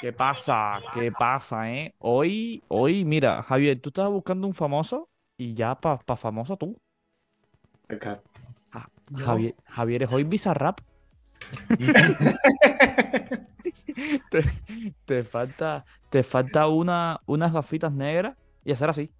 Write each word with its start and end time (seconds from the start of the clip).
¿Qué 0.00 0.12
pasa? 0.12 0.80
¿Qué 0.94 1.12
pasa, 1.12 1.70
eh? 1.70 1.94
Hoy, 1.98 2.62
hoy, 2.68 3.04
mira, 3.04 3.42
Javier, 3.42 3.78
tú 3.78 3.90
estabas 3.90 4.10
buscando 4.12 4.46
un 4.46 4.54
famoso 4.54 5.08
y 5.36 5.54
ya 5.54 5.74
para 5.74 5.98
pa 5.98 6.16
famoso 6.16 6.56
tú. 6.56 6.80
Yo. 7.88 8.22
Javier, 9.24 9.54
Javier 9.66 10.02
es 10.04 10.12
hoy 10.12 10.24
Bizarrap. 10.24 10.80
Te, 14.30 14.44
te 15.04 15.24
falta, 15.24 15.84
te 16.08 16.22
falta 16.22 16.66
una, 16.68 17.20
unas 17.26 17.52
gafitas 17.52 17.92
negras 17.92 18.36
y 18.64 18.72
hacer 18.72 18.88
así. 18.90 19.10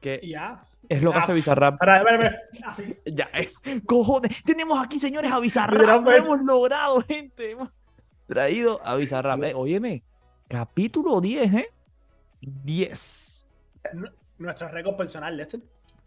Que 0.00 0.20
ya. 0.24 0.66
es 0.88 1.02
lo 1.02 1.12
que 1.12 1.18
Ah, 1.18 1.20
hace 1.20 1.32
Bizarrap. 1.32 1.74
Espera, 1.74 1.98
espera, 1.98 2.26
espera. 2.26 2.70
Así. 2.70 2.96
Ya, 3.06 3.28
eh, 3.34 3.50
cojones, 3.86 4.42
tenemos 4.44 4.84
aquí, 4.84 4.98
señores, 4.98 5.32
a 5.32 5.38
Bizarrap. 5.38 5.74
Lo 5.74 5.80
Literalmente. 5.80 6.18
hemos 6.18 6.40
logrado, 6.42 7.00
gente. 7.02 7.50
Hemos 7.52 7.70
traído 8.32 8.80
a 8.84 8.96
Bizarrap. 8.96 9.42
Eh, 9.44 9.54
óyeme, 9.54 10.02
capítulo 10.48 11.20
10, 11.20 11.54
¿eh? 11.54 11.68
10. 12.40 13.48
Nuestro 14.38 14.68
récord 14.68 14.96
personal, 14.96 15.36
Lester. 15.36 15.60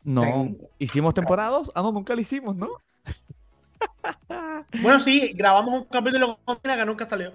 No, 0.03 0.49
hicimos 0.77 1.13
temporadas. 1.13 1.71
Ah, 1.73 1.81
no, 1.81 1.91
nunca 1.91 2.15
lo 2.15 2.21
hicimos, 2.21 2.55
¿no? 2.55 2.69
Bueno, 4.81 4.99
sí, 4.99 5.31
grabamos 5.33 5.73
un 5.73 5.83
capítulo 5.85 6.37
con 6.43 6.59
que 6.59 6.85
nunca 6.85 7.07
salió. 7.07 7.33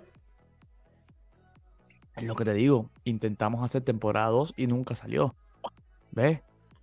Es 2.17 2.25
lo 2.25 2.35
que 2.35 2.45
te 2.45 2.53
digo. 2.53 2.91
Intentamos 3.05 3.63
hacer 3.65 3.83
temporada 3.83 4.29
2 4.29 4.55
y 4.57 4.67
nunca 4.67 4.95
salió. 4.95 5.35
¿Ves? 6.11 6.41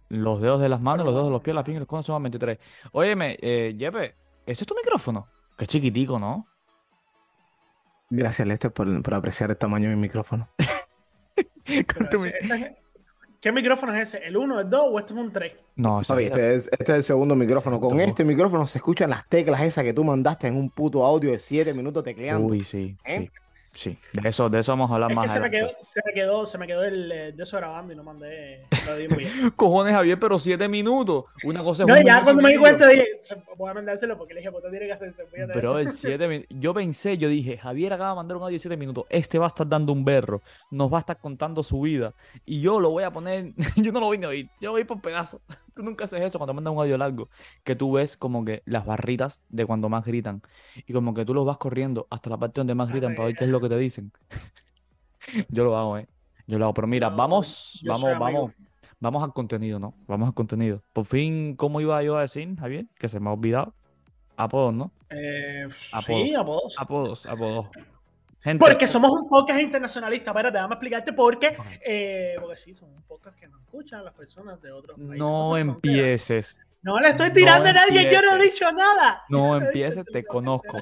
Los 0.09 0.41
dedos 0.41 0.59
de 0.59 0.70
las 0.70 0.81
manos, 0.81 1.05
los 1.05 1.13
dedos 1.13 1.27
de 1.27 1.31
los 1.31 1.41
pies, 1.41 1.53
las 1.53 1.63
piernas 1.63 1.79
y 1.79 1.81
los 1.81 1.87
codos 1.87 2.05
son 2.05 2.23
23. 2.23 2.57
Óyeme, 2.91 3.37
eh, 3.41 3.76
Jepe, 3.77 4.15
¿ese 4.45 4.63
es 4.63 4.67
tu 4.67 4.76
micrófono? 4.76 5.27
Qué 5.57 5.67
chiquitico, 5.67 6.17
¿no? 6.17 6.48
Gracias, 8.09 8.47
Lester, 8.47 8.71
por, 8.71 9.02
por 9.02 9.13
apreciar 9.13 9.49
el 9.52 9.57
tamaño 9.57 9.89
de 9.89 9.95
mi 9.95 10.02
micrófono. 10.03 10.48
Ese- 11.65 12.34
ese- 12.39 12.77
¿Qué 13.41 13.52
micrófono 13.52 13.93
es 13.93 14.09
ese? 14.13 14.26
¿El 14.26 14.35
1, 14.35 14.62
el 14.62 14.70
2 14.70 14.82
o 14.90 14.98
este 14.99 15.13
es 15.13 15.20
un 15.20 15.32
3? 15.32 15.54
No, 15.76 16.01
Papi, 16.07 16.23
este 16.23 16.55
es, 16.55 16.67
este 16.71 16.84
es 16.91 16.98
el 16.98 17.04
segundo 17.04 17.35
micrófono. 17.35 17.79
Con 17.79 17.99
este 17.99 18.26
micrófono 18.26 18.65
se 18.65 18.79
escuchan 18.79 19.12
las 19.12 19.27
teclas 19.29 19.62
esas 19.62 19.84
que 19.84 19.93
tú 19.93 20.04
mandaste 20.04 20.48
en 20.48 20.55
un 20.55 20.70
puto 20.71 21.05
audio 21.05 21.32
de 21.32 21.40
7 21.40 21.73
minutos 21.73 22.04
tecleando. 22.04 22.48
Uy, 22.48 22.63
sí, 22.63 22.98
¿Eh? 23.05 23.20
sí. 23.20 23.29
Sí, 23.71 23.96
de 24.13 24.29
eso, 24.29 24.49
de 24.49 24.60
eso 24.60 24.71
vamos 24.71 24.90
a 24.90 24.96
hablar 24.96 25.12
Es 25.12 25.15
más 25.15 25.27
que 25.27 25.34
se 25.34 25.40
me, 25.40 25.51
quedó, 25.51 25.70
se 25.82 26.01
me 26.05 26.13
quedó, 26.13 26.46
se 26.48 26.57
me 26.57 26.68
quedó 26.68 26.84
el 26.84 27.12
eh, 27.12 27.32
de 27.32 27.43
eso 27.43 27.57
grabando 27.57 27.93
y 27.93 27.96
no 27.96 28.04
mandé. 28.04 28.65
Lo. 28.87 29.51
Cojones, 29.55 29.93
Javier, 29.93 30.20
pero 30.20 30.40
siete 30.40 30.68
minutos. 30.68 31.26
Una 31.43 31.62
cosa 31.63 31.84
es 31.84 31.90
No, 31.90 32.01
ya 32.01 32.23
cuando 32.23 32.41
me 32.41 32.49
di 32.51 32.57
cuenta 32.57 32.88
dije, 32.88 33.05
"Se- 33.21 33.35
voy 33.55 33.70
a 33.70 33.73
mandárselo 33.76 34.18
porque 34.18 34.34
le 34.34 34.40
dije, 34.40 34.51
puta, 34.51 34.70
tiene 34.71 34.88
que 34.88 34.93
hacerse. 34.93 35.23
voy 35.23 35.45
Bro, 35.62 35.77
el 35.79 35.88
eso". 35.88 35.98
siete 35.98 36.27
min- 36.27 36.45
Yo 36.49 36.73
pensé, 36.73 37.18
yo 37.18 37.29
dije, 37.29 37.57
Javier 37.57 37.93
acaba 37.93 38.10
de 38.12 38.15
mandar 38.15 38.38
un 38.38 38.43
audio 38.43 38.55
de 38.55 38.60
7 38.60 38.77
minutos. 38.77 39.05
Este 39.10 39.38
va 39.38 39.45
a 39.45 39.49
estar 39.49 39.68
dando 39.68 39.93
un 39.93 40.04
berro. 40.04 40.41
Nos 40.71 40.91
va 40.91 40.98
a 40.98 41.01
estar 41.01 41.18
contando 41.20 41.62
su 41.62 41.79
vida. 41.82 42.13
Y 42.45 42.62
yo 42.62 42.79
lo 42.79 42.90
voy 42.90 43.04
a 43.04 43.12
poner. 43.12 43.54
Yo 43.76 43.91
no 43.91 43.99
lo 43.99 44.07
voy 44.07 44.23
a 44.23 44.27
oír. 44.27 44.49
Yo 44.60 44.71
voy 44.71 44.79
a 44.79 44.82
ir 44.82 44.88
por 44.88 45.01
pedazos. 45.01 45.41
Tú 45.77 45.83
nunca 45.83 46.05
haces 46.05 46.21
eso 46.21 46.39
cuando 46.39 46.55
mandas 46.55 46.73
un 46.73 46.79
audio 46.79 46.97
largo. 46.97 47.29
Que 47.63 47.75
tú 47.75 47.91
ves 47.93 48.17
como 48.17 48.43
que 48.43 48.63
las 48.65 48.85
barritas 48.85 49.39
de 49.49 49.65
cuando 49.65 49.89
más 49.89 50.03
gritan. 50.03 50.41
Y 50.87 50.91
como 50.91 51.13
que 51.13 51.23
tú 51.23 51.35
los 51.35 51.45
vas 51.45 51.59
corriendo 51.59 52.07
hasta 52.09 52.31
la 52.31 52.37
parte 52.37 52.59
donde 52.59 52.73
más 52.73 52.89
gritan 52.89 53.13
para 53.13 53.27
ver 53.27 53.35
qué 53.35 53.43
es 53.43 53.51
lo 53.51 53.61
que 53.61 53.70
te 53.70 53.77
dicen. 53.77 54.11
Yo 55.49 55.63
lo 55.63 55.77
hago, 55.77 55.99
eh. 55.99 56.07
Yo 56.48 56.57
lo 56.57 56.65
hago. 56.65 56.73
Pero 56.73 56.87
mira, 56.87 57.09
vamos, 57.09 57.81
vamos, 57.85 58.20
vamos. 58.20 58.51
Vamos 58.99 59.23
al 59.23 59.33
contenido, 59.33 59.77
¿no? 59.77 59.93
Vamos 60.07 60.27
al 60.27 60.33
contenido. 60.33 60.81
Por 60.91 61.05
fin, 61.05 61.55
¿cómo 61.55 61.79
iba 61.79 62.01
yo 62.01 62.17
a 62.17 62.21
decir, 62.21 62.55
Javier? 62.57 62.87
Que 62.95 63.07
se 63.07 63.20
me 63.20 63.29
ha 63.29 63.33
olvidado. 63.33 63.75
Apodos, 64.35 64.73
¿no? 64.73 64.91
Eh, 65.11 65.67
Apodos. 65.94 66.28
sí, 66.28 66.33
apodos. 66.33 66.75
Apodos, 66.79 67.25
apodos. 67.28 67.67
Gente, 68.47 68.66
Porque 68.66 68.88
somos 68.88 69.12
un 69.12 69.28
podcast 69.28 69.59
internacionalista. 69.59 70.31
Espérate, 70.31 70.56
déjame 70.56 70.75
explicarte 70.75 71.12
por 71.12 71.38
qué. 71.38 71.57
Eh, 71.85 72.38
porque 72.40 72.56
sí, 72.56 72.73
somos 72.73 72.95
un 72.95 73.03
podcast 73.03 73.38
que 73.38 73.45
nos 73.45 73.59
escuchan 73.59 74.06
las 74.06 74.13
personas 74.13 74.62
de 74.62 74.72
otros 74.72 74.97
países. 74.97 75.17
no 75.17 75.50
fronteras. 75.51 75.75
empieces. 75.75 76.59
No 76.81 76.97
le 76.97 77.09
estoy 77.09 77.34
tirando 77.34 77.66
No 77.66 77.69
a 77.72 77.73
nadie, 77.73 78.09
yo 78.09 78.22
no 78.22 78.38
he 78.38 78.44
dicho 78.44 78.72
nada. 78.72 79.22
No 79.27 79.57
empieces, 79.61 80.05
te 80.05 80.23
conozco. 80.23 80.77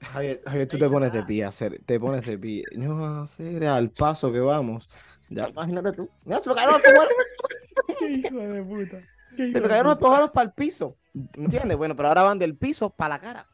Javier, 0.00 0.42
Javier, 0.46 0.68
tú 0.68 0.78
te 0.78 0.88
pones 0.88 1.12
de 1.12 1.24
pie 1.24 1.42
a 1.42 1.48
hacer, 1.48 1.80
te 1.84 1.98
pones 1.98 2.24
de 2.24 2.38
pie. 2.38 2.62
No 2.76 3.00
va 3.00 3.18
a 3.18 3.22
hacer 3.24 3.64
al 3.64 3.90
paso 3.90 4.30
que 4.30 4.38
vamos. 4.38 4.88
Ya, 5.28 5.48
imagínate 5.48 5.90
tú. 5.90 6.08
Mira, 6.24 6.40
se 6.40 6.50
me 6.50 6.54
cayeron 6.54 6.80
los 6.80 8.00
Hijo 8.16 8.38
de 8.38 8.62
puta. 8.62 9.02
se 9.36 9.60
me 9.60 9.68
cayeron 9.68 9.98
los 10.00 10.30
para 10.30 10.44
el 10.44 10.52
piso. 10.52 10.96
¿Me 11.36 11.46
entiendes? 11.46 11.76
Bueno, 11.76 11.96
pero 11.96 12.10
ahora 12.10 12.22
van 12.22 12.38
del 12.38 12.56
piso 12.56 12.90
para 12.90 13.16
la 13.16 13.20
cara. 13.20 13.48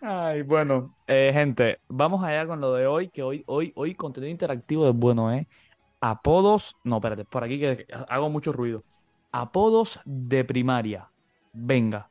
Ay, 0.00 0.42
bueno, 0.42 0.94
eh, 1.06 1.30
gente, 1.32 1.78
vamos 1.88 2.24
allá 2.24 2.46
con 2.46 2.60
lo 2.60 2.72
de 2.74 2.86
hoy, 2.86 3.08
que 3.08 3.22
hoy, 3.22 3.44
hoy, 3.46 3.72
hoy 3.76 3.94
contenido 3.94 4.30
interactivo 4.30 4.88
es 4.88 4.94
bueno, 4.94 5.32
¿eh? 5.32 5.46
Apodos, 6.00 6.76
no, 6.84 6.96
espérate, 6.96 7.24
por 7.24 7.44
aquí 7.44 7.58
que 7.58 7.86
hago 8.08 8.28
mucho 8.28 8.52
ruido. 8.52 8.84
Apodos 9.32 10.00
de 10.04 10.44
primaria. 10.44 11.10
Venga. 11.52 12.10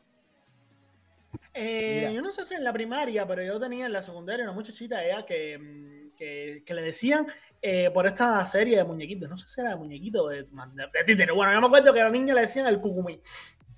Eh, 1.53 2.11
yo 2.13 2.21
no 2.21 2.31
sé 2.31 2.45
si 2.45 2.53
en 2.53 2.63
la 2.63 2.73
primaria, 2.73 3.27
pero 3.27 3.43
yo 3.43 3.59
tenía 3.59 3.85
en 3.85 3.93
la 3.93 4.01
secundaria 4.01 4.43
una 4.43 4.53
muchachita 4.53 5.03
ella 5.03 5.25
que, 5.25 5.57
mm, 5.57 6.15
que, 6.15 6.63
que 6.65 6.73
le 6.73 6.81
decían 6.81 7.27
eh, 7.61 7.89
por 7.91 8.07
esta 8.07 8.45
serie 8.45 8.77
de 8.77 8.83
muñequitos, 8.83 9.29
no 9.29 9.37
sé 9.37 9.47
si 9.47 9.61
era 9.61 9.71
de 9.71 9.75
muñequito 9.77 10.27
de, 10.27 10.43
de 10.43 11.03
títere. 11.05 11.31
Bueno, 11.31 11.53
yo 11.53 11.61
me 11.61 11.67
acuerdo 11.67 11.93
que 11.93 12.01
a 12.01 12.05
la 12.05 12.09
niña 12.09 12.33
le 12.33 12.41
decían 12.41 12.67
el 12.67 12.79
cucumí. 12.79 13.21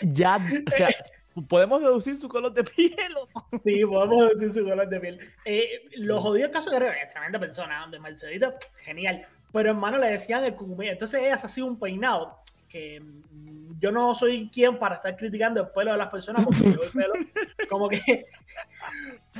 Ya, 0.00 0.38
o 0.66 0.70
sea, 0.70 0.88
podemos 1.46 1.80
deducir 1.80 2.16
su 2.16 2.28
color 2.28 2.52
de 2.52 2.64
piel 2.64 3.14
o? 3.16 3.58
Sí, 3.64 3.84
podemos 3.84 4.30
decir 4.30 4.52
su 4.54 4.64
color 4.64 4.88
de 4.88 5.00
piel. 5.00 5.20
Eh, 5.44 5.88
lo 5.96 6.20
jodido 6.20 6.46
el 6.46 6.52
caso 6.52 6.70
que 6.70 6.76
era 6.76 6.92
eh, 6.92 7.08
tremenda 7.12 7.38
persona, 7.38 7.84
hombre, 7.84 8.00
Mercedita, 8.00 8.54
genial. 8.76 9.26
Pero 9.52 9.70
hermano 9.70 9.98
le 9.98 10.08
decían 10.08 10.44
el 10.44 10.54
cucumí. 10.54 10.88
Entonces 10.88 11.22
ella 11.22 11.38
se 11.38 11.46
hacía 11.46 11.64
un 11.64 11.78
peinado 11.78 12.38
que 12.68 13.00
mm, 13.00 13.78
yo 13.80 13.92
no 13.92 14.14
soy 14.14 14.50
quien 14.50 14.78
para 14.78 14.96
estar 14.96 15.16
criticando 15.16 15.60
el 15.60 15.68
pelo 15.68 15.92
de 15.92 15.98
las 15.98 16.08
personas 16.08 16.44
porque 16.44 16.64
yo 16.64 16.82
el 16.82 16.90
pelo 16.90 17.14
como 17.68 17.88
que... 17.88 18.26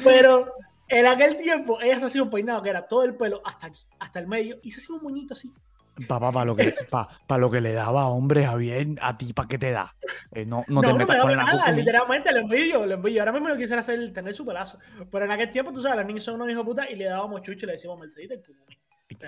Pero 0.02 0.54
en 0.88 1.06
aquel 1.06 1.36
tiempo 1.36 1.80
ella 1.80 2.00
se 2.00 2.06
hacía 2.06 2.22
un 2.22 2.30
peinado 2.30 2.62
que 2.62 2.70
era 2.70 2.86
todo 2.86 3.04
el 3.04 3.14
pelo 3.16 3.42
hasta 3.44 3.66
aquí, 3.66 3.80
hasta 3.98 4.18
el 4.18 4.26
medio, 4.26 4.58
y 4.62 4.70
se 4.70 4.80
hacía 4.80 4.96
un 4.96 5.02
moñito 5.02 5.34
así. 5.34 5.52
Papá, 6.06 6.30
para 6.32 6.44
lo 6.46 6.54
que, 6.56 6.72
pa, 6.90 7.08
pa 7.26 7.38
lo 7.38 7.50
que 7.50 7.60
le 7.60 7.72
daba, 7.72 8.06
hombre, 8.06 8.44
Javier, 8.46 8.86
a 9.00 9.16
ti, 9.18 9.32
¿para 9.32 9.48
qué 9.48 9.58
te 9.58 9.70
da? 9.72 9.94
Eh, 10.32 10.44
no, 10.46 10.64
no, 10.68 10.80
te 10.80 10.86
no, 10.86 10.92
no 10.92 10.98
metas 10.98 11.16
me 11.16 11.22
con 11.22 11.30
la 11.36 11.44
nada, 11.44 11.58
cucumí. 11.58 11.78
literalmente 11.80 12.32
lo 12.32 12.38
envidio, 12.38 12.86
lo 12.86 12.94
envidio. 12.94 13.20
Ahora 13.22 13.32
mismo 13.32 13.48
yo 13.48 13.56
quisiera 13.56 13.80
hacer, 13.80 14.12
tener 14.12 14.32
su 14.34 14.44
pelazo. 14.46 14.78
Pero 15.10 15.24
en 15.24 15.30
aquel 15.32 15.50
tiempo, 15.50 15.72
tú 15.72 15.80
sabes, 15.80 15.96
los 15.98 16.06
niños 16.06 16.24
son 16.24 16.34
unos 16.36 16.50
hijos 16.50 16.64
puta 16.64 16.88
y 16.90 16.96
le 16.96 17.06
dábamos 17.06 17.42
chucho 17.42 17.64
y 17.64 17.66
le 17.66 17.72
decíamos 17.72 17.98
cucumí. 18.46 18.78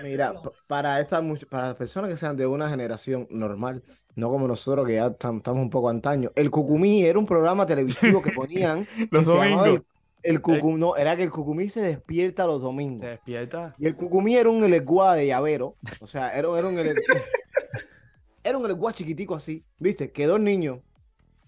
Mira, 0.03 0.33
pa- 0.41 0.51
para 0.67 0.99
estas 0.99 1.23
much- 1.23 1.47
para 1.47 1.67
las 1.69 1.75
personas 1.75 2.09
que 2.09 2.17
sean 2.17 2.37
de 2.37 2.45
una 2.47 2.69
generación 2.69 3.27
normal, 3.31 3.83
no 4.15 4.29
como 4.29 4.47
nosotros 4.47 4.85
que 4.87 4.95
ya 4.95 5.09
tam- 5.17 5.37
estamos 5.37 5.61
un 5.61 5.69
poco 5.69 5.89
antaño, 5.89 6.31
el 6.35 6.49
Cucumí 6.51 7.03
era 7.03 7.17
un 7.19 7.25
programa 7.25 7.65
televisivo 7.65 8.21
que 8.21 8.31
ponían 8.31 8.87
Los 9.11 9.23
que 9.23 9.25
se 9.25 9.37
llamaba 9.37 9.67
domingos. 9.67 9.81
El, 10.23 10.41
Cucumí, 10.41 10.79
no, 10.79 10.95
era 10.95 11.15
que 11.17 11.23
el 11.23 11.31
Cucumí 11.31 11.69
se 11.69 11.81
despierta 11.81 12.45
los 12.45 12.61
domingos. 12.61 13.01
Te 13.01 13.07
despierta. 13.07 13.75
Y 13.79 13.87
el 13.87 13.95
Cucumí 13.95 14.35
era 14.35 14.49
un 14.49 14.63
eleguá 14.63 15.15
de 15.15 15.27
llavero, 15.27 15.75
o 15.99 16.07
sea, 16.07 16.29
era, 16.37 16.47
era 16.57 16.67
un 16.67 16.77
ele- 16.77 16.93
era 18.43 18.57
un 18.57 18.65
eleguá 18.65 18.93
chiquitico 18.93 19.35
así, 19.35 19.63
¿viste? 19.79 20.11
Que 20.11 20.25
dos 20.25 20.39
niños, 20.39 20.79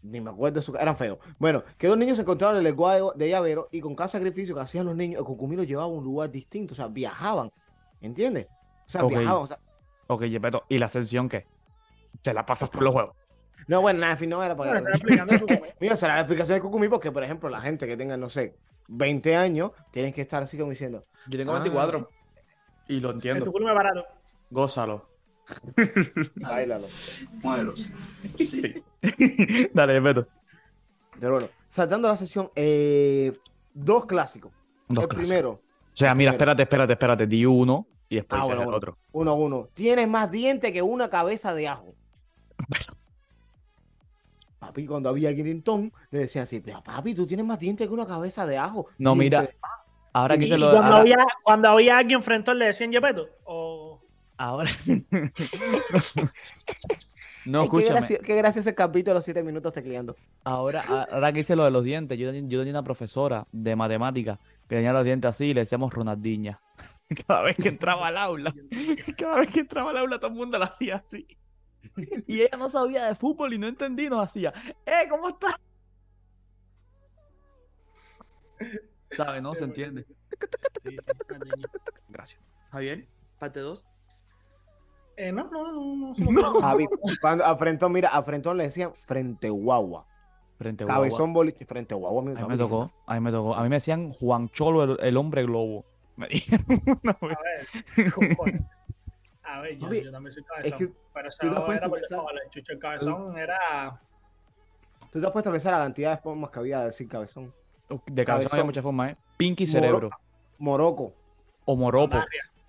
ni 0.02 0.22
me 0.22 0.30
acuerdo, 0.32 0.60
de 0.60 0.62
su, 0.66 0.76
eran 0.76 0.98
feos. 0.98 1.18
Bueno, 1.40 1.64
que 1.78 1.88
dos 1.88 1.98
niños 1.98 2.16
se 2.18 2.22
encontraban 2.24 2.56
en 2.56 2.62
el 2.62 2.68
eleguá 2.68 2.96
de, 2.96 3.04
de 3.16 3.30
llavero 3.30 3.70
y 3.72 3.80
con 3.82 3.96
cada 3.96 4.10
sacrificio 4.10 4.56
que 4.56 4.62
hacían 4.62 4.86
los 4.86 4.96
niños, 4.96 5.20
el 5.20 5.26
Cucumí 5.26 5.56
los 5.56 5.68
llevaba 5.68 5.86
a 5.88 5.92
un 5.92 6.04
lugar 6.04 6.32
distinto, 6.32 6.74
o 6.74 6.76
sea, 6.76 6.88
viajaban, 6.88 7.52
¿entiendes? 8.02 8.48
O 8.86 8.90
sea, 8.90 9.04
Ok. 9.04 9.12
viajaban, 9.12 9.44
o 9.44 9.48
sea, 9.48 9.60
Ok, 10.08 10.24
Yepeto, 10.24 10.64
¿y 10.68 10.78
la 10.80 10.88
ascensión 10.88 11.30
qué? 11.30 11.46
Te 12.22 12.34
la 12.34 12.46
pasas 12.46 12.70
por 12.70 12.84
los 12.84 12.94
juegos. 12.94 13.16
No, 13.68 13.82
bueno, 13.82 14.00
nada, 14.00 14.14
en 14.14 14.20
fin, 14.20 14.30
no 14.30 14.44
era 14.44 14.56
para... 14.56 14.78
estaba 14.78 14.96
explicando 14.96 15.34
el 15.34 15.40
cucumí. 15.42 15.60
Mira, 15.80 15.96
será 15.96 16.16
la 16.16 16.22
explicación 16.22 16.58
de 16.58 16.62
Cucumí 16.62 16.88
porque, 16.90 17.12
por 17.12 17.24
ejemplo, 17.24 17.50
la 17.50 17.62
gente 17.62 17.88
que 17.88 17.96
tenga, 17.98 18.18
no 18.18 18.30
sé, 18.30 18.56
20 18.88 19.36
años, 19.36 19.72
tienen 19.92 20.12
que 20.14 20.22
estar 20.22 20.44
así 20.44 20.58
como 20.58 20.72
diciendo, 20.72 21.06
Yo 21.28 21.38
tengo 21.38 21.52
Ah. 21.54 21.60
24. 21.60 22.10
Y 22.90 23.00
lo 23.00 23.12
entiendo. 23.12 23.46
cucumí 23.46 23.68
es 23.68 23.74
barato. 23.76 24.06
Gózalo. 24.50 25.10
bailalo. 26.36 26.88
Sí. 28.36 28.84
Dale, 29.74 29.94
Yepeto. 29.94 30.28
Pero 31.20 31.34
bueno, 31.34 31.50
saltando 31.70 32.08
la 32.08 32.18
sesión, 32.18 32.50
eh, 32.56 33.38
dos 33.74 34.06
clásicos. 34.06 34.52
Dos 34.88 35.04
el 35.04 35.10
clásicos. 35.10 35.28
primero, 35.30 35.50
O 35.52 35.62
sea, 35.94 36.14
mira, 36.16 36.32
primero. 36.32 36.52
espérate, 36.52 36.62
espérate, 36.64 36.94
espérate. 36.94 37.28
Di 37.28 37.46
uno 37.46 37.88
y 38.10 38.16
después 38.18 38.42
Ah, 38.42 38.46
bueno, 38.46 38.62
el 38.62 38.66
bueno. 38.68 38.78
otro. 38.78 38.98
uno 39.12 39.32
a 39.32 39.34
uno. 39.34 39.70
Tienes 39.74 40.08
más 40.08 40.32
dientes 40.32 40.72
que 40.72 40.82
una 40.82 41.10
cabeza 41.10 41.54
de 41.54 41.68
ajo. 41.68 41.94
Papi, 44.68 44.86
cuando 44.86 45.10
había 45.10 45.32
Guintón, 45.32 45.92
le 46.12 46.20
decían 46.20 46.44
así, 46.44 46.60
"Pero, 46.62 46.82
papi, 46.84 47.14
tú 47.14 47.26
tienes 47.28 47.46
más 47.46 47.60
dientes 47.60 47.88
que 47.88 47.94
una 47.94 48.06
cabeza 48.06 48.46
de 48.48 48.58
ajo. 48.58 48.88
No, 48.98 49.14
mira, 49.16 49.42
de 49.42 49.48
pan". 49.60 49.72
Ahora 50.14 50.38
que 50.38 50.48
se 50.48 50.58
lo. 50.58 50.72
cuando, 50.72 50.88
ahora- 50.88 50.98
había, 51.02 51.18
cuando 51.44 51.68
había 51.70 51.98
alguien 51.98 52.22
frente 52.24 52.52
a 52.52 52.54
él 52.54 52.60
le 52.60 52.66
decían 52.68 52.92
Yepeto. 52.92 53.28
O... 53.46 54.02
Ahora. 54.38 54.70
No, 57.46 57.64
Ay, 57.64 57.68
qué, 57.70 57.78
escúchame. 57.78 58.00
gracia- 58.00 58.20
qué 58.20 58.36
gracioso 58.38 58.70
el 58.70 58.76
capítulo 58.76 59.12
de 59.12 59.16
los 59.16 59.26
siete 59.26 59.44
minutos 59.44 59.74
tecleando. 59.74 60.16
Ahora, 60.46 60.82
ahora 61.12 61.34
que 61.34 61.42
hice 61.42 61.58
lo 61.58 61.66
de 61.66 61.72
los 61.72 61.84
dientes, 61.84 62.18
yo, 62.18 62.32
tenía- 62.32 62.50
yo 62.50 62.60
tenía 62.60 62.72
una 62.72 62.84
profesora 62.84 63.46
de 63.52 63.76
matemáticas 63.76 64.40
que 64.40 64.54
que 64.70 64.76
tenía 64.78 64.94
los 64.94 65.04
dientes 65.04 65.30
así 65.30 65.48
y 65.48 65.54
le 65.54 65.60
decíamos 65.62 65.94
Ronaldinha. 65.94 66.62
Cada 67.28 67.42
vez 67.42 67.58
que 67.58 67.68
entraba 67.68 68.08
al 68.08 68.18
aula, 68.18 68.54
cada 69.18 69.36
vez 69.40 69.52
que 69.52 69.60
entraba 69.60 69.92
al 69.92 69.98
aula 69.98 70.18
todo 70.20 70.30
el 70.32 70.38
mundo 70.38 70.58
la 70.58 70.68
hacía 70.68 71.04
así. 71.06 71.28
Y 72.28 72.42
ella 72.42 72.58
no 72.58 72.70
sabía 72.70 73.06
de 73.06 73.16
fútbol 73.16 73.54
y 73.54 73.58
no 73.58 73.68
entendí, 73.68 74.10
nos 74.10 74.26
hacía, 74.26 74.54
¡eh, 74.86 75.08
¿cómo 75.10 75.30
estás? 75.30 75.56
¿Sabes? 79.12 79.42
No 79.42 79.54
se 79.56 79.66
entiende. 79.66 80.06
Sí. 80.86 80.96
Gracias. 82.10 82.42
Javier, 82.72 83.08
parte 83.40 83.60
2. 83.60 83.86
Eh, 85.16 85.32
no, 85.32 85.50
no, 85.52 85.72
no, 85.72 86.14
no. 86.18 86.32
No. 86.32 86.54
Javi, 86.62 86.88
cuando 87.22 87.46
a 87.46 87.56
Frentón, 87.56 87.92
mira, 87.92 88.10
a 88.10 88.24
Frentón 88.24 88.58
le 88.58 88.64
decían 88.64 88.94
frente 88.96 89.50
guagua. 89.50 90.08
Frente 90.58 90.84
a 90.84 90.88
Guagua. 90.88 91.04
Cabezón 91.04 91.34
boliche, 91.34 91.66
frente 91.66 91.94
guagua. 91.94 92.22
A 92.22 92.26
mí 92.26 92.48
me 92.48 92.58
tocó, 92.58 92.92
a 93.06 93.14
mí 93.16 93.20
me 93.20 93.32
tocó. 93.32 93.54
A 93.56 93.64
mí 93.64 93.70
me 93.70 93.76
decían 93.76 94.12
Juan 94.12 94.50
Cholo, 94.50 94.84
el, 94.84 94.98
el 95.02 95.18
hombre 95.18 95.44
globo. 95.44 95.86
Me 96.16 96.28
dijeron 96.28 96.66
una 97.04 97.18
vez. 97.22 97.38
A 97.38 97.42
ver. 97.42 98.62
A 99.54 99.62
ver, 99.62 99.76
yo, 99.78 99.82
Papi, 99.88 100.04
yo 100.04 100.12
también 100.12 100.34
soy 100.34 100.42
es 100.44 100.48
cabezón. 100.50 100.78
que 100.80 100.94
pero 101.14 101.30
eso 101.30 101.38
puesto 101.40 101.72
era 101.74 101.88
porque 101.90 102.02
pensar- 102.02 102.04
estaba 102.20 102.32
el 102.32 102.50
chucho. 102.50 102.72
El 102.74 102.80
cabezón 102.80 103.38
era. 103.38 104.02
Tú 105.12 105.20
te 105.22 105.26
has 105.28 105.32
puesto 105.32 105.50
a 105.50 105.54
pensar 105.54 105.74
la 105.74 105.80
cantidad 105.80 106.16
de 106.16 106.22
formas 106.22 106.50
que 106.50 106.60
había 106.60 106.80
de 106.80 106.86
decir 106.86 107.08
cabezón. 107.08 107.54
De 107.90 108.26
cabezón 108.26 108.32
había 108.34 108.50
Cabezón. 108.50 108.66
muchas 108.66 108.84
formas, 108.84 109.12
¿eh? 109.12 109.18
Pinky 109.38 109.68
cerebro. 109.68 110.10
Moroco. 110.58 111.14
O 111.66 111.76
moropo. 111.76 112.18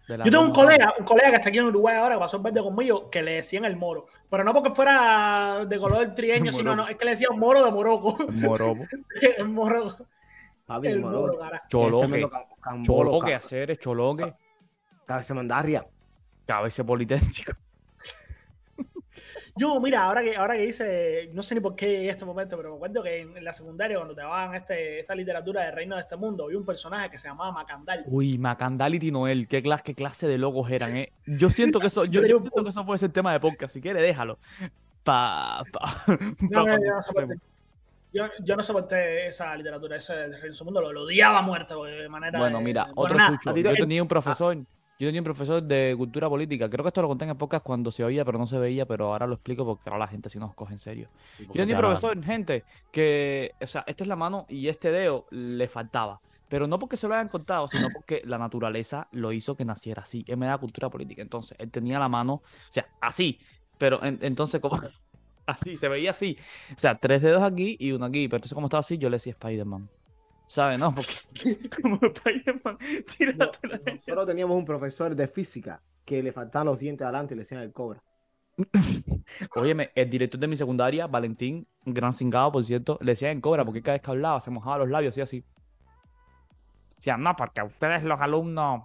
Yo 0.06 0.16
tengo 0.25 0.42
un 0.42 0.52
colega, 0.52 0.92
un 0.98 1.06
colega 1.06 1.31
que 1.31 1.36
está 1.36 1.48
aquí 1.48 1.56
en 1.58 1.64
Uruguay 1.64 1.96
ahora, 1.96 2.16
que 2.16 2.20
pasó 2.20 2.36
el 2.36 2.42
verde 2.42 2.60
conmigo, 2.60 3.08
que 3.08 3.22
le 3.22 3.32
decían 3.36 3.64
el 3.64 3.75
moro. 3.76 4.06
Pero 4.28 4.44
no 4.44 4.52
porque 4.52 4.70
fuera 4.72 5.64
de 5.64 5.78
color 5.78 6.14
trieño, 6.14 6.52
sino 6.52 6.72
Moroco. 6.72 6.76
no, 6.76 6.88
es 6.88 6.96
que 6.98 7.04
le 7.06 7.10
decían 7.12 7.38
moro 7.38 7.64
de 7.64 7.70
Morocco. 7.70 8.19
Moropo. 8.31 8.84
el 9.38 9.48
moro, 9.48 9.96
Papi, 10.66 10.88
el 10.88 11.00
moroco. 11.00 11.26
moro, 11.28 11.38
cara. 11.38 11.56
Este 11.56 11.69
Choloque. 11.69 12.28
Choloque, 12.84 13.34
hacer 13.34 13.70
es 13.70 13.78
choloque. 13.78 14.34
Cabeza 15.06 15.32
mandarria. 15.34 15.86
Cabeza 16.46 16.85
politécnico. 16.85 17.52
Yo, 19.56 19.79
mira, 19.81 20.02
ahora 20.02 20.20
que, 20.23 20.37
ahora 20.37 20.55
que 20.55 20.62
dice, 20.67 21.31
no 21.32 21.41
sé 21.43 21.55
ni 21.55 21.61
por 21.61 21.76
qué 21.76 22.02
en 22.05 22.11
este 22.11 22.25
momento, 22.25 22.56
pero 22.56 22.70
me 22.70 22.76
acuerdo 22.76 23.05
que 23.05 23.20
en, 23.20 23.37
en 23.37 23.44
la 23.44 23.52
secundaria, 23.52 23.96
cuando 23.96 24.12
te 24.14 24.20
daban 24.23 24.52
este, 24.56 24.99
esta 24.99 25.14
literatura 25.14 25.62
de 25.62 25.70
Reino 25.70 25.94
de 25.94 26.00
este 26.02 26.17
Mundo, 26.17 26.44
había 26.46 26.58
un 26.58 26.64
personaje 26.67 27.08
que 27.08 27.19
se 27.19 27.29
llamaba 27.29 27.52
Macandal. 27.52 28.02
Uy, 28.06 28.37
Macandality 28.37 29.12
Noel, 29.12 29.46
qué 29.46 29.62
clase, 29.62 29.85
qué 29.85 29.94
clase 29.94 30.26
de 30.26 30.38
locos 30.38 30.69
eran, 30.70 30.96
¿eh? 30.96 31.12
Yo 31.25 31.50
siento 31.50 31.79
que 31.79 31.87
eso, 31.87 32.05
yo, 32.05 32.20
siento 32.23 32.64
que 32.64 32.70
eso 32.70 32.85
puede 32.85 32.99
ser 32.99 33.12
tema 33.12 33.32
de 33.32 33.38
podcast. 33.38 33.73
Si 33.75 33.81
quieres, 33.81 34.02
déjalo. 34.02 34.38
Pa, 35.05 35.62
pa, 35.70 36.02
pa 36.06 36.17
No, 36.50 36.64
no, 36.67 36.76
yo, 38.12 38.26
no 38.26 38.31
yo, 38.44 38.56
no 38.56 38.62
soporté 38.64 39.29
esa 39.29 39.55
literatura, 39.56 39.96
ese 39.96 40.14
de 40.14 40.26
Reino 40.31 40.43
de 40.46 40.50
este 40.50 40.64
Mundo, 40.64 40.81
lo, 40.81 40.93
lo 40.93 41.02
odiaba 41.02 41.38
a 41.38 41.43
muerte 41.43 41.75
de 41.75 42.08
manera. 42.08 42.41
Bueno, 42.41 42.61
mira, 42.61 42.88
otro 42.96 43.17
chucho. 43.29 43.55
Yo 43.55 43.70
te- 43.70 43.76
tenía 43.76 44.02
un 44.02 44.08
profesor, 44.08 44.56
yo 44.99 45.08
tenía 45.08 45.20
un 45.20 45.25
profesor 45.25 45.62
de 45.62 45.94
cultura 45.96 46.29
política. 46.29 46.70
Creo 46.70 46.85
que 46.85 46.88
esto 46.88 47.02
lo 47.02 47.08
conté 47.08 47.25
en 47.25 47.31
el 47.31 47.37
podcast 47.37 47.64
cuando 47.64 47.91
se 47.91 48.05
oía, 48.05 48.25
pero 48.25 48.38
no 48.38 48.46
se 48.46 48.58
veía, 48.58 48.87
pero 48.87 49.06
ahora 49.12 49.26
lo 49.26 49.35
explico 49.35 49.64
porque 49.64 49.88
ahora 49.91 49.99
la 49.99 50.06
gente 50.08 50.31
sí 50.31 50.38
nos 50.38 50.55
coge 50.55 50.75
en 50.75 50.79
serio. 50.79 51.08
Yo 51.38 51.46
tenía 51.52 51.75
un 51.76 51.81
profesor, 51.81 52.23
gente, 52.25 52.64
que, 52.93 53.52
o 53.61 53.67
sea, 53.67 53.85
esta 53.87 54.05
es 54.05 54.08
la 54.08 54.17
mano 54.17 54.46
y 54.49 54.69
este 54.69 54.91
dedo 54.93 55.26
le 55.31 55.67
faltaba. 55.69 56.20
Pero 56.49 56.67
no 56.69 56.79
porque 56.79 56.96
se 56.96 57.08
lo 57.08 57.14
hayan 57.14 57.29
cortado, 57.29 57.67
sino 57.69 57.88
porque 57.93 58.23
la 58.25 58.38
naturaleza 58.38 59.08
lo 59.11 59.32
hizo 59.32 59.56
que 59.56 59.64
naciera 59.64 60.02
así. 60.02 60.25
Él 60.29 60.37
me 60.37 60.46
da 60.46 60.58
cultura 60.58 60.88
política. 60.91 61.23
Entonces, 61.23 61.56
él 61.58 61.70
tenía 61.70 61.99
la 61.99 62.08
mano, 62.08 62.35
o 62.35 62.43
sea, 62.70 62.87
así. 63.00 63.41
Pero 63.79 64.00
en- 64.05 64.20
entonces, 64.23 64.61
como 64.61 64.79
así, 65.46 65.76
se 65.76 65.88
veía 65.88 66.12
así. 66.12 66.38
O 66.76 66.79
sea, 66.79 66.96
tres 66.99 67.23
dedos 67.23 67.43
aquí 67.43 67.76
y 67.81 67.91
uno 67.93 68.05
aquí. 68.06 68.29
Pero 68.29 68.37
entonces, 68.37 68.55
como 68.55 68.69
estaba 68.69 68.81
así, 68.81 68.99
yo 68.99 69.11
le 69.11 69.17
decía 69.17 69.32
Spider-Man. 69.32 69.88
¿Sabes? 70.54 70.78
No, 70.78 70.94
porque 70.94 71.14
como 71.82 71.98
Spider-Man, 72.00 72.76
No, 73.36 73.50
nosotros 73.92 74.26
teníamos 74.28 74.56
un 74.56 74.64
profesor 74.64 75.16
de 75.16 75.26
física 75.26 75.82
que 76.04 76.22
le 76.22 76.30
faltaban 76.30 76.66
los 76.66 76.78
dientes 76.78 77.04
adelante 77.04 77.34
y 77.34 77.36
le 77.36 77.42
decían 77.42 77.60
el 77.60 77.72
cobra. 77.72 78.00
Óyeme, 79.56 79.90
el 79.96 80.08
director 80.08 80.38
de 80.38 80.46
mi 80.46 80.54
secundaria, 80.54 81.08
Valentín, 81.08 81.66
gran 81.84 82.12
cingado, 82.12 82.52
por 82.52 82.62
cierto, 82.62 83.00
le 83.00 83.12
decía 83.12 83.32
en 83.32 83.40
cobra 83.40 83.64
porque 83.64 83.82
cada 83.82 83.96
vez 83.96 84.02
que 84.02 84.12
hablaba 84.12 84.40
se 84.40 84.52
mojaba 84.52 84.78
los 84.78 84.90
labios 84.90 85.16
y 85.16 85.22
así. 85.22 85.44
Decía, 86.98 87.16
no, 87.16 87.34
porque 87.34 87.60
ustedes 87.60 88.04
los 88.04 88.20
alumnos. 88.20 88.84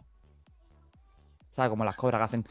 ¿Sabes? 1.52 1.70
Como 1.70 1.86
las 1.86 1.96
cobras 1.96 2.20
que 2.20 2.24
hacen. 2.24 2.46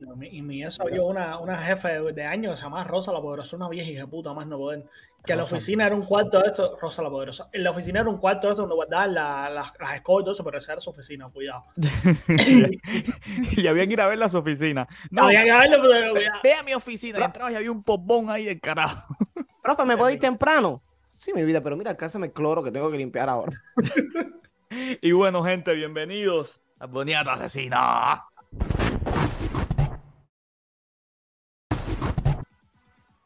Y 0.00 0.06
mi- 0.16 0.28
Y 0.28 0.42
mi 0.42 0.62
eso 0.62 0.82
había 0.82 1.02
una, 1.02 1.38
una 1.38 1.56
jefe 1.56 2.00
de, 2.12 2.24
años 2.24 2.52
que 2.52 2.56
se 2.58 2.62
llamaba 2.62 2.84
Rosa 2.84 3.12
la 3.12 3.20
Poderosa, 3.20 3.56
una 3.56 3.68
vieja 3.68 3.90
hija 3.90 4.06
puta, 4.06 4.32
más 4.32 4.46
no 4.46 4.56
poder. 4.58 4.84
Que 5.26 5.32
en 5.32 5.38
la 5.38 5.44
oficina 5.44 5.86
era 5.86 5.94
un 5.96 6.04
cuarto 6.06 6.38
de 6.40 6.46
esto, 6.46 6.78
Rosa 6.80 7.02
la 7.02 7.10
Poderosa. 7.10 7.48
En 7.52 7.64
la 7.64 7.70
oficina 7.72 8.00
era 8.00 8.08
un 8.08 8.18
cuarto 8.18 8.46
de 8.46 8.52
esto 8.52 8.62
donde 8.62 8.76
guardaban 8.76 9.12
la- 9.14 9.50
las, 9.50 9.72
las 9.80 9.94
escobas 9.94 10.22
y 10.22 10.24
todo 10.24 10.34
eso, 10.34 10.44
pero 10.44 10.58
esa 10.58 10.72
era 10.72 10.80
su 10.80 10.90
oficina, 10.90 11.28
cuidado. 11.28 11.64
y 13.56 13.66
había 13.66 13.86
que 13.86 13.92
ir 13.92 14.00
a 14.00 14.06
ver 14.06 14.18
las 14.18 14.34
oficinas. 14.34 14.86
No, 15.10 15.24
Había 15.26 15.44
que 15.44 15.52
verlo, 15.52 15.78
pero 15.82 16.04
ve, 16.04 16.10
cuidado. 16.10 16.38
ve 16.44 16.54
a 16.54 16.62
mi 16.62 16.74
oficina. 16.74 17.18
Y 17.18 17.22
entrabas 17.22 17.52
y 17.52 17.56
había 17.56 17.72
un 17.72 17.82
popón 17.82 18.30
ahí 18.30 18.44
del 18.44 18.60
carajo. 18.60 19.14
Profe, 19.62 19.84
¿me 19.84 19.96
puedo 19.96 20.10
ir 20.10 20.20
temprano? 20.20 20.82
Sí, 21.16 21.32
mi 21.34 21.42
vida, 21.42 21.60
pero 21.60 21.76
mira, 21.76 21.90
alcánzame 21.90 22.28
el 22.28 22.32
cloro 22.32 22.62
que 22.62 22.70
tengo 22.70 22.90
que 22.90 22.98
limpiar 22.98 23.28
ahora. 23.28 23.52
Y 25.00 25.12
bueno, 25.12 25.42
gente, 25.44 25.72
bienvenidos 25.74 26.62
a 26.78 26.84
Boniato 26.86 27.30
Asesino. 27.30 27.78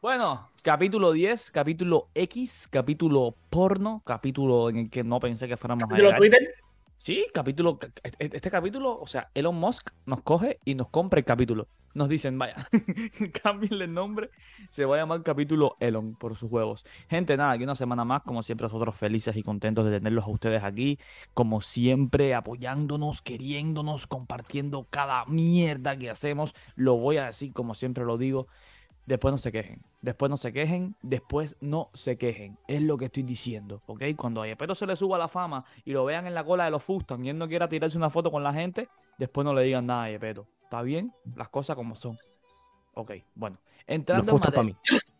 Bueno, 0.03 0.49
capítulo 0.63 1.13
10, 1.13 1.51
capítulo 1.51 2.09
X, 2.13 2.67
capítulo 2.69 3.37
porno, 3.49 4.01
capítulo 4.05 4.69
en 4.69 4.75
el 4.75 4.89
que 4.89 5.01
no 5.01 5.21
pensé 5.21 5.47
que 5.47 5.55
fuéramos 5.55 5.85
a 5.85 5.87
los 5.87 5.97
llegar. 5.97 6.17
Twitter, 6.17 6.41
Sí, 6.97 7.25
capítulo, 7.33 7.79
este 8.03 8.35
este 8.35 8.51
capítulo, 8.51 8.99
o 8.99 9.07
sea, 9.07 9.29
Elon 9.33 9.55
Musk 9.55 9.91
nos 10.05 10.21
coge 10.21 10.59
y 10.65 10.75
nos 10.75 10.89
compra 10.89 11.19
el 11.19 11.25
capítulo. 11.25 11.69
Nos 11.93 12.09
dicen, 12.09 12.37
vaya, 12.37 12.55
cámbienle 13.43 13.85
el 13.85 13.93
nombre, 13.93 14.29
se 14.71 14.83
va 14.83 14.97
a 14.97 14.99
llamar 14.99 15.23
capítulo 15.23 15.77
Elon 15.79 16.15
por 16.15 16.35
sus 16.35 16.49
juegos. 16.49 16.85
Gente, 17.09 17.37
nada, 17.37 17.51
aquí 17.51 17.63
una 17.63 17.75
semana 17.75 18.03
más, 18.03 18.23
como 18.23 18.41
siempre, 18.41 18.65
nosotros 18.65 18.97
felices 18.97 19.37
y 19.37 19.43
contentos 19.43 19.85
de 19.85 19.91
tenerlos 19.91 20.25
a 20.25 20.31
ustedes 20.31 20.63
aquí, 20.63 20.99
como 21.33 21.61
siempre, 21.61 22.35
apoyándonos, 22.35 23.21
queriéndonos, 23.21 24.07
compartiendo 24.07 24.85
cada 24.89 25.23
mierda 25.27 25.95
que 25.95 26.09
hacemos. 26.09 26.53
Lo 26.75 26.97
voy 26.97 27.17
a 27.17 27.27
decir 27.27 27.53
como 27.53 27.73
siempre 27.73 28.03
lo 28.03 28.17
digo, 28.17 28.47
Después 29.05 29.31
no 29.31 29.37
se 29.37 29.51
quejen. 29.51 29.81
Después 30.01 30.29
no 30.29 30.37
se 30.37 30.53
quejen. 30.53 30.95
Después 31.01 31.57
no 31.59 31.89
se 31.93 32.17
quejen. 32.17 32.57
Es 32.67 32.81
lo 32.81 32.97
que 32.97 33.05
estoy 33.05 33.23
diciendo. 33.23 33.81
¿Ok? 33.85 34.03
Cuando 34.15 34.41
a 34.41 34.47
Yepeto 34.47 34.75
se 34.75 34.87
le 34.87 34.95
suba 34.95 35.17
la 35.17 35.27
fama 35.27 35.65
y 35.83 35.91
lo 35.91 36.05
vean 36.05 36.25
en 36.25 36.33
la 36.33 36.43
cola 36.43 36.65
de 36.65 36.71
los 36.71 36.83
Fustan 36.83 37.25
y 37.25 37.29
él 37.29 37.37
no 37.37 37.47
quiera 37.47 37.67
tirarse 37.67 37.97
una 37.97 38.09
foto 38.09 38.31
con 38.31 38.43
la 38.43 38.53
gente, 38.53 38.87
después 39.17 39.43
no 39.45 39.53
le 39.53 39.63
digan 39.63 39.85
nada 39.85 40.05
a 40.05 40.09
Yepeto. 40.09 40.47
¿Está 40.63 40.81
bien? 40.81 41.13
Las 41.35 41.49
cosas 41.49 41.75
como 41.75 41.95
son. 41.95 42.17
Ok, 42.93 43.11
bueno. 43.35 43.57
Entrando 43.87 44.23
Los 44.23 44.33
en 44.33 44.37
fustas 44.37 44.51
para 44.53 44.63
mí. 44.63 44.75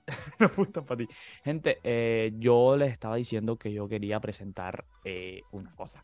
Los 0.39 0.51
Fustan 0.51 0.85
para 0.85 0.97
ti. 0.97 1.07
Gente, 1.43 1.79
eh, 1.83 2.33
yo 2.37 2.75
les 2.75 2.91
estaba 2.91 3.15
diciendo 3.15 3.57
que 3.57 3.71
yo 3.71 3.87
quería 3.87 4.19
presentar 4.19 4.85
eh, 5.03 5.41
una 5.51 5.73
cosa. 5.75 6.03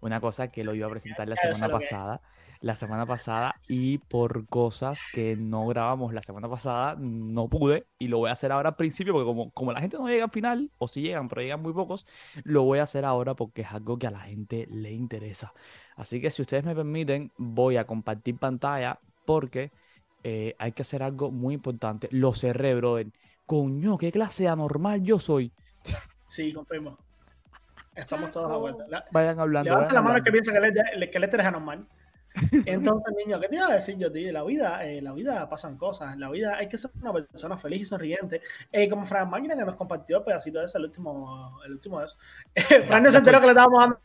Una 0.00 0.20
cosa 0.20 0.48
que 0.48 0.64
lo 0.64 0.74
iba 0.74 0.86
a 0.86 0.90
presentar 0.90 1.28
la 1.28 1.36
semana 1.36 1.68
pasada. 1.68 2.20
La 2.60 2.74
semana 2.74 3.04
pasada 3.04 3.54
y 3.68 3.98
por 3.98 4.46
cosas 4.46 4.98
que 5.12 5.36
no 5.36 5.66
grabamos 5.66 6.14
la 6.14 6.22
semana 6.22 6.48
pasada 6.48 6.96
no 6.98 7.48
pude 7.48 7.86
y 7.98 8.08
lo 8.08 8.16
voy 8.16 8.30
a 8.30 8.32
hacer 8.32 8.50
ahora 8.50 8.70
al 8.70 8.76
principio 8.76 9.12
porque 9.12 9.26
como, 9.26 9.50
como 9.50 9.72
la 9.72 9.80
gente 9.82 9.98
no 9.98 10.08
llega 10.08 10.24
al 10.24 10.30
final 10.30 10.70
o 10.78 10.88
si 10.88 11.02
llegan 11.02 11.28
pero 11.28 11.42
llegan 11.42 11.60
muy 11.60 11.74
pocos 11.74 12.06
lo 12.44 12.62
voy 12.62 12.78
a 12.78 12.84
hacer 12.84 13.04
ahora 13.04 13.34
porque 13.34 13.60
es 13.60 13.70
algo 13.72 13.98
que 13.98 14.06
a 14.06 14.10
la 14.10 14.20
gente 14.20 14.66
le 14.70 14.90
interesa 14.90 15.52
así 15.96 16.18
que 16.18 16.30
si 16.30 16.40
ustedes 16.40 16.64
me 16.64 16.74
permiten 16.74 17.30
voy 17.36 17.76
a 17.76 17.86
compartir 17.86 18.38
pantalla 18.38 19.00
porque 19.26 19.70
eh, 20.24 20.56
hay 20.58 20.72
que 20.72 20.80
hacer 20.80 21.02
algo 21.02 21.30
muy 21.30 21.54
importante 21.54 22.08
lo 22.10 22.32
cerré 22.32 22.74
brother 22.74 23.12
coño 23.44 23.98
qué 23.98 24.10
clase 24.10 24.48
anormal 24.48 25.02
yo 25.02 25.18
soy 25.18 25.52
sí, 26.26 26.52
confirmo. 26.52 26.98
Estamos 27.96 28.32
todos 28.32 28.50
a 28.52 28.56
vuelta. 28.56 28.84
La- 28.88 29.04
vayan 29.10 29.38
hablando 29.40 29.64
Levanta 29.70 29.86
vayan 29.86 29.94
la 29.94 30.02
mano 30.02 30.16
el 30.18 30.24
que 30.24 30.32
piensa 30.32 30.52
que 30.52 30.58
el, 30.58 31.10
que 31.10 31.18
éter 31.18 31.40
es 31.40 31.46
anormal. 31.46 31.86
Entonces, 32.66 33.14
niño, 33.26 33.40
¿qué 33.40 33.48
te 33.48 33.56
iba 33.56 33.66
a 33.66 33.72
decir 33.74 33.96
yo, 33.96 34.12
tío? 34.12 34.30
La 34.32 34.42
vida, 34.44 34.84
eh, 34.84 35.00
la 35.00 35.12
vida 35.12 35.48
pasan 35.48 35.76
cosas. 35.78 36.16
La 36.18 36.28
vida 36.30 36.56
hay 36.56 36.68
que 36.68 36.76
ser 36.76 36.90
una 37.00 37.12
persona 37.12 37.56
feliz 37.56 37.82
y 37.82 37.84
sonriente. 37.86 38.42
Eh, 38.70 38.88
como 38.88 39.06
Fran 39.06 39.30
Máquina 39.30 39.56
que 39.56 39.64
nos 39.64 39.74
compartió 39.74 40.18
el 40.18 40.24
pedacito 40.24 40.58
de 40.58 40.66
ese, 40.66 40.76
el 40.78 40.84
último, 40.84 41.58
el 41.64 41.72
último 41.72 42.00
de 42.00 42.06
eso. 42.06 42.16
Fran 42.86 43.02
no 43.02 43.10
se 43.10 43.18
enteró 43.18 43.40
que 43.40 43.46
le 43.46 43.52
estábamos 43.52 43.78
dando 43.80 43.98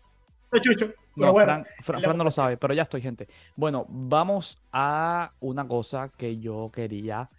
chucho. 0.61 0.87
Pero 1.13 1.27
No, 1.27 1.33
bueno, 1.33 1.51
Fran, 1.51 1.65
Fran- 1.81 1.95
lo 1.97 2.01
Fran 2.03 2.17
no 2.17 2.23
lo 2.23 2.31
sabe, 2.31 2.55
pero 2.57 2.73
ya 2.73 2.83
estoy, 2.83 3.01
gente. 3.01 3.27
Bueno, 3.57 3.85
vamos 3.89 4.61
a 4.71 5.33
una 5.41 5.67
cosa 5.67 6.09
que 6.17 6.39
yo 6.39 6.69
quería 6.73 7.29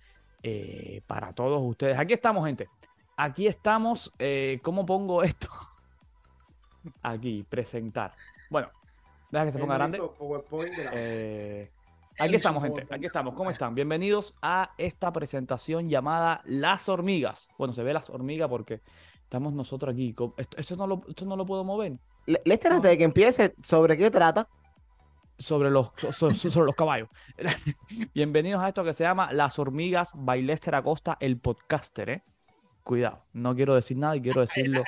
eh, 0.42 1.00
para 1.06 1.32
todos 1.32 1.60
ustedes. 1.62 1.98
Aquí 1.98 2.12
estamos, 2.12 2.44
gente. 2.44 2.68
Aquí 3.16 3.46
estamos. 3.46 4.12
eh, 4.18 4.58
¿Cómo 4.62 4.84
pongo 4.84 5.22
esto? 5.22 5.48
Aquí, 7.02 7.44
presentar. 7.48 8.12
Bueno, 8.50 8.68
deja 9.30 9.46
que 9.46 9.52
se 9.52 9.58
ponga 9.58 9.74
grande. 9.76 9.98
Eh, 10.92 11.70
aquí 12.18 12.34
estamos, 12.36 12.62
gente. 12.62 12.86
Aquí 12.90 13.06
estamos. 13.06 13.34
¿Cómo 13.34 13.50
están? 13.50 13.74
Bienvenidos 13.74 14.36
a 14.42 14.72
esta 14.78 15.12
presentación 15.12 15.88
llamada 15.88 16.42
Las 16.44 16.88
Hormigas. 16.88 17.48
Bueno, 17.58 17.72
se 17.74 17.82
ve 17.82 17.92
las 17.94 18.10
hormigas 18.10 18.48
porque 18.48 18.80
Estamos 19.24 19.54
nosotros 19.54 19.94
aquí. 19.94 20.14
Esto, 20.36 20.56
esto 20.58 20.76
no, 20.76 20.86
lo, 20.86 21.00
esto 21.08 21.24
no 21.24 21.36
lo 21.36 21.46
puedo 21.46 21.64
mover. 21.64 21.92
Le- 22.26 22.42
Lester, 22.44 22.70
antes 22.70 22.90
de 22.90 22.98
que 22.98 23.04
empiece, 23.04 23.54
¿sobre 23.62 23.96
qué 23.96 24.10
trata? 24.10 24.46
Sobre 25.38 25.70
los, 25.70 25.90
so- 25.96 26.12
so- 26.12 26.30
so- 26.32 26.50
sobre 26.50 26.66
los 26.66 26.74
caballos. 26.76 27.08
Bienvenidos 28.14 28.62
a 28.62 28.68
esto 28.68 28.84
que 28.84 28.92
se 28.92 29.04
llama 29.04 29.32
Las 29.32 29.58
Hormigas 29.58 30.12
by 30.16 30.42
Lester 30.42 30.74
Acosta, 30.74 31.16
el 31.18 31.38
podcaster, 31.38 32.10
¿eh? 32.10 32.22
Cuidado, 32.84 33.24
no 33.32 33.54
quiero 33.54 33.74
decir 33.74 33.96
nada 33.96 34.14
y 34.16 34.20
quiero 34.20 34.42
decirlo. 34.42 34.82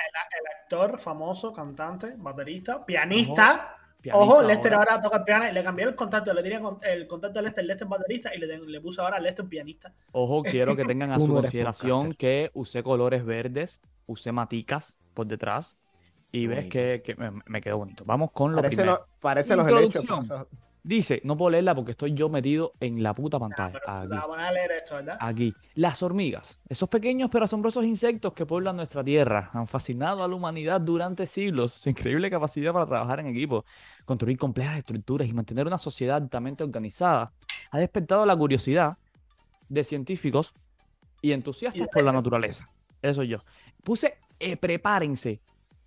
Actor, 0.82 0.98
famoso, 0.98 1.52
cantante, 1.52 2.14
baterista, 2.18 2.84
pianista. 2.84 3.76
Pianista 4.00 4.22
Ojo, 4.34 4.42
Lester 4.42 4.74
ahora. 4.74 4.92
ahora 4.92 5.02
toca 5.02 5.16
el 5.18 5.24
piano. 5.24 5.50
Le 5.50 5.64
cambié 5.64 5.86
el 5.86 5.94
contacto, 5.94 6.34
le 6.34 6.42
tenía 6.42 6.60
el 6.82 7.06
contacto 7.06 7.38
de 7.38 7.42
Lester, 7.44 7.64
Lester 7.64 7.88
baterista, 7.88 8.34
y 8.34 8.38
le, 8.38 8.58
le 8.58 8.80
puse 8.80 9.00
ahora 9.00 9.18
Lester 9.18 9.46
pianista. 9.46 9.92
Ojo, 10.12 10.42
quiero 10.44 10.76
que 10.76 10.84
tengan 10.84 11.10
a 11.12 11.18
su 11.20 11.32
consideración 11.32 12.12
que 12.12 12.50
usé 12.52 12.82
colores 12.82 13.24
verdes, 13.24 13.80
usé 14.06 14.30
maticas 14.32 14.98
por 15.14 15.26
detrás 15.26 15.76
y 16.32 16.46
ves 16.48 16.66
que, 16.66 17.00
que 17.04 17.14
me, 17.14 17.30
me 17.46 17.60
quedó 17.62 17.78
bonito. 17.78 18.04
Vamos 18.04 18.30
con 18.32 18.52
lo 18.52 18.56
Parece, 18.56 18.76
primero. 18.76 18.92
lo- 18.98 19.06
parece 19.20 19.56
los. 19.56 19.66
Dice, 20.86 21.22
no 21.24 21.34
puedo 21.38 21.48
leerla 21.52 21.74
porque 21.74 21.92
estoy 21.92 22.12
yo 22.12 22.28
metido 22.28 22.74
en 22.78 23.02
la 23.02 23.14
puta 23.14 23.38
Ah, 23.38 23.40
pantalla. 23.40 23.80
pero 24.06 24.24
Aquí. 24.34 24.34
a 24.38 24.52
leer 24.52 24.70
esto, 24.72 24.94
¿verdad? 24.96 25.16
Aquí, 25.18 25.54
las 25.76 26.02
hormigas, 26.02 26.60
esos 26.68 26.90
pequeños 26.90 27.30
pero 27.32 27.46
asombrosos 27.46 27.86
insectos 27.86 28.34
que 28.34 28.44
pueblan 28.44 28.76
nuestra 28.76 29.02
tierra, 29.02 29.48
han 29.54 29.66
fascinado 29.66 30.22
a 30.22 30.28
la 30.28 30.34
humanidad 30.34 30.82
durante 30.82 31.24
siglos. 31.24 31.72
Su 31.72 31.88
increíble 31.88 32.30
capacidad 32.30 32.74
para 32.74 32.84
trabajar 32.84 33.20
en 33.20 33.28
equipo, 33.28 33.64
construir 34.04 34.36
complejas 34.36 34.76
estructuras 34.76 35.26
y 35.26 35.32
mantener 35.32 35.66
una 35.66 35.78
sociedad 35.78 36.16
altamente 36.18 36.62
organizada 36.62 37.32
ha 37.70 37.78
despertado 37.78 38.26
la 38.26 38.36
curiosidad 38.36 38.98
de 39.70 39.84
científicos 39.84 40.52
y 41.22 41.32
entusiastas 41.32 41.88
por 41.88 42.04
la 42.04 42.12
naturaleza. 42.12 42.68
Eso 43.00 43.22
yo. 43.22 43.38
Puse, 43.82 44.18
eh, 44.38 44.58
prepárense, 44.58 45.40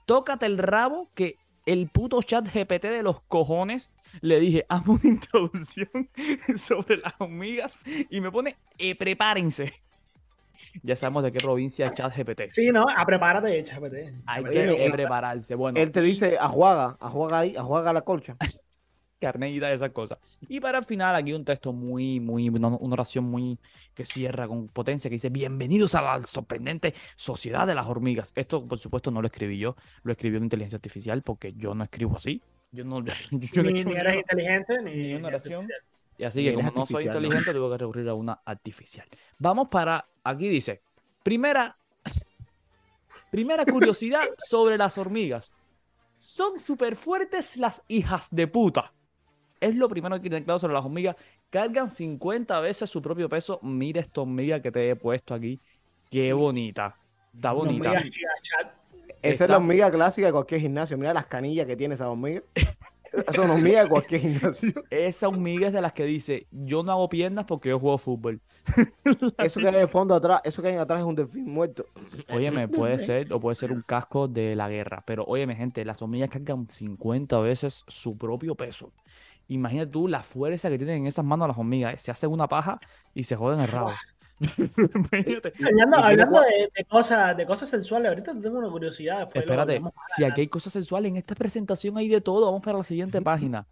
tócate 0.08 0.48
el 0.48 0.58
rabo 0.58 1.12
que 1.14 1.36
el 1.68 1.90
puto 1.90 2.22
chat 2.24 2.48
GPT 2.48 2.86
de 2.86 3.04
los 3.04 3.22
cojones 3.22 3.92
le 4.22 4.40
dije, 4.40 4.66
hazme 4.70 4.94
una 4.94 5.02
introducción 5.10 6.10
sobre 6.56 6.98
las 6.98 7.14
hormigas 7.20 7.80
y 8.10 8.22
me 8.22 8.32
pone, 8.32 8.56
eh, 8.80 8.96
prepárense. 8.96 9.74
Ya 10.82 10.96
sabemos 10.96 11.24
de 11.24 11.32
qué 11.32 11.40
provincia 11.40 11.88
es 11.88 11.94
chat 11.94 12.16
GPT. 12.16 12.50
Sí, 12.50 12.72
no, 12.72 12.86
a 12.88 13.06
prepárate, 13.06 13.64
chápete. 13.64 14.14
Hay 14.26 14.44
Oye, 14.44 14.52
que 14.52 14.86
eh, 14.86 14.92
prepararse. 14.92 15.56
Bueno, 15.56 15.80
Él 15.80 15.92
te 15.92 16.02
dice, 16.02 16.38
ajuaga, 16.40 16.98
ajuaga 17.00 17.40
ahí, 17.40 17.56
ajuaga 17.56 17.94
la 17.94 18.02
colcha. 18.02 18.38
carnita 19.20 19.70
y 19.72 19.76
esas 19.76 19.92
cosas. 19.92 20.18
Y 20.48 20.60
para 20.60 20.78
el 20.80 20.84
final, 20.86 21.16
aquí 21.16 21.34
un 21.34 21.46
texto 21.46 21.74
muy, 21.74 22.20
muy, 22.20 22.50
una, 22.50 22.68
una 22.70 22.94
oración 22.94 23.26
muy 23.26 23.58
que 23.94 24.06
cierra 24.06 24.48
con 24.48 24.68
potencia 24.68 25.10
que 25.10 25.16
dice: 25.16 25.30
Bienvenidos 25.30 25.96
a 25.96 26.02
la 26.02 26.26
sorprendente 26.28 26.94
sociedad 27.16 27.68
de 27.68 27.76
las 27.76 27.88
hormigas. 27.88 28.32
Esto, 28.36 28.66
por 28.68 28.78
supuesto, 28.78 29.12
no 29.12 29.22
lo 29.22 29.28
escribí 29.28 29.58
yo, 29.58 29.76
lo 30.04 30.12
escribió 30.12 30.40
la 30.40 30.46
inteligencia 30.46 30.78
artificial 30.78 31.22
porque 31.24 31.54
yo 31.54 31.74
no 31.76 31.84
escribo 31.84 32.16
así. 32.16 32.42
Yo 32.72 32.84
no, 32.84 33.04
yo 33.32 33.64
Ni, 33.64 33.84
ni 33.84 33.94
eres 33.94 34.16
inteligente, 34.18 34.82
ni, 34.82 34.96
Ni 34.96 35.14
una 35.16 35.28
oración. 35.30 35.62
artificial. 35.62 35.84
Y 36.20 36.24
así 36.24 36.44
que 36.44 36.54
como 36.56 36.72
no 36.72 36.86
soy 36.86 37.06
inteligente, 37.06 37.54
tuve 37.54 37.70
que 37.72 37.78
recurrir 37.78 38.10
a 38.10 38.16
una 38.16 38.42
artificial. 38.44 39.08
Vamos 39.38 39.68
para, 39.70 40.08
aquí 40.24 40.50
dice, 40.50 40.82
primera, 41.24 41.78
primera 43.32 43.64
curiosidad 43.66 44.24
sobre 44.38 44.78
las 44.78 44.98
hormigas. 44.98 45.54
Son 46.18 46.60
súper 46.60 46.96
fuertes 46.96 47.58
las 47.58 47.84
hijas 47.88 48.30
de 48.32 48.48
puta. 48.48 48.94
Es 49.60 49.76
lo 49.76 49.90
primero 49.90 50.16
que 50.16 50.22
tienen 50.22 50.44
claro 50.44 50.60
sobre 50.60 50.74
las 50.74 50.86
hormigas. 50.86 51.16
Cargan 51.50 51.90
50 51.90 52.60
veces 52.60 52.90
su 52.90 53.02
propio 53.02 53.30
peso. 53.30 53.60
Mira 53.62 54.02
esta 54.02 54.22
hormiga 54.22 54.62
que 54.62 54.72
te 54.72 54.90
he 54.90 54.96
puesto 54.96 55.34
aquí. 55.34 55.60
Qué 56.12 56.34
bonita. 56.34 56.98
Está 57.34 57.52
bonita. 57.52 58.02
Esa 59.22 59.44
es 59.44 59.50
la 59.50 59.58
hormiga 59.58 59.92
clásica 59.92 60.28
de 60.28 60.34
cualquier 60.34 60.62
gimnasio. 60.62 60.98
Mira 60.98 61.14
las 61.14 61.26
canillas 61.26 61.66
que 61.66 61.76
tiene 61.76 61.96
esa 61.96 62.10
hormiga. 62.10 62.42
Son 63.34 63.50
hormigas 63.50 63.86
de 63.86 63.90
cualquier 63.90 64.22
gimnasio. 64.22 64.74
Esa 64.90 65.28
hormiga 65.28 65.68
es 65.68 65.74
de 65.74 65.82
las 65.82 65.94
que 65.94 66.06
dice, 66.06 66.48
yo 66.52 66.84
no 66.84 66.92
hago 66.92 67.10
piernas 67.10 67.46
porque 67.46 67.70
yo 67.70 67.80
juego 67.80 67.98
fútbol. 67.98 68.42
Eso 69.38 69.60
que 69.60 69.68
hay 69.68 69.76
de 69.76 69.88
fondo 69.88 70.14
atrás, 70.14 70.42
eso 70.44 70.62
que 70.62 70.68
hay 70.68 70.76
atrás 70.76 71.00
es 71.00 71.06
un 71.06 71.16
delfín 71.16 71.46
muerto. 71.46 71.86
Óyeme, 72.30 72.68
puede 72.68 73.00
ser, 73.00 73.32
o 73.32 73.40
puede 73.40 73.56
ser 73.56 73.72
un 73.72 73.82
casco 73.82 74.28
de 74.28 74.56
la 74.56 74.68
guerra. 74.68 75.04
Pero 75.06 75.24
óyeme, 75.26 75.56
gente, 75.56 75.86
las 75.86 76.02
hormigas 76.02 76.30
cargan 76.30 76.70
50 76.70 77.40
veces 77.40 77.86
su 77.88 78.18
propio 78.18 78.56
peso. 78.56 78.92
Imagínate 79.48 79.92
tú 79.92 80.08
la 80.08 80.24
fuerza 80.24 80.70
que 80.70 80.78
tienen 80.78 80.98
en 80.98 81.08
esas 81.08 81.26
manos 81.26 81.48
las 81.48 81.58
hormigas. 81.58 82.02
Se 82.02 82.12
hacen 82.12 82.30
una 82.32 82.48
paja 82.48 82.80
y 83.14 83.24
se 83.24 83.36
joden 83.36 83.60
el 83.60 83.68
rabo. 83.68 83.92
Hablando, 85.98 86.42
de, 86.42 86.70
de 86.76 86.86
cosas, 86.86 87.36
de 87.36 87.46
cosas 87.46 87.70
sensuales, 87.70 88.10
ahorita 88.10 88.40
tengo 88.40 88.60
una 88.60 88.70
curiosidad. 88.70 89.30
Espérate, 89.34 89.82
si 90.16 90.24
aquí 90.24 90.42
hay 90.42 90.48
cosas 90.48 90.74
sensuales, 90.74 91.10
en 91.10 91.18
esta 91.18 91.34
presentación 91.34 91.98
hay 91.98 92.08
de 92.08 92.22
todo. 92.22 92.46
Vamos 92.46 92.64
para 92.64 92.78
la 92.78 92.84
siguiente 92.84 93.22
página. 93.22 93.66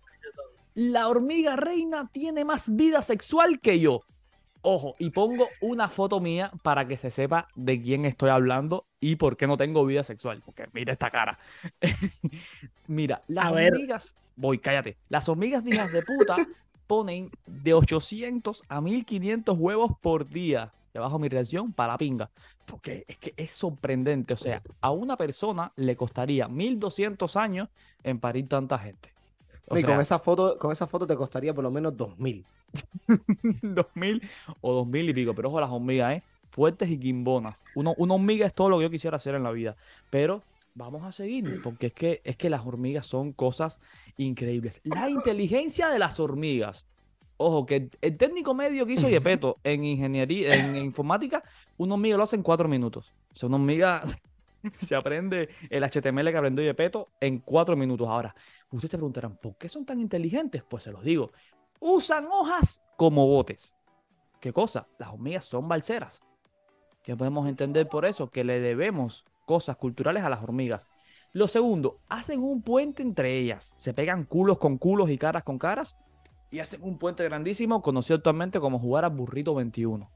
La 0.73 1.07
hormiga 1.07 1.55
reina 1.55 2.09
tiene 2.11 2.43
más 2.43 2.75
vida 2.75 3.01
sexual 3.01 3.59
que 3.59 3.79
yo. 3.79 4.01
Ojo, 4.61 4.95
y 4.97 5.11
pongo 5.11 5.47
una 5.61 5.89
foto 5.89 6.19
mía 6.19 6.51
para 6.63 6.87
que 6.87 6.97
se 6.97 7.11
sepa 7.11 7.47
de 7.53 7.79
quién 7.79 8.03
estoy 8.03 8.31
hablando 8.31 8.87
y 8.99 9.15
por 9.15 9.37
qué 9.37 9.45
no 9.45 9.57
tengo 9.57 9.85
vida 9.85 10.03
sexual. 10.03 10.41
Porque 10.43 10.67
mira 10.73 10.91
esta 10.91 11.11
cara. 11.11 11.37
mira, 12.87 13.21
las 13.27 13.45
A 13.45 13.51
ver. 13.51 13.73
Voy, 14.35 14.59
cállate. 14.59 14.97
Las 15.09 15.29
hormigas 15.29 15.63
de 15.63 15.71
hijas 15.71 15.91
de 15.91 16.01
puta 16.01 16.35
ponen 16.87 17.31
de 17.45 17.73
800 17.73 18.63
a 18.67 18.81
1500 18.81 19.57
huevos 19.57 19.91
por 20.01 20.27
día. 20.27 20.73
Debajo 20.93 21.19
mi 21.19 21.27
reacción 21.27 21.73
para 21.73 21.93
la 21.93 21.97
pinga. 21.97 22.29
Porque 22.65 23.05
es 23.07 23.17
que 23.17 23.33
es 23.37 23.51
sorprendente. 23.51 24.33
O 24.33 24.37
sea, 24.37 24.61
a 24.81 24.91
una 24.91 25.17
persona 25.17 25.71
le 25.75 25.95
costaría 25.95 26.47
1200 26.47 27.35
años 27.35 27.69
en 28.03 28.19
parir 28.19 28.47
tanta 28.47 28.77
gente. 28.77 29.13
O 29.67 29.77
y 29.77 29.81
sea, 29.81 29.89
con 29.89 29.99
esa 29.99 30.19
foto, 30.19 30.57
con 30.57 30.71
esa 30.71 30.87
foto 30.87 31.07
te 31.07 31.15
costaría 31.15 31.53
por 31.53 31.63
lo 31.63 31.71
menos 31.71 31.97
2000. 31.97 32.45
2000 33.61 34.21
o 34.61 34.73
2000 34.73 35.09
y 35.09 35.13
pico. 35.13 35.33
Pero 35.33 35.49
ojo, 35.49 35.59
las 35.59 35.69
hormigas, 35.69 36.13
¿eh? 36.13 36.23
Fuertes 36.47 36.89
y 36.89 36.97
quimbonas. 36.97 37.63
Uno, 37.73 37.93
una 37.97 38.13
hormiga 38.13 38.45
es 38.45 38.53
todo 38.53 38.69
lo 38.69 38.77
que 38.77 38.83
yo 38.83 38.89
quisiera 38.89 39.17
hacer 39.17 39.35
en 39.35 39.43
la 39.43 39.51
vida. 39.51 39.75
Pero 40.09 40.43
vamos 40.75 41.03
a 41.03 41.11
seguir, 41.11 41.61
porque 41.63 41.87
es 41.87 41.93
que, 41.93 42.21
es 42.23 42.35
que 42.35 42.49
las 42.49 42.65
hormigas 42.65 43.05
son 43.05 43.31
cosas 43.31 43.79
increíbles. 44.17 44.81
La 44.83 45.09
inteligencia 45.09 45.89
de 45.89 45.97
las 45.97 46.19
hormigas. 46.19 46.85
Ojo, 47.37 47.65
que 47.65 47.89
el, 48.01 48.17
técnico 48.17 48.53
medio 48.53 48.85
que 48.85 48.93
hizo 48.93 49.09
Yepeto 49.09 49.57
en 49.63 49.83
ingeniería, 49.83 50.49
en 50.49 50.75
informática, 50.77 51.43
una 51.77 51.95
hormiga 51.95 52.17
lo 52.17 52.23
hace 52.23 52.35
en 52.35 52.43
cuatro 52.43 52.67
minutos. 52.67 53.13
O 53.33 53.35
sea, 53.35 53.47
una 53.47 53.57
hormiga 53.57 54.03
se 54.79 54.95
aprende 54.95 55.49
el 55.69 55.83
HTML 55.83 56.29
que 56.29 56.37
aprendió 56.37 56.63
Yepeto 56.63 57.09
en 57.19 57.39
cuatro 57.39 57.75
minutos. 57.75 58.07
Ahora, 58.07 58.35
ustedes 58.69 58.91
se 58.91 58.97
preguntarán, 58.97 59.37
¿por 59.37 59.57
qué 59.57 59.67
son 59.67 59.85
tan 59.85 59.99
inteligentes? 59.99 60.63
Pues 60.63 60.83
se 60.83 60.91
los 60.91 61.03
digo. 61.03 61.31
Usan 61.79 62.27
hojas 62.31 62.81
como 62.97 63.27
botes. 63.27 63.75
¿Qué 64.39 64.53
cosa? 64.53 64.87
Las 64.97 65.09
hormigas 65.09 65.45
son 65.45 65.67
balseras. 65.67 66.23
¿Qué 67.01 67.15
podemos 67.15 67.47
entender 67.47 67.87
por 67.87 68.05
eso? 68.05 68.29
Que 68.29 68.43
le 68.43 68.59
debemos 68.59 69.25
cosas 69.45 69.77
culturales 69.77 70.23
a 70.23 70.29
las 70.29 70.43
hormigas. 70.43 70.87
Lo 71.33 71.47
segundo, 71.47 71.99
hacen 72.09 72.41
un 72.41 72.61
puente 72.61 73.03
entre 73.03 73.37
ellas. 73.37 73.73
Se 73.77 73.93
pegan 73.93 74.23
culos 74.23 74.57
con 74.59 74.77
culos 74.77 75.09
y 75.09 75.17
caras 75.17 75.43
con 75.43 75.57
caras. 75.59 75.95
Y 76.51 76.59
hacen 76.59 76.81
un 76.83 76.97
puente 76.97 77.23
grandísimo 77.23 77.81
conocido 77.81 78.15
actualmente 78.17 78.59
como 78.59 78.79
jugar 78.79 79.03
al 79.05 79.11
burrito 79.11 79.53
21. 79.55 80.09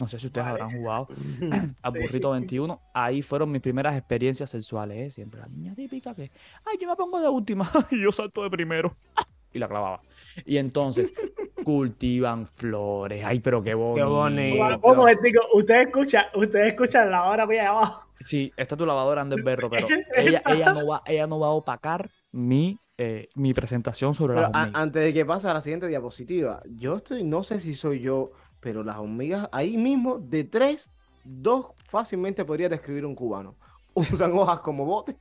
No 0.00 0.08
sé 0.08 0.18
si 0.18 0.26
ustedes 0.26 0.46
Vale. 0.46 0.60
habrán 0.62 0.76
jugado 0.76 1.06
al 1.82 1.92
Sí. 1.92 1.98
burrito 2.00 2.30
21. 2.32 2.80
Ahí 2.92 3.22
fueron 3.22 3.52
mis 3.52 3.60
primeras 3.60 3.96
experiencias 3.96 4.50
sexuales. 4.50 4.98
¿eh? 4.98 5.10
Siempre 5.12 5.38
la 5.40 5.46
niña 5.46 5.72
típica 5.76 6.14
que, 6.14 6.32
ay, 6.64 6.76
yo 6.80 6.88
me 6.88 6.96
pongo 6.96 7.20
de 7.20 7.28
última 7.28 7.70
y 7.92 8.02
yo 8.02 8.10
salto 8.10 8.42
de 8.42 8.50
primero. 8.50 8.96
Y 9.52 9.60
la 9.60 9.68
clavaba. 9.68 10.00
Y 10.44 10.56
entonces 10.56 11.14
cultivan 11.62 12.46
flores. 12.48 13.24
Ay, 13.24 13.38
pero 13.38 13.62
qué 13.62 13.74
bonito. 13.74 14.10
bonito. 14.10 14.80
Un 14.82 14.96
momentico, 14.96 15.40
usted 15.54 15.82
escucha, 15.86 16.26
usted 16.34 16.66
escucha 16.66 17.04
la 17.04 17.24
hora 17.26 17.46
mía 17.46 17.68
abajo. 17.70 18.03
Sí, 18.20 18.52
está 18.56 18.76
tu 18.76 18.86
lavadora 18.86 19.22
anda 19.22 19.36
el 19.36 19.42
berro, 19.42 19.68
pero 19.68 19.86
ella, 20.16 20.42
ella, 20.46 20.72
no 20.72 20.86
va, 20.86 21.02
ella 21.06 21.26
no 21.26 21.38
va 21.40 21.48
a 21.48 21.50
opacar 21.50 22.10
mi, 22.32 22.78
eh, 22.96 23.28
mi 23.34 23.52
presentación 23.54 24.14
sobre 24.14 24.34
Pero 24.34 24.48
las 24.48 24.56
hormigas. 24.56 24.82
antes 24.82 25.02
de 25.02 25.12
que 25.14 25.24
pase 25.24 25.48
a 25.48 25.54
la 25.54 25.60
siguiente 25.60 25.88
diapositiva, 25.88 26.62
yo 26.66 26.96
estoy, 26.96 27.24
no 27.24 27.42
sé 27.42 27.60
si 27.60 27.74
soy 27.74 28.00
yo, 28.00 28.32
pero 28.60 28.82
las 28.82 28.96
hormigas 28.96 29.48
ahí 29.52 29.76
mismo, 29.76 30.18
de 30.18 30.44
tres, 30.44 30.90
dos 31.24 31.66
fácilmente 31.86 32.44
podría 32.44 32.68
describir 32.68 33.04
un 33.04 33.14
cubano. 33.14 33.56
Usan 33.94 34.32
hojas 34.32 34.60
como 34.60 34.84
botes, 34.84 35.16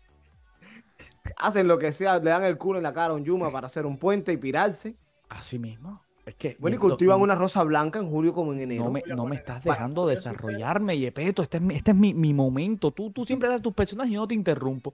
hacen 1.37 1.67
lo 1.67 1.77
que 1.77 1.91
sea, 1.91 2.19
le 2.19 2.29
dan 2.29 2.43
el 2.43 2.57
culo 2.57 2.79
en 2.79 2.83
la 2.83 2.93
cara 2.93 3.13
a 3.13 3.15
un 3.15 3.23
yuma 3.23 3.51
para 3.51 3.67
hacer 3.67 3.85
un 3.85 3.97
puente 3.97 4.31
y 4.31 4.37
pirarse. 4.37 4.95
Así 5.29 5.57
mismo. 5.57 6.01
Es 6.25 6.35
que 6.35 6.55
Bueno, 6.59 6.75
y 6.75 6.79
cultivan 6.79 7.17
no- 7.17 7.23
una 7.23 7.35
rosa 7.35 7.63
blanca 7.63 7.99
en 7.99 8.09
julio 8.09 8.33
como 8.33 8.53
en 8.53 8.61
enero. 8.61 8.85
No 8.85 8.91
me, 8.91 9.03
no 9.07 9.23
me 9.23 9.29
pues, 9.29 9.39
estás 9.41 9.63
dejando 9.63 10.07
desarrollarme, 10.07 10.97
Yepeto. 10.97 11.41
Este 11.43 11.57
es 11.57 11.63
mi, 11.63 11.75
este 11.75 11.91
es 11.91 11.97
mi, 11.97 12.13
mi 12.13 12.33
momento. 12.33 12.91
Tú, 12.91 13.11
tú 13.11 13.25
siempre 13.25 13.49
das 13.49 13.61
tus 13.61 13.73
personajes 13.73 14.11
y 14.11 14.15
yo 14.15 14.21
no 14.21 14.27
te 14.27 14.35
interrumpo. 14.35 14.93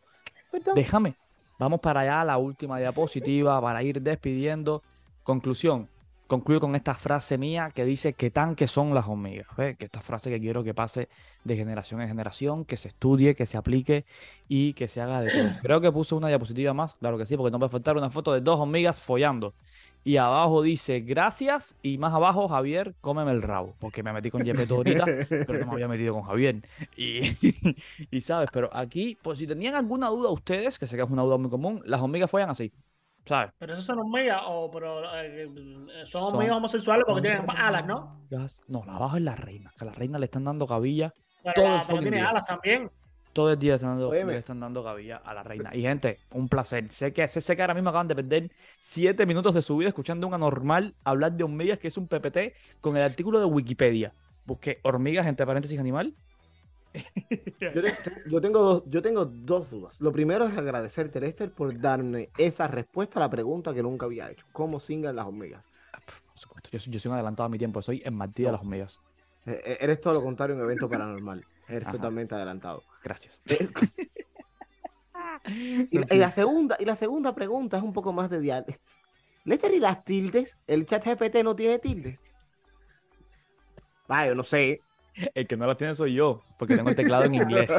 Perdón. 0.51 0.73
Déjame. 0.75 1.15
Vamos 1.59 1.81
para 1.81 2.01
allá 2.01 2.21
a 2.21 2.25
la 2.25 2.37
última 2.37 2.79
diapositiva 2.79 3.61
para 3.61 3.83
ir 3.83 4.01
despidiendo. 4.01 4.81
Conclusión. 5.23 5.87
Concluyo 6.29 6.61
con 6.61 6.75
esta 6.75 6.93
frase 6.93 7.37
mía 7.37 7.71
que 7.73 7.83
dice 7.83 8.13
que 8.13 8.31
tan 8.31 8.55
que 8.55 8.67
son 8.67 8.93
las 8.93 9.07
hormigas. 9.07 9.47
¿ves? 9.57 9.75
Que 9.75 9.85
esta 9.85 9.99
frase 9.99 10.29
que 10.29 10.39
quiero 10.39 10.63
que 10.63 10.73
pase 10.73 11.09
de 11.43 11.57
generación 11.57 12.01
en 12.01 12.07
generación, 12.07 12.63
que 12.63 12.77
se 12.77 12.87
estudie, 12.87 13.35
que 13.35 13.45
se 13.45 13.57
aplique 13.57 14.05
y 14.47 14.73
que 14.73 14.87
se 14.87 15.01
haga 15.01 15.21
de 15.21 15.31
todo. 15.31 15.49
Creo 15.61 15.81
que 15.81 15.91
puso 15.91 16.15
una 16.15 16.29
diapositiva 16.29 16.73
más, 16.73 16.95
claro 16.95 17.17
que 17.17 17.25
sí, 17.25 17.35
porque 17.35 17.51
no 17.51 17.59
puede 17.59 17.71
faltar 17.71 17.97
una 17.97 18.09
foto 18.09 18.31
de 18.31 18.41
dos 18.41 18.59
hormigas 18.59 19.01
follando. 19.01 19.53
Y 20.03 20.15
abajo 20.15 20.61
dice 20.61 21.01
gracias 21.01 21.75
y 21.81 21.97
más 21.97 22.13
abajo 22.13 22.47
Javier, 22.47 22.95
cómeme 23.01 23.31
el 23.31 23.41
rabo, 23.41 23.75
porque 23.79 24.01
me 24.01 24.13
metí 24.13 24.29
con 24.29 24.43
Yepeto 24.45 24.75
ahorita, 24.75 25.03
pero 25.29 25.59
no 25.59 25.65
me 25.65 25.73
había 25.73 25.87
metido 25.89 26.13
con 26.13 26.23
Javier. 26.23 26.61
Y, 26.95 27.21
y 28.11 28.21
sabes, 28.21 28.49
pero 28.53 28.69
aquí, 28.71 29.17
por 29.21 29.35
si 29.35 29.45
tenían 29.45 29.75
alguna 29.75 30.07
duda 30.07 30.29
ustedes, 30.29 30.79
que 30.79 30.87
sé 30.87 30.95
que 30.95 31.01
es 31.01 31.09
una 31.09 31.23
duda 31.23 31.37
muy 31.37 31.49
común, 31.49 31.81
las 31.85 31.99
hormigas 31.99 32.31
follan 32.31 32.49
así, 32.49 32.71
¿sabes? 33.29 33.51
Pero 33.59 33.73
esos 33.73 33.85
son 33.85 33.99
hormigas 33.99 34.41
o 34.47 34.69
pero, 34.71 35.01
eh, 35.21 35.47
son 36.05 36.21
Son 36.23 36.33
hormigas 36.35 36.57
homosexuales 36.57 37.05
porque 37.07 37.21
tienen 37.21 37.45
alas, 37.47 37.85
¿no? 37.85 38.19
Hormigas- 38.29 38.59
No, 38.67 38.83
la 38.85 38.95
abajo 38.95 39.17
es 39.17 39.21
la 39.23 39.35
reina, 39.35 39.71
que 39.77 39.85
a 39.85 39.87
la 39.87 39.93
reina 39.93 40.17
le 40.19 40.25
están 40.25 40.43
dando 40.43 40.65
cabilla 40.67 41.13
Pero, 41.43 41.53
Todo 41.53 41.65
la- 41.65 41.75
el 41.75 41.77
pero 41.77 41.85
fucking 41.87 42.01
tiene 42.01 42.17
día. 42.17 42.29
alas 42.29 42.43
también. 42.45 42.91
todo 43.31 43.51
el 43.53 43.59
día 43.59 43.75
están 43.75 43.91
dando, 43.91 44.11
le 44.11 44.37
están 44.37 44.59
dando 44.59 44.83
cabilla 44.83 45.17
a 45.23 45.33
la 45.35 45.43
reina. 45.43 45.69
Y 45.73 45.83
gente, 45.83 46.17
un 46.33 46.49
placer. 46.49 46.89
Sé 46.89 47.13
que, 47.13 47.25
sé, 47.27 47.39
sé 47.39 47.55
que 47.55 47.61
ahora 47.61 47.75
mismo 47.75 47.89
acaban 47.91 48.07
de 48.07 48.15
perder 48.15 48.51
siete 48.81 49.25
minutos 49.27 49.53
de 49.53 49.61
su 49.61 49.77
vida 49.77 49.87
escuchando 49.89 50.27
un 50.27 50.33
anormal 50.33 50.95
hablar 51.05 51.31
de 51.33 51.43
hormigas, 51.45 51.77
que 51.77 51.87
es 51.87 51.97
un 51.97 52.07
PPT, 52.07 52.53
con 52.81 52.97
el 52.97 53.03
artículo 53.03 53.39
de 53.39 53.45
Wikipedia. 53.45 54.11
Busqué 54.45 54.79
hormigas 54.81 55.27
entre 55.27 55.45
paréntesis 55.45 55.79
animal. 55.79 56.15
Yo, 57.59 57.83
te- 57.83 57.93
yo 58.25 58.41
tengo 58.41 58.59
dos, 58.59 58.83
yo 58.87 59.01
tengo 59.01 59.25
dos 59.25 59.69
dudas. 59.69 59.99
Lo 60.01 60.11
primero 60.11 60.45
es 60.45 60.57
agradecerte, 60.57 61.19
Lester, 61.19 61.51
por 61.51 61.79
darme 61.79 62.29
esa 62.37 62.67
respuesta 62.67 63.19
a 63.19 63.21
la 63.21 63.29
pregunta 63.29 63.73
que 63.73 63.83
nunca 63.83 64.05
había 64.05 64.31
hecho. 64.31 64.45
¿Cómo 64.51 64.79
singan 64.79 65.15
las 65.15 65.25
hormigas? 65.27 65.65
Yo, 66.71 66.79
soy- 66.79 66.91
yo 66.91 66.99
soy 66.99 67.09
un 67.09 67.15
adelantado 67.15 67.47
a 67.47 67.49
mi 67.49 67.57
tiempo, 67.57 67.81
soy 67.81 68.01
el 68.03 68.13
martillo 68.13 68.47
de 68.47 68.51
las 68.53 68.61
hormigas. 68.61 68.99
Eh, 69.45 69.61
eh, 69.65 69.77
eres 69.81 70.01
todo 70.01 70.13
lo 70.13 70.23
contrario 70.23 70.55
en 70.55 70.61
evento 70.63 70.89
paranormal. 70.89 71.45
Eres 71.67 71.87
Ajá. 71.87 71.97
totalmente 71.97 72.35
adelantado. 72.35 72.83
Gracias. 73.03 73.39
Y, 75.91 75.97
la- 75.99 76.05
y 76.11 76.17
la 76.17 76.29
segunda, 76.29 76.77
y 76.79 76.85
la 76.85 76.95
segunda 76.95 77.33
pregunta 77.33 77.77
es 77.77 77.83
un 77.83 77.93
poco 77.93 78.13
más 78.13 78.29
de 78.29 78.39
diálogo. 78.39 78.73
Lester, 79.45 79.73
¿y 79.73 79.79
las 79.79 80.03
tildes? 80.03 80.57
¿El 80.67 80.85
chat 80.85 81.03
GPT 81.05 81.43
no 81.43 81.55
tiene 81.55 81.79
tildes? 81.79 82.19
Vaya, 84.07 84.29
yo 84.29 84.35
no 84.35 84.43
sé. 84.43 84.81
El 85.33 85.47
que 85.47 85.57
no 85.57 85.67
las 85.67 85.77
tiene 85.77 85.95
soy 85.95 86.13
yo, 86.13 86.41
porque 86.57 86.75
tengo 86.75 86.89
el 86.89 86.95
teclado 86.95 87.23
en 87.25 87.35
inglés. 87.35 87.71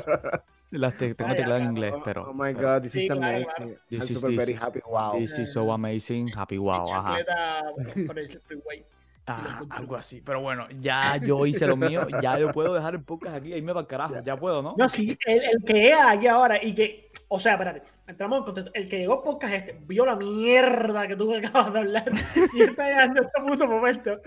Las 0.71 0.97
te- 0.97 1.15
tengo 1.15 1.31
el 1.31 1.35
Vaya, 1.35 1.37
teclado 1.37 1.61
en 1.61 1.67
inglés, 1.71 1.95
Oh, 1.97 2.03
pero. 2.05 2.31
oh 2.31 2.33
my 2.35 2.55
pero 2.55 2.61
god, 2.75 2.83
this 2.83 2.95
is 2.95 3.11
amazing. 3.11 3.45
claro. 3.47 3.65
I'm 3.71 3.77
This 3.89 4.11
is- 4.11 4.21
super 4.21 4.37
very 4.37 4.53
this- 4.53 4.63
happy. 4.63 4.81
Wow. 4.89 5.19
This 5.19 5.39
is 5.39 5.53
so 5.53 5.73
amazing, 5.73 6.29
happy 6.29 6.59
wow, 6.59 6.87
ajá. 6.93 7.25
Chancleta 7.25 7.63
por 8.07 8.19
el 8.19 8.41
freeway. 8.41 8.85
Ah, 9.27 9.61
algo 9.71 9.97
así. 9.97 10.21
Pero 10.25 10.41
bueno, 10.41 10.67
ya 10.81 11.17
yo 11.19 11.47
hice 11.47 11.67
lo 11.67 11.77
mío, 11.77 12.07
ya 12.23 12.39
yo 12.39 12.53
puedo 12.53 12.75
dejar 12.75 12.95
el 12.95 13.03
podcast 13.03 13.37
aquí, 13.37 13.53
irme 13.53 13.73
para 13.73 13.83
el 13.83 13.87
carajo. 13.87 14.15
Ya 14.25 14.37
puedo, 14.37 14.63
¿no? 14.63 14.75
No, 14.77 14.89
sí, 14.89 15.17
el, 15.27 15.43
el 15.45 15.65
que 15.65 15.75
llega 15.75 16.11
aquí 16.11 16.27
ahora 16.27 16.63
y 16.63 16.75
que, 16.75 17.13
o 17.29 17.39
sea, 17.39 17.53
espérate, 17.53 17.83
entramos 18.07 18.39
en 18.39 18.45
contexto. 18.45 18.71
El 18.75 18.89
que 18.89 18.99
llegó 18.99 19.15
al 19.15 19.23
podcast 19.23 19.55
este 19.55 19.81
vio 19.87 20.05
la 20.05 20.17
mierda 20.17 21.07
que 21.07 21.17
tú 21.17 21.35
acabas 21.35 21.73
de 21.73 21.79
hablar 21.79 22.13
y 22.55 22.63
está 22.63 22.89
llegando 22.89 23.21
a 23.21 23.25
este 23.25 23.43
puto 23.43 23.67
momento. 23.69 24.21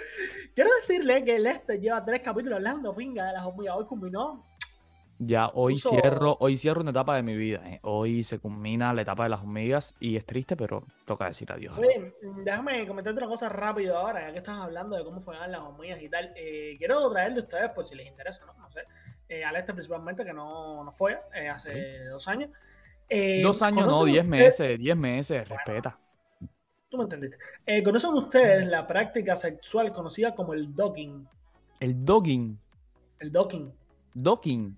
Quiero 0.55 0.69
decirle 0.81 1.23
que 1.23 1.39
Lester 1.39 1.79
lleva 1.79 2.03
tres 2.05 2.21
capítulos 2.21 2.57
hablando, 2.57 2.95
pinga, 2.95 3.25
de 3.25 3.33
las 3.33 3.43
hormigas. 3.43 3.75
Hoy 3.77 3.85
culminó. 3.85 4.45
Ya 5.25 5.49
hoy 5.53 5.79
cierro, 5.79 6.37
hoy 6.39 6.57
cierro 6.57 6.81
una 6.81 6.89
etapa 6.91 7.15
de 7.15 7.23
mi 7.23 7.35
vida. 7.37 7.61
¿eh? 7.65 7.79
Hoy 7.83 8.23
se 8.23 8.39
culmina 8.39 8.93
la 8.93 9.03
etapa 9.03 9.23
de 9.23 9.29
las 9.29 9.41
hormigas 9.41 9.93
y 9.99 10.15
es 10.17 10.25
triste, 10.25 10.55
pero 10.57 10.83
toca 11.05 11.25
decir 11.27 11.51
adiós. 11.51 11.77
Oye, 11.77 12.13
déjame 12.43 12.85
comentarte 12.87 13.19
una 13.19 13.29
cosa 13.29 13.47
rápido 13.49 13.97
ahora, 13.97 14.21
ya 14.27 14.31
que 14.31 14.39
estás 14.39 14.57
hablando 14.57 14.97
de 14.97 15.03
cómo 15.03 15.21
fueron 15.21 15.51
las 15.51 15.61
hormigas 15.61 16.01
y 16.01 16.09
tal. 16.09 16.33
Eh, 16.35 16.75
quiero 16.77 17.09
traerle 17.11 17.39
a 17.39 17.43
ustedes, 17.43 17.71
por 17.71 17.85
si 17.87 17.95
les 17.95 18.07
interesa, 18.07 18.45
¿no? 18.45 18.53
No 18.57 18.69
sé. 18.71 18.81
Eh, 19.29 19.43
a 19.45 19.51
Lester 19.51 19.73
principalmente, 19.75 20.25
que 20.25 20.33
no, 20.33 20.83
no 20.83 20.91
fue 20.91 21.17
eh, 21.35 21.47
hace 21.47 22.05
dos 22.05 22.27
años. 22.27 22.49
Eh, 23.09 23.41
Dos 23.43 23.61
años, 23.61 23.85
no, 23.85 23.99
¿conocen 23.99 24.11
diez 24.13 24.23
ustedes- 24.25 24.59
meses, 24.59 24.79
diez 24.79 24.97
meses, 24.97 25.49
respeta. 25.49 25.99
Tú 26.89 26.97
me 26.97 27.03
entendiste. 27.03 27.37
Eh, 27.65 27.83
¿Conocen 27.83 28.13
ustedes 28.13 28.65
la 28.65 28.87
práctica 28.87 29.35
sexual 29.35 29.91
conocida 29.91 30.33
como 30.35 30.53
el 30.53 30.73
docking? 30.75 31.27
El 31.79 32.05
dogging, 32.05 32.57
El 33.19 33.31
docking. 33.31 33.73
docking, 34.13 34.77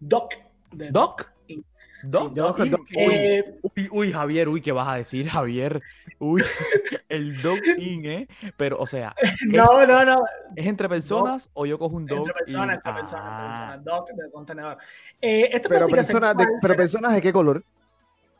Doc. 0.00 0.34
de- 0.72 0.90
doc, 0.90 1.32
Sí, 1.46 1.64
doc, 2.02 2.32
doc, 2.34 2.58
doc. 2.58 2.80
Uy, 2.80 3.14
Eh, 3.14 3.44
uy, 3.62 3.88
uy, 3.90 4.12
Javier, 4.12 4.48
uy, 4.48 4.60
¿qué 4.60 4.70
vas 4.70 4.86
a 4.86 4.94
decir, 4.96 5.28
Javier? 5.28 5.82
Uy, 6.20 6.42
el 7.08 7.42
docking, 7.42 8.04
¿eh? 8.06 8.28
Pero, 8.56 8.78
o 8.78 8.86
sea, 8.86 9.14
no, 9.48 9.84
no, 9.86 10.04
no. 10.04 10.22
¿es 10.54 10.66
entre 10.66 10.88
personas 10.88 11.50
o 11.54 11.66
yo 11.66 11.78
cojo 11.78 11.96
un 11.96 12.06
dog? 12.06 12.18
Entre 12.18 12.32
personas, 12.34 12.76
entre 12.76 12.92
personas, 12.92 13.24
entre 13.24 13.44
Ah, 13.44 13.68
personas. 13.78 13.84
Doc 13.84 14.08
de 14.10 14.30
contenedor. 14.30 14.78
Eh, 15.20 15.50
esta 15.52 15.68
Pero 15.68 15.88
personas, 15.88 16.36
de, 16.36 16.44
sexual 16.44 16.58
pero 16.62 16.76
personas 16.76 17.14
de 17.14 17.22
qué 17.22 17.32
color? 17.32 17.64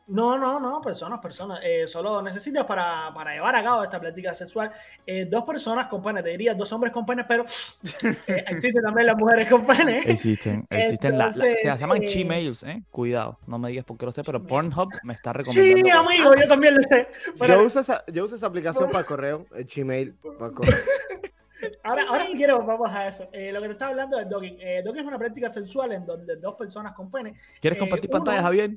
No, 0.08 0.38
no, 0.38 0.58
no, 0.58 0.80
personas, 0.80 1.18
personas. 1.18 1.60
Eh, 1.62 1.86
solo 1.86 2.22
necesitas 2.22 2.64
para, 2.64 3.12
para 3.14 3.34
llevar 3.34 3.54
a 3.54 3.62
cabo 3.62 3.82
esta 3.82 4.00
práctica 4.00 4.34
sexual 4.34 4.70
eh, 5.06 5.26
dos 5.26 5.42
personas 5.44 5.86
con 5.86 6.00
pene, 6.02 6.22
te 6.22 6.30
diría 6.30 6.54
dos 6.54 6.72
hombres 6.72 6.92
con 6.92 7.04
pene, 7.04 7.24
pero 7.24 7.44
eh, 8.26 8.44
existen 8.48 8.82
también 8.82 9.06
las 9.06 9.16
mujeres 9.16 9.50
con 9.50 9.66
pene. 9.66 9.98
Existen, 10.06 10.66
existen 10.70 11.18
la- 11.18 11.26
la- 11.26 11.30
Entonces, 11.32 11.58
se 11.62 11.76
llaman 11.76 12.02
eh, 12.02 12.06
Gmails, 12.24 12.62
¿eh? 12.62 12.82
Cuidado, 12.90 13.38
no 13.46 13.58
me 13.58 13.68
digas 13.68 13.84
por 13.84 13.98
qué 13.98 14.06
lo 14.06 14.12
sé, 14.12 14.22
pero 14.24 14.42
Pornhub 14.42 14.88
me 15.02 15.12
está 15.12 15.32
Sí, 15.44 15.74
recomendando. 15.74 15.98
amigo, 16.08 16.34
yo 16.34 16.48
también 16.48 16.74
lo 16.76 16.82
sé. 16.82 17.08
Pero 17.38 17.54
Yo 17.56 17.64
uso, 17.66 17.80
esa, 17.80 18.02
yo 18.06 18.24
uso 18.24 18.34
esa 18.36 18.46
aplicación 18.46 18.86
para 18.88 19.00
el 19.00 19.06
correo, 19.06 19.46
el 19.54 19.64
Gmail. 19.66 20.14
Para 20.38 20.52
correo. 20.52 20.74
ahora, 21.84 22.04
ahora 22.08 22.24
sí 22.24 22.32
quiero, 22.32 22.64
vamos 22.64 22.90
a 22.90 23.08
eso. 23.08 23.28
Eh, 23.32 23.52
lo 23.52 23.60
que 23.60 23.66
te 23.66 23.72
estaba 23.72 23.90
hablando 23.90 24.16
del 24.16 24.28
docking. 24.28 24.56
Eh, 24.60 24.80
docking 24.82 25.02
es 25.02 25.06
una 25.08 25.18
práctica 25.18 25.50
sexual 25.50 25.92
en 25.92 26.06
donde 26.06 26.36
dos 26.36 26.54
personas 26.54 26.92
con 26.92 27.10
pene. 27.10 27.34
¿Quieres 27.60 27.76
eh, 27.76 27.80
compartir 27.80 28.08
uno- 28.10 28.18
pantalla, 28.24 28.42
Javier? 28.42 28.70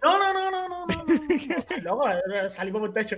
No, 0.00 0.16
no, 0.16 0.32
no, 0.32 0.48
no, 0.50 0.57
loco, 1.82 2.04
salimos 2.48 2.80
por 2.80 2.88
el 2.90 2.94
techo. 2.94 3.16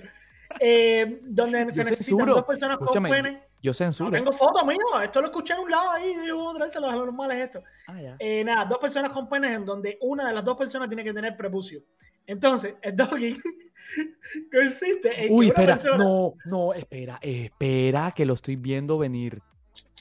Eh, 0.59 1.21
donde 1.23 1.59
se 1.71 1.77
Yo 1.77 1.85
necesitan 1.85 1.97
censuro. 2.19 2.35
dos 2.35 2.45
personas 2.45 2.79
con 2.79 3.03
pene. 3.05 3.43
Yo 3.63 3.71
No 3.71 3.75
censuro. 3.75 4.11
tengo 4.11 4.33
foto, 4.33 4.61
amigo. 4.61 5.01
Esto 5.01 5.21
lo 5.21 5.27
escuché 5.29 5.53
en 5.53 5.61
un 5.61 5.71
lado 5.71 5.91
ahí. 5.93 6.13
Digo, 6.17 6.53
traerse 6.55 6.81
los 6.81 6.93
normales 6.93 7.39
esto. 7.39 7.63
Ah, 7.87 8.01
ya. 8.01 8.17
Eh, 8.19 8.43
nada, 8.43 8.65
dos 8.65 8.79
personas 8.79 9.11
con 9.11 9.29
penes 9.29 9.55
en 9.55 9.65
donde 9.65 9.97
una 10.01 10.27
de 10.27 10.33
las 10.33 10.45
dos 10.45 10.57
personas 10.57 10.89
tiene 10.89 11.05
que 11.05 11.13
tener 11.13 11.37
prepucio. 11.37 11.83
Entonces, 12.27 12.75
el 12.83 12.97
dogging 12.97 13.37
consiste 14.53 15.25
en 15.27 15.33
Uy, 15.33 15.47
que 15.47 15.53
una 15.63 15.73
espera, 15.73 15.75
persona- 15.77 16.05
no, 16.05 16.35
no, 16.45 16.75
espera, 16.75 17.19
espera, 17.23 18.11
que 18.13 18.25
lo 18.25 18.35
estoy 18.35 18.57
viendo 18.57 18.99
venir. 18.99 19.41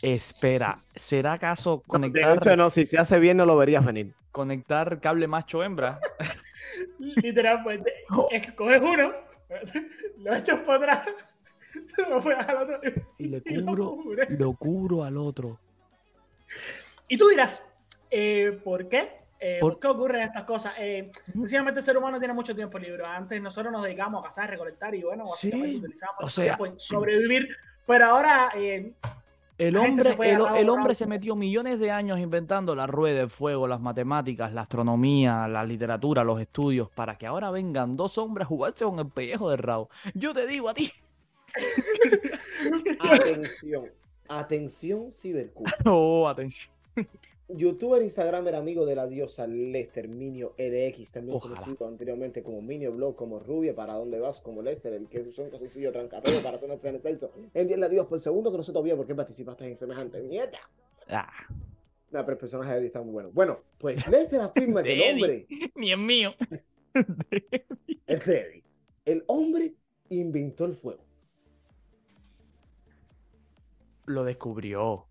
Espera, 0.02 0.82
¿será 0.96 1.34
acaso 1.34 1.78
De 1.78 1.84
conectar, 1.88 2.38
hecho, 2.38 2.56
no, 2.56 2.70
si 2.70 2.86
se 2.86 2.98
hace 2.98 3.20
bien 3.20 3.38
no 3.38 3.46
lo 3.46 3.58
verías 3.58 3.86
venir. 3.86 4.14
conectar 4.32 5.00
cable 5.02 5.28
macho-hembra? 5.28 6.00
literalmente, 7.00 7.94
Oh. 8.12 8.28
es 8.32 8.46
que 8.46 8.56
coges 8.56 8.82
uno, 8.82 9.12
lo 10.18 10.36
echas 10.36 10.60
para 10.62 10.96
atrás, 10.96 11.16
lo 12.10 12.22
pegas 12.24 12.48
al 12.48 12.58
otro. 12.58 12.80
Y 13.18 13.26
le 13.28 13.42
y 13.46 13.56
lo 13.56 13.66
cubro, 13.96 14.24
lo 14.30 14.54
cubro 14.54 15.04
al 15.04 15.18
otro. 15.18 15.60
Y 17.08 17.18
tú 17.18 17.28
dirás, 17.30 17.64
eh, 18.12 18.60
¿por 18.64 18.88
qué? 18.88 19.20
Eh, 19.42 19.58
Por- 19.62 19.74
¿Por 19.74 19.80
qué 19.80 19.88
ocurren 19.88 20.22
estas 20.22 20.44
cosas? 20.44 20.74
Eh, 20.78 21.12
sencillamente 21.32 21.80
el 21.80 21.86
ser 21.86 21.98
humano 21.98 22.20
tiene 22.20 22.34
mucho 22.34 22.54
tiempo 22.54 22.78
libre. 22.78 23.06
Antes 23.06 23.42
nosotros 23.42 23.72
nos 23.72 23.84
dedicamos 23.84 24.22
a 24.22 24.28
cazar, 24.28 24.50
recolectar 24.50 24.94
y 24.96 25.04
bueno, 25.04 25.26
Sí, 25.38 25.48
utilizamos 25.48 26.16
o 26.20 26.30
sea- 26.30 26.44
tiempo 26.44 26.66
en 26.66 26.80
sobrevivir. 26.80 27.48
Pero 27.88 28.06
ahora 28.06 28.52
eh, 28.56 28.92
El 29.60 29.76
hombre, 29.76 30.16
el, 30.22 30.70
hombre 30.70 30.96
se 30.96 31.06
metió 31.06 31.36
millones 31.36 31.80
de 31.80 31.92
años 31.92 32.18
inventando 32.18 32.76
la 32.76 32.88
rueda, 32.88 33.20
el 33.20 33.30
fuego, 33.30 33.68
las 33.68 33.82
matemáticas, 33.82 34.54
la 34.54 34.62
astronomía, 34.62 35.50
la 35.50 35.66
literatura, 35.66 36.24
los 36.24 36.40
estudios, 36.40 36.90
para 36.90 37.18
que 37.18 37.28
ahora 37.28 37.52
vengan 37.52 37.98
dos 37.98 38.18
hombres 38.18 38.46
a 38.46 38.48
jugarse 38.48 38.86
con 38.86 39.00
el 39.00 39.10
pellejo 39.10 39.50
de 39.50 39.58
rabo. 39.58 39.90
Yo 40.14 40.34
te 40.34 40.48
digo 40.48 40.70
a 40.70 40.74
ti. 40.74 40.90
Atención, 43.00 43.90
atención, 44.30 45.12
Cibercu. 45.12 45.66
Oh, 45.86 46.30
atención. 46.30 46.74
Youtuber, 47.50 48.02
Instagramer, 48.04 48.54
amigo 48.54 48.86
de 48.86 48.96
la 48.96 49.08
diosa 49.08 49.48
Lester, 49.48 50.08
Minio 50.08 50.54
LX, 50.58 51.12
también 51.12 51.36
Ojalá. 51.36 51.56
conocido 51.60 51.88
anteriormente 51.88 52.44
como 52.44 52.62
Minio 52.62 52.92
Blog, 52.92 53.16
como 53.16 53.40
Rubia, 53.40 53.74
para 53.74 53.94
dónde 53.94 54.20
vas, 54.20 54.40
como 54.40 54.62
Lester, 54.62 54.94
el 54.94 55.08
que 55.08 55.32
son 55.32 55.50
sencillo 55.50 55.92
trancapeo 55.92 56.44
para 56.44 56.60
zona 56.60 56.76
en 56.82 56.96
exceso. 56.96 57.32
Entiende 57.56 57.88
a 57.88 57.90
Dios 57.90 58.06
por 58.06 58.20
segundo 58.20 58.52
que 58.52 58.58
no 58.58 58.64
te 58.64 58.78
olvide 58.78 58.96
por 58.96 59.08
qué 59.08 59.16
participaste 59.16 59.66
en 59.66 59.76
semejante 59.76 60.22
mierda. 60.22 60.60
Ah, 61.08 61.32
No, 62.12 62.20
pero 62.22 62.34
el 62.34 62.38
personaje 62.38 62.72
de 62.72 62.78
Eddie 62.78 62.88
está 62.88 63.02
muy 63.02 63.14
bueno. 63.14 63.32
Bueno, 63.34 63.60
pues 63.80 64.08
Lester 64.08 64.42
afirma 64.42 64.84
que 64.84 64.90
De 64.90 65.10
el 65.10 65.16
hombre, 65.16 65.48
ni 65.76 65.92
es 65.92 65.98
mío. 65.98 66.36
es 68.06 68.26
de 68.26 68.42
Eddie, 68.42 68.64
el 69.06 69.24
hombre 69.26 69.74
inventó 70.10 70.66
el 70.66 70.76
fuego. 70.76 71.04
Lo 74.06 74.24
descubrió. 74.24 75.09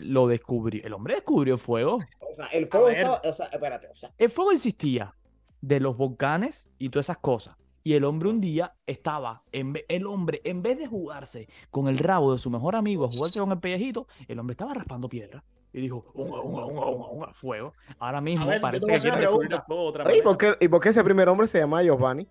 Lo 0.00 0.26
descubrió. 0.26 0.82
El 0.84 0.92
hombre 0.92 1.14
descubrió 1.14 1.54
el 1.54 1.60
fuego. 1.60 1.98
O 2.20 2.34
sea, 2.34 2.46
el 2.46 2.68
fuego 2.68 2.88
estaba, 2.88 3.20
o 3.24 3.32
sea, 3.32 3.46
espérate, 3.46 3.88
o 3.88 3.94
sea, 3.96 4.12
El 4.18 4.30
fuego 4.30 4.52
existía 4.52 5.14
de 5.60 5.80
los 5.80 5.96
volcanes 5.96 6.68
y 6.78 6.88
todas 6.88 7.06
esas 7.06 7.18
cosas. 7.18 7.56
Y 7.82 7.94
el 7.94 8.04
hombre 8.04 8.28
un 8.28 8.40
día 8.40 8.74
estaba, 8.86 9.42
en 9.52 9.72
ve- 9.72 9.86
el 9.88 10.06
hombre, 10.06 10.40
en 10.44 10.62
vez 10.62 10.78
de 10.78 10.86
jugarse 10.86 11.48
con 11.70 11.88
el 11.88 11.98
rabo 11.98 12.32
de 12.32 12.38
su 12.38 12.50
mejor 12.50 12.76
amigo, 12.76 13.06
a 13.06 13.08
jugarse 13.08 13.40
con 13.40 13.50
el 13.52 13.58
pellejito, 13.58 14.06
el 14.28 14.38
hombre 14.38 14.52
estaba 14.52 14.74
raspando 14.74 15.08
piedra. 15.08 15.42
Y 15.72 15.80
dijo, 15.80 16.04
unga, 16.14 16.40
unga, 16.40 16.64
unga, 16.64 16.86
unga, 16.86 17.06
unga, 17.08 17.32
fuego. 17.32 17.72
Ahora 17.98 18.20
mismo 18.20 18.46
ver, 18.46 18.60
parece 18.60 18.84
que 18.86 19.00
quiere 19.00 19.18
descubrir 19.18 19.52
el 19.54 19.62
fuego 19.62 19.84
otra 19.84 20.04
Oye, 20.04 20.18
¿y 20.18 20.22
por, 20.22 20.36
qué, 20.36 20.56
¿Y 20.60 20.68
por 20.68 20.80
qué 20.80 20.88
ese 20.90 21.02
primer 21.04 21.28
hombre 21.28 21.46
se 21.46 21.58
llama 21.58 21.82
Giovanni? 21.82 22.26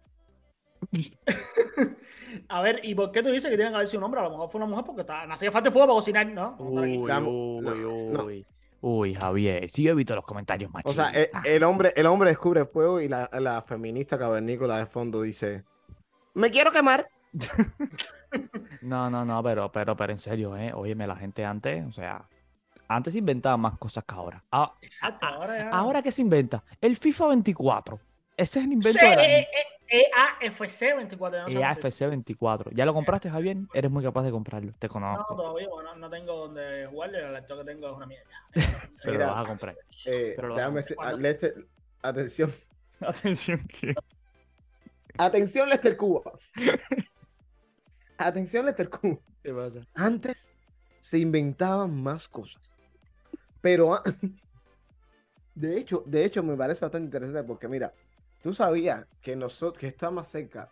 A 2.50 2.62
ver, 2.62 2.80
¿y 2.84 2.96
por 2.96 3.12
qué 3.12 3.22
tú 3.22 3.30
dices 3.30 3.50
que 3.50 3.56
tiene 3.58 3.70
que 3.72 3.76
haber 3.76 3.88
sido 3.88 4.00
un 4.00 4.06
hombre? 4.06 4.22
A 4.22 4.24
lo 4.24 4.32
mejor 4.32 4.50
fue 4.50 4.58
una 4.60 4.66
mujer 4.66 4.84
porque 4.86 5.02
está, 5.02 5.26
no 5.28 5.34
hacía 5.36 5.52
falta 5.52 5.72
fuego 5.72 5.88
para 5.88 5.96
cocinar, 6.00 6.26
¿no? 6.28 6.56
Uy, 6.60 6.98
uy, 6.98 7.08
no, 7.08 7.62
no. 7.62 8.24
uy. 8.26 8.46
Uy, 8.82 9.14
Javier, 9.14 9.70
sí 9.70 9.84
yo 9.84 9.92
he 9.92 9.96
visto 9.96 10.16
los 10.16 10.24
comentarios 10.26 10.72
O 10.84 10.94
sea, 10.94 11.06
machistas. 11.06 11.46
el 11.46 11.64
hombre, 11.64 11.94
el 11.96 12.06
hombre 12.06 12.30
descubre 12.30 12.62
el 12.62 12.68
fuego 12.68 13.02
y 13.02 13.08
la, 13.10 13.30
la 13.34 13.62
feminista 13.62 14.18
cavernícola 14.18 14.78
de 14.78 14.86
fondo 14.86 15.22
dice: 15.22 15.64
Me 16.34 16.50
quiero 16.50 16.72
quemar. 16.72 17.08
No, 18.82 19.10
no, 19.10 19.26
no, 19.26 19.44
pero, 19.44 19.72
pero, 19.72 19.96
pero 19.98 20.12
en 20.14 20.20
serio, 20.20 20.56
¿eh? 20.56 20.72
Óyeme, 20.74 21.06
la 21.08 21.16
gente 21.16 21.44
antes, 21.44 21.86
o 21.86 21.92
sea, 21.92 22.26
antes 22.88 23.14
se 23.14 23.20
inventaban 23.20 23.60
más 23.60 23.78
cosas 23.78 24.04
que 24.06 24.16
ahora. 24.16 24.44
Ah, 24.52 24.74
Exacto, 24.82 25.26
ahora 25.26 25.58
ya. 25.58 25.70
ahora, 25.72 26.02
¿qué 26.02 26.12
se 26.12 26.22
inventa? 26.22 26.64
El 26.80 26.96
FIFA 26.96 27.28
24. 27.28 28.00
Este 28.38 28.60
es 28.60 28.66
el 28.66 28.70
Sí, 28.70 28.74
invento 28.76 29.00
del 29.10 29.20
año. 29.20 29.28
eh, 29.30 29.40
eh, 29.42 29.79
EAFC 29.92 30.96
24. 30.96 31.40
No, 31.40 31.48
sé 31.50 31.56
cómo 31.56 31.74
se 31.76 31.76
dice. 31.76 31.86
EAFC 31.88 32.10
24. 32.10 32.72
¿Ya 32.72 32.86
lo 32.86 32.94
compraste, 32.94 33.30
Javier? 33.30 33.58
Eres 33.74 33.90
muy 33.92 34.04
capaz 34.04 34.24
de 34.24 34.32
comprarlo. 34.32 34.72
Te 34.78 34.88
no 34.88 34.94
conozco. 34.94 35.36
todavía, 35.36 35.68
bueno, 35.70 35.96
no 35.96 36.10
tengo 36.10 36.36
donde 36.48 36.86
jugarle. 36.88 37.20
El 37.26 37.34
laptop 37.34 37.60
que 37.60 37.66
tengo 37.66 37.90
es 37.90 37.96
una 37.96 38.06
mierda. 38.06 38.30
pero 39.04 39.12
Mira. 39.14 39.26
lo 39.28 39.34
vas 39.34 39.46
a 39.46 39.48
comprar. 39.48 39.76
Eh, 40.06 40.34
Pero 40.36 40.48
lo 40.50 40.56
déjame 40.56 40.82
Lester- 41.18 41.68
atención, 42.02 42.54
Atención 43.02 43.68
que... 43.68 43.96
atención, 45.18 45.70
Lester 45.70 45.98
Cuba. 45.98 46.32
atención, 48.18 48.66
Lester 48.66 48.90
Cuba. 48.90 49.22
¿Qué 49.44 49.54
pasa? 49.54 49.80
Antes 49.96 50.50
se 51.02 51.18
inventaban 51.20 52.02
más 52.02 52.28
cosas. 52.28 52.62
Pero 53.62 53.94
a- 53.96 54.04
de 55.56 55.78
hecho, 55.78 56.04
de 56.06 56.26
hecho 56.26 56.44
me 56.44 56.56
parece 56.56 56.86
bastante 56.86 57.06
interesante 57.06 57.44
porque 57.44 57.68
mira, 57.68 57.94
tú 58.42 58.54
sabías 58.54 59.06
que 59.22 59.36
nosotros 59.36 59.80
que 59.80 59.88
está 59.88 60.12
más 60.12 60.28
cerca 60.28 60.70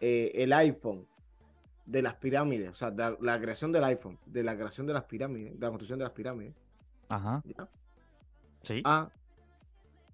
eh, 0.00 0.32
el 0.34 0.52
iPhone 0.52 1.06
de 1.86 2.02
las 2.02 2.14
pirámides, 2.14 2.70
o 2.70 2.74
sea, 2.74 2.90
de 2.90 3.02
la, 3.02 3.16
la 3.20 3.40
creación 3.40 3.72
del 3.72 3.84
iPhone, 3.84 4.18
de 4.26 4.42
la 4.42 4.54
creación 4.54 4.86
de 4.86 4.92
las 4.92 5.04
pirámides, 5.04 5.54
de 5.54 5.60
la 5.60 5.68
construcción 5.68 5.98
de 5.98 6.04
las 6.04 6.12
pirámides, 6.12 6.54
Ajá, 7.08 7.42
¿ya? 7.44 7.68
sí. 8.62 8.82
a 8.84 9.10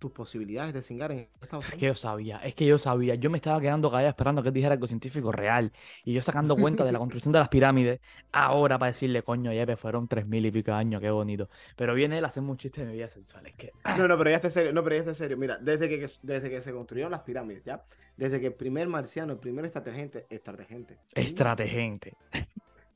tus 0.06 0.12
posibilidades 0.12 0.72
de 0.74 0.82
cingar 0.82 1.10
en 1.12 1.28
Estados 1.40 1.66
Es 1.66 1.74
que 1.74 1.86
Unidos. 1.86 1.86
yo 1.86 1.94
sabía, 1.94 2.38
es 2.38 2.54
que 2.54 2.66
yo 2.66 2.78
sabía. 2.78 3.14
Yo 3.16 3.28
me 3.30 3.38
estaba 3.38 3.60
quedando 3.60 3.90
callado 3.90 4.08
esperando 4.10 4.42
que 4.42 4.48
él 4.48 4.54
dijera 4.54 4.74
algo 4.74 4.86
científico 4.86 5.32
real. 5.32 5.72
Y 6.04 6.12
yo 6.12 6.22
sacando 6.22 6.56
cuenta 6.56 6.84
de 6.84 6.92
la 6.92 6.98
construcción 7.00 7.32
de 7.32 7.40
las 7.40 7.48
pirámides. 7.48 8.00
Ahora 8.32 8.78
para 8.78 8.92
decirle, 8.92 9.22
coño, 9.22 9.52
Yepe, 9.52 9.76
fueron 9.76 10.06
tres 10.08 10.26
mil 10.26 10.46
y 10.46 10.50
pico 10.52 10.72
años, 10.72 11.00
qué 11.00 11.10
bonito. 11.10 11.48
Pero 11.76 11.94
viene 11.94 12.18
él 12.18 12.24
a 12.24 12.28
hacerme 12.28 12.50
un 12.50 12.56
chiste 12.58 12.82
de 12.82 12.86
mi 12.88 12.94
vida 12.94 13.08
sexual. 13.08 13.46
Es 13.46 13.54
que. 13.54 13.72
No, 13.98 14.06
no, 14.06 14.16
pero 14.16 14.30
ya 14.30 14.36
está 14.36 14.50
serio, 14.50 14.72
no, 14.72 14.82
pero 14.84 14.96
ya 14.96 15.00
está 15.00 15.14
serio. 15.14 15.36
Mira, 15.36 15.58
desde 15.58 15.88
que, 15.88 16.08
desde 16.22 16.50
que 16.50 16.62
se 16.62 16.72
construyeron 16.72 17.10
las 17.10 17.22
pirámides, 17.22 17.64
¿ya? 17.64 17.84
Desde 18.16 18.40
que 18.40 18.46
el 18.46 18.54
primer 18.54 18.88
marciano, 18.88 19.32
el 19.34 19.38
primer 19.38 19.64
extraterrestre, 19.64 20.26
extraterrestre, 20.30 20.98
Estrategente. 21.14 22.14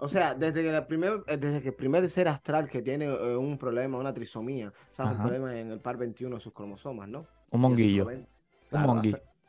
O 0.03 0.09
sea, 0.09 0.35
desde 0.35 0.63
que, 0.63 0.75
el 0.75 0.87
primer, 0.87 1.23
eh, 1.27 1.37
desde 1.37 1.61
que 1.61 1.69
el 1.69 1.75
primer 1.75 2.09
ser 2.09 2.27
astral 2.29 2.69
que 2.69 2.81
tiene 2.81 3.05
eh, 3.05 3.37
un 3.37 3.59
problema, 3.59 3.99
una 3.99 4.15
trisomía, 4.15 4.73
o 4.93 4.95
sea, 4.95 5.05
un 5.07 5.19
problema 5.19 5.59
en 5.59 5.71
el 5.71 5.81
par 5.81 5.99
21 5.99 6.37
de 6.37 6.41
sus 6.41 6.53
cromosomas, 6.55 7.07
¿no? 7.09 7.27
Un 7.51 7.61
monguillo. 7.61 8.07
Un 8.07 8.27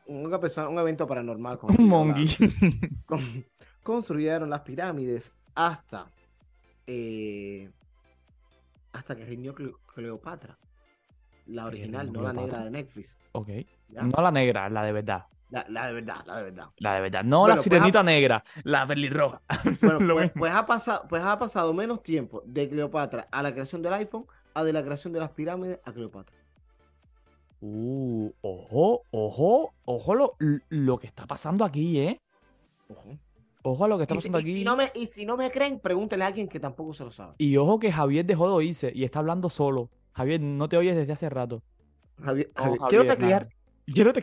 Una 0.06 0.38
persona, 0.38 0.68
un 0.68 0.78
evento 0.78 1.06
paranormal. 1.06 1.58
Un 1.62 1.88
construyeron 1.88 1.88
la- 1.88 1.96
monguí. 1.96 2.28
con- 3.06 3.44
construyeron 3.82 4.50
las 4.50 4.60
pirámides 4.60 5.32
hasta 5.54 6.10
eh, 6.86 7.70
hasta 8.92 9.16
que 9.16 9.24
reunió 9.24 9.54
Cle- 9.54 9.74
Cleopatra. 9.94 10.58
La 11.46 11.66
original, 11.66 12.12
no 12.12 12.22
la 12.22 12.32
negra 12.32 12.64
de 12.64 12.70
Netflix. 12.70 13.18
Ok. 13.32 13.48
¿ya? 13.88 14.02
No 14.02 14.22
la 14.22 14.30
negra, 14.30 14.68
la 14.68 14.82
de 14.84 14.92
verdad. 14.92 15.24
La, 15.52 15.66
la 15.68 15.86
de 15.86 15.92
verdad, 15.92 16.24
la 16.26 16.36
de 16.38 16.42
verdad. 16.44 16.66
La 16.78 16.94
de 16.94 17.00
verdad. 17.02 17.24
No 17.24 17.40
Bueno, 17.40 17.48
la 17.48 17.54
pues, 17.56 17.64
sirenita 17.64 18.02
negra, 18.02 18.42
la 18.64 18.86
pelirroja. 18.86 19.42
Bueno, 19.82 20.14
pues, 20.14 20.32
pues 20.34 20.52
ha 20.52 20.64
pasado, 20.66 21.04
pues 21.08 21.22
ha 21.22 21.38
pasado 21.38 21.74
menos 21.74 22.02
tiempo 22.02 22.42
de 22.46 22.68
Cleopatra 22.68 23.28
a 23.30 23.42
la 23.42 23.52
creación 23.52 23.82
del 23.82 23.92
iPhone 23.94 24.26
a 24.54 24.64
de 24.64 24.72
la 24.72 24.82
creación 24.82 25.12
de 25.12 25.20
las 25.20 25.30
pirámides 25.30 25.78
a 25.84 25.92
Cleopatra. 25.92 26.34
Uh, 27.60 28.30
ojo, 28.40 29.02
ojo, 29.10 29.72
ojo 29.84 30.14
lo, 30.14 30.36
lo 30.68 30.98
que 30.98 31.06
está 31.06 31.26
pasando 31.26 31.64
aquí, 31.64 32.00
¿eh? 32.00 32.20
Ojo. 32.88 33.18
Ojo 33.64 33.84
a 33.84 33.88
lo 33.88 33.96
que 33.96 34.02
está 34.04 34.14
Y 34.14 34.18
si, 34.18 34.28
pasando 34.30 34.48
y- 34.48 34.52
aquí. 34.52 34.64
no 34.64 34.76
me, 34.76 34.90
y 34.94 35.06
si 35.06 35.24
no 35.24 35.36
me 35.36 35.50
creen, 35.50 35.78
pregúntenle 35.78 36.24
a 36.24 36.28
alguien 36.28 36.48
que 36.48 36.58
tampoco 36.58 36.94
se 36.94 37.04
lo 37.04 37.12
sabe. 37.12 37.34
Y 37.38 37.56
ojo 37.58 37.78
que 37.78 37.92
Javier 37.92 38.24
dejó 38.26 38.48
de 38.48 38.54
oírse 38.54 38.90
y 38.94 39.04
está 39.04 39.20
hablando 39.20 39.48
solo. 39.50 39.90
Javier, 40.12 40.40
no 40.40 40.68
te 40.68 40.76
oyes 40.76 40.96
desde 40.96 41.12
hace 41.12 41.28
rato. 41.30 41.62
Javier, 42.20 42.50
Javier, 42.56 42.78
Javier, 42.78 42.88
quiero 42.88 43.06
teclear. 43.06 43.48
Quiero 43.86 44.12
te 44.14 44.22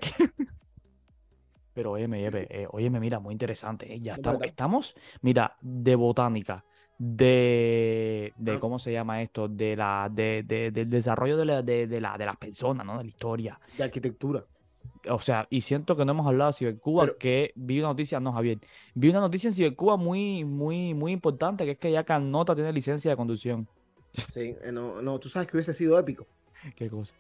Pero 1.80 1.92
óyeme, 1.92 2.28
eh, 2.28 2.68
mira, 3.00 3.20
muy 3.22 3.32
interesante. 3.32 3.94
eh, 3.94 4.02
Ya 4.02 4.12
Es 4.12 4.18
estamos, 4.20 4.44
estamos, 4.44 4.96
mira, 5.22 5.56
de 5.62 5.96
botánica, 5.96 6.65
de, 6.98 8.34
de 8.38 8.52
Ah. 8.52 8.60
¿cómo 8.60 8.80
se 8.80 8.92
llama 8.92 9.22
esto? 9.22 9.48
De 9.48 9.78
la, 9.78 10.10
de, 10.12 10.44
de- 10.46 10.72
del 10.72 10.89
desarrollo 10.89 11.38
de, 11.38 11.46
la, 11.46 11.62
de, 11.62 11.88
de 11.88 12.02
la, 12.02 12.18
de 12.18 12.26
las 12.26 12.36
personas, 12.36 12.86
¿no? 12.86 12.98
De 12.98 13.04
la 13.06 13.08
historia. 13.10 13.58
De 13.78 13.84
arquitectura. 13.86 14.44
O 15.10 15.20
sea, 15.22 15.48
y 15.50 15.62
siento 15.62 15.96
que 15.96 16.04
no 16.04 16.12
hemos 16.12 16.28
hablado 16.28 16.52
de 16.52 16.58
Cibercuba, 16.58 17.04
Pero- 17.06 17.18
que 17.18 17.54
vi 17.56 17.80
una 17.80 17.88
noticia, 17.88 18.20
no, 18.20 18.34
Javier, 18.34 18.60
vi 18.94 19.08
una 19.10 19.22
noticia 19.22 19.48
en 19.48 19.54
Cibercuba 19.54 19.96
muy, 19.96 20.44
muy, 20.44 20.94
muy 20.94 21.13
importante, 21.13 21.63
que 21.63 21.72
es 21.72 21.78
que 21.78 21.94
ya 21.94 22.04
Carnota 22.04 22.56
tiene 22.56 22.74
licencia 22.74 23.10
de 23.10 23.15
conducción. 23.15 23.70
Sí, 24.34 24.54
eh, 24.63 24.72
no, 24.74 25.02
no, 25.02 25.18
tú 25.18 25.30
sabes 25.30 25.48
que 25.48 25.56
hubiese 25.56 25.72
sido 25.74 25.98
épico. 25.98 26.28
Qué 26.76 26.89
cosa. 26.89 27.15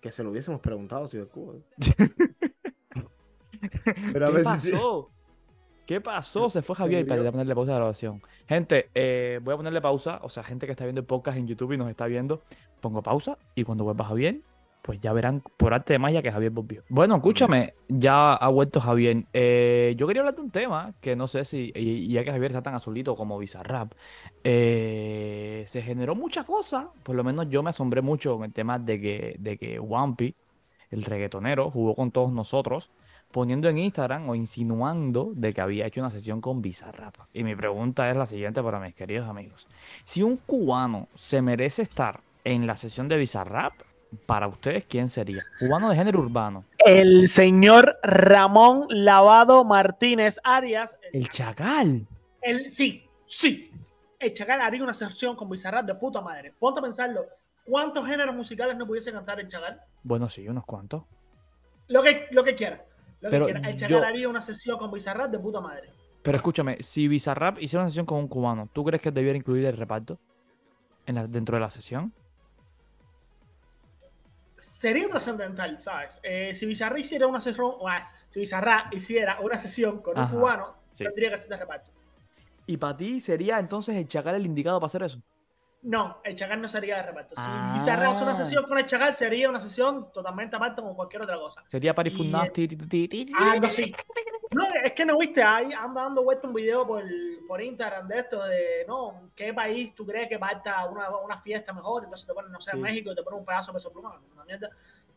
Que 0.00 0.12
se 0.12 0.22
lo 0.22 0.30
hubiésemos 0.30 0.60
preguntado 0.60 1.08
si 1.08 1.16
de 1.18 1.24
Cuba. 1.26 1.54
Pero 4.12 4.26
a 4.26 4.32
¿Qué 4.32 4.42
pasó? 4.42 5.10
¿Qué 5.86 6.00
pasó? 6.00 6.48
Se 6.48 6.62
fue 6.62 6.76
Javier. 6.76 7.02
murió. 7.02 7.14
Espérate, 7.14 7.20
voy 7.20 7.28
a 7.28 7.32
ponerle 7.32 7.54
pausa 7.54 7.70
a 7.70 7.74
la 7.74 7.78
grabación. 7.78 8.22
Gente, 8.48 8.90
eh, 8.94 9.40
voy 9.42 9.54
a 9.54 9.56
ponerle 9.56 9.80
pausa. 9.80 10.20
O 10.22 10.28
sea, 10.28 10.42
gente 10.42 10.66
que 10.66 10.72
está 10.72 10.84
viendo 10.84 11.00
el 11.00 11.06
podcast 11.06 11.36
en 11.36 11.46
YouTube 11.46 11.72
y 11.72 11.76
nos 11.76 11.90
está 11.90 12.06
viendo, 12.06 12.42
pongo 12.80 13.02
pausa. 13.02 13.38
Y 13.54 13.64
cuando 13.64 13.84
vuelva 13.84 14.04
Javier, 14.06 14.40
pues 14.84 15.00
ya 15.00 15.12
verán 15.12 15.42
por 15.56 15.72
arte 15.72 15.94
de 15.94 15.98
magia 15.98 16.22
que 16.22 16.30
Javier 16.32 16.52
volvió. 16.52 16.82
Bueno, 16.88 17.16
escúchame, 17.16 17.74
ya 17.88 18.34
ha 18.34 18.48
vuelto 18.48 18.80
Javier. 18.80 19.24
Eh, 19.32 19.94
yo 19.96 20.06
quería 20.06 20.20
hablar 20.20 20.34
de 20.34 20.42
un 20.42 20.50
tema 20.50 20.94
que 21.00 21.16
no 21.16 21.26
sé 21.26 21.44
si, 21.44 21.72
y, 21.74 21.80
y 21.80 22.08
ya 22.08 22.24
que 22.24 22.30
Javier 22.30 22.50
está 22.50 22.62
tan 22.62 22.74
azulito 22.74 23.14
como 23.14 23.38
Bizarrap, 23.38 23.92
eh, 24.42 25.64
se 25.68 25.82
generó 25.82 26.14
mucha 26.14 26.44
cosa. 26.44 26.90
Por 27.02 27.14
lo 27.16 27.24
menos 27.24 27.48
yo 27.48 27.62
me 27.62 27.70
asombré 27.70 28.02
mucho 28.02 28.36
con 28.36 28.44
el 28.44 28.52
tema 28.52 28.78
de 28.78 29.00
que, 29.00 29.36
de 29.38 29.56
que 29.56 29.78
Wampi, 29.80 30.34
el 30.90 31.04
reggaetonero, 31.04 31.70
jugó 31.70 31.94
con 31.94 32.10
todos 32.10 32.32
nosotros 32.32 32.90
poniendo 33.34 33.68
en 33.68 33.78
Instagram 33.78 34.28
o 34.30 34.36
insinuando 34.36 35.32
de 35.34 35.52
que 35.52 35.60
había 35.60 35.86
hecho 35.86 35.98
una 35.98 36.12
sesión 36.12 36.40
con 36.40 36.62
Bizarrap. 36.62 37.16
Y 37.32 37.42
mi 37.42 37.56
pregunta 37.56 38.08
es 38.08 38.16
la 38.16 38.26
siguiente 38.26 38.62
para 38.62 38.78
mis 38.78 38.94
queridos 38.94 39.28
amigos. 39.28 39.66
Si 40.04 40.22
un 40.22 40.36
cubano 40.36 41.08
se 41.16 41.42
merece 41.42 41.82
estar 41.82 42.20
en 42.44 42.64
la 42.68 42.76
sesión 42.76 43.08
de 43.08 43.16
Bizarrap, 43.16 43.72
para 44.26 44.46
ustedes, 44.46 44.84
¿quién 44.84 45.08
sería? 45.08 45.42
Cubano 45.58 45.90
de 45.90 45.96
género 45.96 46.20
urbano. 46.20 46.64
El 46.78 47.26
señor 47.28 47.96
Ramón 48.04 48.86
Lavado 48.88 49.64
Martínez 49.64 50.38
Arias. 50.44 50.96
El 51.12 51.28
Chacal. 51.28 52.06
El, 52.40 52.70
sí, 52.70 53.04
sí. 53.26 53.68
El 54.20 54.32
Chacal 54.32 54.60
haría 54.60 54.84
una 54.84 54.94
sesión 54.94 55.34
con 55.34 55.50
Bizarrap 55.50 55.86
de 55.86 55.96
puta 55.96 56.20
madre. 56.20 56.54
Ponte 56.56 56.78
a 56.78 56.84
pensarlo. 56.84 57.26
¿Cuántos 57.64 58.06
géneros 58.06 58.36
musicales 58.36 58.76
no 58.76 58.86
pudiese 58.86 59.10
cantar 59.10 59.40
el 59.40 59.48
Chacal? 59.48 59.80
Bueno, 60.04 60.28
sí, 60.28 60.46
unos 60.46 60.64
cuantos. 60.64 61.02
Lo 61.88 62.00
que, 62.00 62.28
lo 62.30 62.44
que 62.44 62.54
quiera. 62.54 62.84
Lo 63.24 63.30
Pero 63.30 63.46
que 63.46 63.52
quiera. 63.54 63.68
El 63.70 63.76
Chacal 63.76 63.88
yo- 64.00 64.04
haría 64.04 64.28
una 64.28 64.42
sesión 64.42 64.76
con 64.76 64.90
Bizarrap 64.90 65.30
de 65.30 65.38
puta 65.38 65.58
madre. 65.58 65.88
Pero 66.22 66.36
escúchame, 66.36 66.76
si 66.82 67.08
Bizarrap 67.08 67.58
hiciera 67.58 67.82
una 67.82 67.88
sesión 67.88 68.04
con 68.04 68.18
un 68.18 68.28
cubano, 68.28 68.68
¿tú 68.70 68.84
crees 68.84 69.00
que 69.02 69.10
debiera 69.10 69.36
incluir 69.38 69.64
el 69.64 69.76
reparto 69.78 70.18
en 71.06 71.14
la- 71.14 71.26
dentro 71.26 71.56
de 71.56 71.60
la 71.60 71.70
sesión? 71.70 72.12
Sería 74.56 75.08
trascendental, 75.08 75.78
¿sabes? 75.78 76.20
Eh, 76.22 76.52
si 76.52 76.66
Bizarrap 76.66 76.98
hiciera 76.98 77.26
una 77.26 77.40
sesión, 77.40 77.64
o, 77.78 77.88
ah, 77.88 78.08
si 78.28 78.40
Bizarrap 78.40 78.92
hiciera 78.92 79.40
una 79.40 79.56
sesión 79.56 80.00
con 80.02 80.18
Ajá, 80.18 80.30
un 80.34 80.38
cubano, 80.40 80.74
sí. 80.94 81.04
tendría 81.04 81.30
que 81.30 81.38
ser 81.38 81.48
de 81.48 81.56
reparto. 81.56 81.90
¿Y 82.66 82.76
para 82.76 82.96
ti 82.96 83.20
sería 83.20 83.58
entonces 83.58 83.96
el 83.96 84.06
Chacal 84.06 84.34
el 84.34 84.44
indicado 84.46 84.78
para 84.78 84.86
hacer 84.86 85.02
eso? 85.02 85.18
No, 85.84 86.20
el 86.24 86.34
Chacal 86.34 86.60
no 86.62 86.68
sería 86.68 86.96
de 86.96 87.02
reparto. 87.02 87.34
Si 87.36 87.42
Ah. 87.46 87.72
Bizarrap 87.74 88.12
hace 88.12 88.22
una 88.24 88.34
sesión 88.34 88.64
con 88.64 88.78
el 88.78 88.86
Chacal, 88.86 89.14
sería 89.14 89.48
una 89.50 89.60
sesión 89.60 90.10
totalmente 90.12 90.56
aparte 90.56 90.80
como 90.80 90.96
cualquier 90.96 91.22
otra 91.22 91.36
cosa. 91.36 91.62
Sería 91.68 91.94
ti, 92.68 93.06
ti. 93.06 93.26
Algo 93.38 93.66
así. 93.66 93.94
No, 94.52 94.64
es 94.84 94.92
que 94.92 95.04
no 95.04 95.18
viste, 95.18 95.42
ahí 95.42 95.72
anda 95.72 96.02
dando 96.04 96.22
vuelta 96.22 96.46
un 96.46 96.54
video 96.54 96.86
por, 96.86 97.02
por 97.48 97.60
Instagram 97.60 98.06
de 98.06 98.18
esto, 98.18 98.44
de, 98.46 98.84
no, 98.86 99.30
¿qué 99.34 99.52
país 99.52 99.94
tú 99.96 100.06
crees 100.06 100.28
que 100.28 100.38
parta 100.38 100.86
una, 100.86 101.10
una 101.18 101.40
fiesta 101.40 101.72
mejor? 101.72 102.04
Entonces 102.04 102.26
te 102.26 102.32
ponen, 102.32 102.52
no 102.52 102.60
sé, 102.60 102.70
Sí. 102.70 102.76
México 102.78 103.10
y 103.12 103.14
te 103.16 103.22
ponen 103.24 103.40
un 103.40 103.44
pedazo 103.44 103.72
de 103.72 103.76
peso 103.78 103.92
pluma, 103.92 104.18
una 104.32 104.44
mierda. 104.44 104.70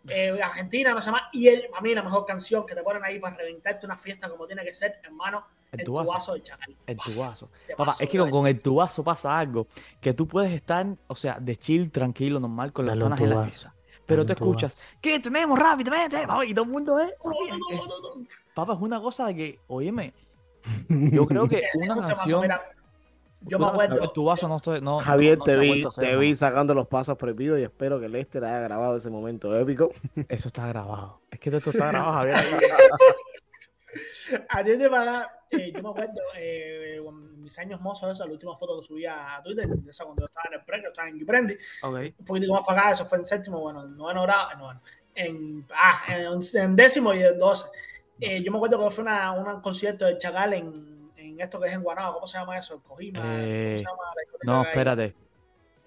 Eh, 0.09 0.39
Argentina, 0.41 0.93
no 0.93 1.01
sé 1.01 1.11
más. 1.11 1.23
Y 1.33 1.47
él, 1.47 1.67
a 1.75 1.81
mí, 1.81 1.93
la 1.93 2.01
mejor 2.03 2.25
canción 2.25 2.65
que 2.65 2.75
te 2.75 2.83
ponen 2.83 3.03
ahí 3.03 3.19
para 3.19 3.35
reventarte 3.37 3.85
una 3.85 3.97
fiesta 3.97 4.29
como 4.29 4.45
tiene 4.47 4.63
que 4.63 4.73
ser, 4.73 4.99
hermano, 5.03 5.45
El 5.71 5.79
el 5.81 5.85
tubazo. 5.85 6.05
tubazo 6.07 6.33
del 6.33 6.43
chacal. 6.43 6.75
El 6.85 6.97
tubazo. 6.97 7.49
Papá, 7.71 7.85
paso, 7.85 8.03
es 8.03 8.09
que 8.09 8.17
con, 8.17 8.29
con 8.29 8.47
el 8.47 8.61
tubazo 8.61 9.03
pasa 9.03 9.37
algo. 9.37 9.67
Que 9.99 10.13
tú 10.13 10.27
puedes 10.27 10.51
estar, 10.53 10.85
o 11.07 11.15
sea, 11.15 11.37
de 11.39 11.57
chill, 11.57 11.91
tranquilo, 11.91 12.39
normal, 12.39 12.71
con 12.73 12.85
las 12.85 12.97
panas 12.97 13.19
en 13.21 13.29
la 13.29 13.43
fiesta. 13.43 13.73
Pero 14.05 14.25
tú 14.25 14.31
escuchas, 14.33 14.77
¿qué 15.01 15.19
tenemos 15.19 15.59
rápidamente? 15.59 16.25
papá? 16.25 16.45
Y 16.45 16.53
todo 16.53 16.63
el 16.65 16.71
mundo 16.71 16.97
es. 16.99 17.13
No, 17.23 17.31
oye, 17.31 17.51
no, 17.51 17.57
no, 17.57 17.75
es- 17.75 17.85
no, 17.87 18.21
no. 18.21 18.27
Papá, 18.55 18.73
es 18.73 18.79
una 18.79 19.01
cosa 19.01 19.27
de 19.27 19.35
que, 19.35 19.59
óyeme, 19.67 20.13
yo 20.89 21.25
creo 21.27 21.47
que 21.47 21.63
una 21.75 21.95
canción. 22.05 22.41
mira, 22.41 22.61
yo 23.47 23.57
me 23.59 23.65
una 23.65 23.73
acuerdo. 23.73 24.03
El 24.03 24.11
tubazo 24.11 24.47
no, 24.47 24.59
se- 24.59 24.81
no, 24.81 24.99
Javier, 24.99 25.37
no 25.37 25.43
te 25.43 25.51
se 25.53 25.57
ha 25.57 25.61
vi, 25.61 25.83
te 25.95 26.13
¿no? 26.13 26.19
vi 26.19 26.35
sacando 26.35 26.73
los 26.73 26.87
pasos 26.87 27.17
prohibidos 27.17 27.59
y 27.59 27.63
espero 27.63 27.99
que 27.99 28.09
Lester 28.09 28.43
haya 28.45 28.59
grabado 28.61 28.97
ese 28.97 29.09
momento 29.09 29.57
épico. 29.57 29.91
Eso 30.29 30.47
está 30.47 30.67
grabado. 30.67 31.21
Es 31.31 31.39
que 31.39 31.49
esto 31.49 31.69
está 31.71 31.87
grabado, 31.91 32.13
Javier. 32.13 32.35
A 34.49 34.63
ti 34.63 34.77
te 34.77 34.89
paga, 34.89 35.31
eh, 35.51 35.71
yo 35.73 35.81
me 35.81 35.89
acuerdo, 35.89 36.21
eh, 36.37 36.97
en 36.97 37.41
mis 37.41 37.57
años 37.57 37.79
mozos, 37.79 38.13
esa, 38.13 38.25
la 38.25 38.31
última 38.33 38.57
foto 38.57 38.81
que 38.81 38.85
subí 38.87 39.05
a 39.05 39.39
Twitter, 39.43 39.67
de 39.69 39.89
esa 39.89 40.03
cuando 40.03 40.23
yo 40.23 40.25
estaba 40.25 40.43
en 40.51 40.59
el 40.59 40.65
pre, 40.65 40.81
que 40.81 40.87
estaba 40.87 41.07
en 41.07 41.23
Uprendi, 41.23 41.53
Ok. 41.83 41.95
un 42.19 42.25
poquito 42.25 42.53
más 42.53 42.63
para 42.67 42.81
acá, 42.81 42.91
eso 42.91 43.05
fue 43.05 43.19
en 43.19 43.25
séptimo, 43.25 43.61
bueno, 43.61 43.83
en 43.85 43.95
noveno 43.95 44.23
grado, 44.23 44.49
no, 44.57 44.63
bueno, 44.65 44.81
en, 45.15 45.65
ah, 45.73 46.01
en, 46.09 46.39
en 46.61 46.75
décimo 46.75 47.13
y 47.13 47.23
en 47.23 47.39
doce. 47.39 47.65
Eh, 48.19 48.43
yo 48.43 48.51
me 48.51 48.57
acuerdo 48.57 48.83
que 48.83 48.93
fue 48.93 49.03
una, 49.03 49.31
un 49.31 49.61
concierto 49.61 50.05
de 50.05 50.17
Chacal 50.17 50.53
en, 50.55 50.96
en 51.37 51.41
esto 51.43 51.59
que 51.59 51.67
es 51.67 51.73
en 51.73 51.83
Guanaba, 51.83 52.13
¿cómo 52.13 52.27
se 52.27 52.37
llama 52.37 52.57
eso? 52.57 52.81
Cojima, 52.81 53.21
¿cómo 53.21 53.33
Eh, 53.35 53.75
se 53.77 53.83
llama 53.83 54.03
No, 54.43 54.63
espérate. 54.63 55.15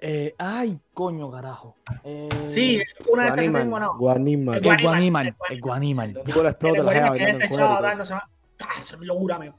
Eh, 0.02 0.34
ay, 0.38 0.80
coño, 0.94 1.30
carajo. 1.30 1.76
Eh, 2.04 2.28
Sí, 2.46 2.80
una 3.08 3.24
de 3.24 3.28
estas 3.28 3.40
que 3.40 3.46
está 3.46 3.60
en 3.60 3.70
Guanimal. 3.70 4.56
El 4.56 4.64
El 4.64 4.82
Guanimal, 4.82 4.82
Guanimal. 4.82 5.26
el 5.26 5.54
El 5.54 5.60
Guanimal. 5.60 6.14
Tú 6.24 6.42
le 6.42 6.48
explotas 6.48 6.80
El 6.80 6.86
la 6.86 6.92
jeva 6.92 7.08
Guanimal 7.08 7.18
que 7.18 7.24
bailando 7.24 7.44
este 7.44 7.54
en 7.54 7.60
chavo, 7.60 7.82
tal, 7.82 7.98
no 7.98 8.04
se 8.04 8.10
llama. 8.10 8.30
Mi 8.98 9.06
locura, 9.06 9.36
amigo. 9.36 9.54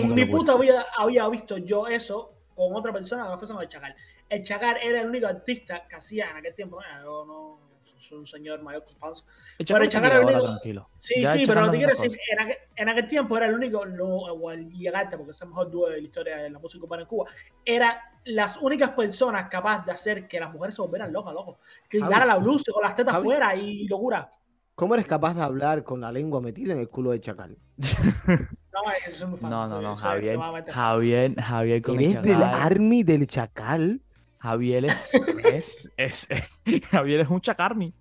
¿Cómo 0.00 0.14
En 0.14 0.30
puta 0.30 0.56
vida 0.56 0.86
había 0.96 1.28
visto 1.28 1.56
yo 1.58 1.88
eso 1.88 2.32
con 2.54 2.74
otra 2.76 2.92
persona 2.92 3.24
que 3.24 3.28
no 3.30 3.38
fuese 3.38 3.54
el 3.60 3.68
Chacal. 3.68 3.96
El 4.28 4.44
Chacal 4.44 4.76
era 4.82 5.00
el 5.00 5.08
único 5.08 5.26
artista 5.26 5.86
que 5.88 5.96
hacía 5.96 6.30
en 6.30 6.36
aquel 6.36 6.54
tiempo. 6.54 6.76
Bueno, 6.76 7.02
yo 7.02 7.24
no 7.24 7.69
un 8.12 8.26
señor 8.26 8.62
mayor 8.62 8.84
con 8.84 8.94
panza. 8.98 9.24
El 9.58 9.66
Pero 9.66 9.84
el 9.84 9.90
era- 9.94 10.40
tranquilo. 10.40 10.88
Sí, 10.98 11.22
Ya 11.22 11.32
el 11.32 11.38
sí, 11.40 11.46
pero 11.46 11.60
no 11.66 11.70
quiero 11.72 11.88
decir, 11.88 12.18
en 12.32 12.40
aquel, 12.40 12.56
en 12.76 12.88
aquel 12.88 13.06
tiempo 13.06 13.36
era 13.36 13.46
el 13.46 13.54
único, 13.54 13.84
no, 13.86 14.04
o 14.06 14.50
el 14.50 14.70
llegarte, 14.70 15.16
porque 15.16 15.32
es 15.32 15.40
el 15.42 15.48
mejor 15.48 15.70
dúo 15.70 15.88
de 15.88 15.96
la 15.96 16.02
historia 16.02 16.36
de 16.38 16.50
la 16.50 16.58
música 16.58 16.84
urbana 16.84 17.02
en 17.02 17.08
Cuba, 17.08 17.30
era 17.64 18.00
las 18.24 18.56
únicas 18.58 18.90
personas 18.90 19.48
capaces 19.48 19.86
de 19.86 19.92
hacer 19.92 20.28
que 20.28 20.38
las 20.40 20.52
mujeres 20.52 20.74
se 20.74 20.82
volvieran 20.82 21.12
locas, 21.12 21.32
loco. 21.34 21.58
Que 21.88 21.98
dar 22.00 22.22
a 22.22 22.26
la 22.26 22.38
luz 22.38 22.64
con 22.64 22.82
las 22.82 22.94
tetas 22.94 23.14
Javi. 23.14 23.22
afuera 23.22 23.54
y 23.56 23.86
locura. 23.88 24.28
¿Cómo 24.74 24.94
eres 24.94 25.06
capaz 25.06 25.34
de 25.34 25.42
hablar 25.42 25.84
con 25.84 26.00
la 26.00 26.10
lengua 26.10 26.40
metida 26.40 26.72
en 26.72 26.78
el 26.80 26.88
culo 26.88 27.10
de 27.10 27.20
chacal? 27.20 27.56
No, 28.72 29.26
muy. 29.28 29.40
No, 29.50 29.80
no, 29.82 29.96
Javier. 29.96 30.38
Javier, 30.68 31.34
Javier 31.40 31.82
con 31.82 31.96
el 31.98 32.04
¿Eres 32.12 32.22
del 32.22 32.38
Chacal. 32.38 32.60
army 32.62 33.02
del 33.02 33.26
chacal? 33.26 34.00
Javier 34.38 34.84
es, 34.86 35.12
es, 35.52 35.92
es, 35.96 36.28
Javier 36.90 37.20
es 37.20 37.28
un 37.28 37.40
chacarmi. 37.40 37.92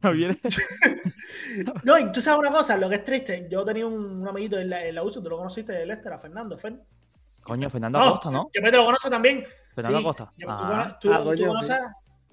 Javier 0.02 0.38
es, 0.42 0.58
No, 1.84 1.98
y 1.98 2.10
tú 2.12 2.20
sabes 2.20 2.38
una 2.40 2.50
cosa, 2.50 2.76
lo 2.76 2.88
que 2.88 2.96
es 2.96 3.04
triste, 3.04 3.46
yo 3.50 3.64
tenía 3.64 3.86
un, 3.86 4.20
un 4.22 4.28
amiguito 4.28 4.58
en 4.58 4.70
la, 4.70 4.84
en 4.86 4.94
la 4.94 5.02
UCI, 5.02 5.22
tú 5.22 5.28
lo 5.30 5.36
conociste 5.38 5.72
de 5.72 5.86
Lester, 5.86 6.12
a 6.12 6.18
Fernando, 6.18 6.56
Fen. 6.58 6.80
coño, 7.42 7.68
Fernando 7.70 7.98
No, 7.98 8.04
Acosta, 8.06 8.30
¿no? 8.30 8.50
Yo 8.54 8.62
me 8.62 8.70
te 8.70 8.76
lo 8.76 8.84
conoce 8.86 9.10
también. 9.10 9.44
Fernando 9.74 9.98
Sí, 9.98 10.04
Acosta. 10.04 10.32
yo- 10.36 10.46
tú, 10.46 10.52
Ah. 10.52 10.98
tú- 11.00 11.12
Ah, 11.12 11.18
tú 11.36 11.46
conoces 11.46 11.76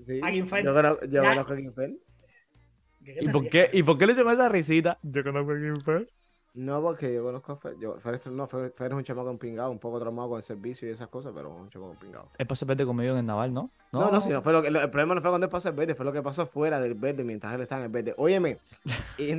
Sí. 0.06 0.19
a 0.23 0.32
Kim 0.32 0.47
Fen. 0.47 0.65
Yo 0.65 0.73
conozco, 0.73 1.06
yo 1.08 1.21
conozco 1.23 1.53
a 1.53 1.58
Kim 1.58 1.73
Fen. 1.73 1.99
¿Qué- 3.03 3.13
qué 3.15 3.23
¿Y 3.23 3.27
por 3.30 3.49
qué? 3.49 3.69
¿Y 3.73 3.84
por 3.84 3.97
qué 3.97 4.06
le 4.06 4.13
hicimos 4.13 4.34
esa 4.34 4.49
risita? 4.49 4.99
Yo 5.01 5.23
conozco 5.23 5.51
a 5.51 5.56
quién 5.56 5.82
fue. 5.82 6.08
No, 6.57 6.81
porque 6.81 7.13
yo 7.13 7.23
conozco 7.23 7.51
a 7.51 7.57
Fer. 7.57 7.75
Yo, 7.79 7.99
Fer, 7.99 8.15
es- 8.15 8.27
no, 8.27 8.47
Fer, 8.47 8.73
Fer 8.75 8.87
es 8.91 8.97
un 8.97 9.03
chamaco 9.03 9.29
empingado, 9.29 9.69
un 9.69 9.77
poco 9.77 9.99
traumado 9.99 10.29
con 10.29 10.37
el 10.37 10.43
servicio 10.43 10.87
y 10.89 10.91
esas 10.91 11.07
cosas, 11.07 11.31
pero 11.35 11.51
un 11.53 11.69
chamaco 11.69 11.93
empingado. 11.93 12.29
Él 12.37 12.47
pasó 12.47 12.65
verde 12.65 12.83
conmigo 12.83 13.13
en 13.13 13.19
el 13.19 13.25
Naval, 13.27 13.53
¿no? 13.53 13.69
No, 13.93 14.09
no, 14.09 14.19
sí, 14.19 14.29
no 14.29 14.41
fue 14.41 14.53
lo 14.53 14.63
que, 14.63 14.71
lo- 14.71 14.81
el 14.81 14.89
problema 14.89 15.13
no 15.13 15.21
fue 15.21 15.29
cuando 15.29 15.45
él 15.45 15.51
pasó 15.51 15.69
el 15.69 15.75
verde, 15.75 15.93
fue 15.93 16.03
lo 16.03 16.11
que 16.11 16.23
pasó 16.23 16.47
fuera 16.47 16.79
del 16.79 16.95
verde 16.95 17.23
mientras 17.23 17.53
él 17.53 17.61
estaba 17.61 17.81
en 17.81 17.85
el 17.85 17.91
verde. 17.91 18.15
Óyeme, 18.17 18.57
y 19.19 19.35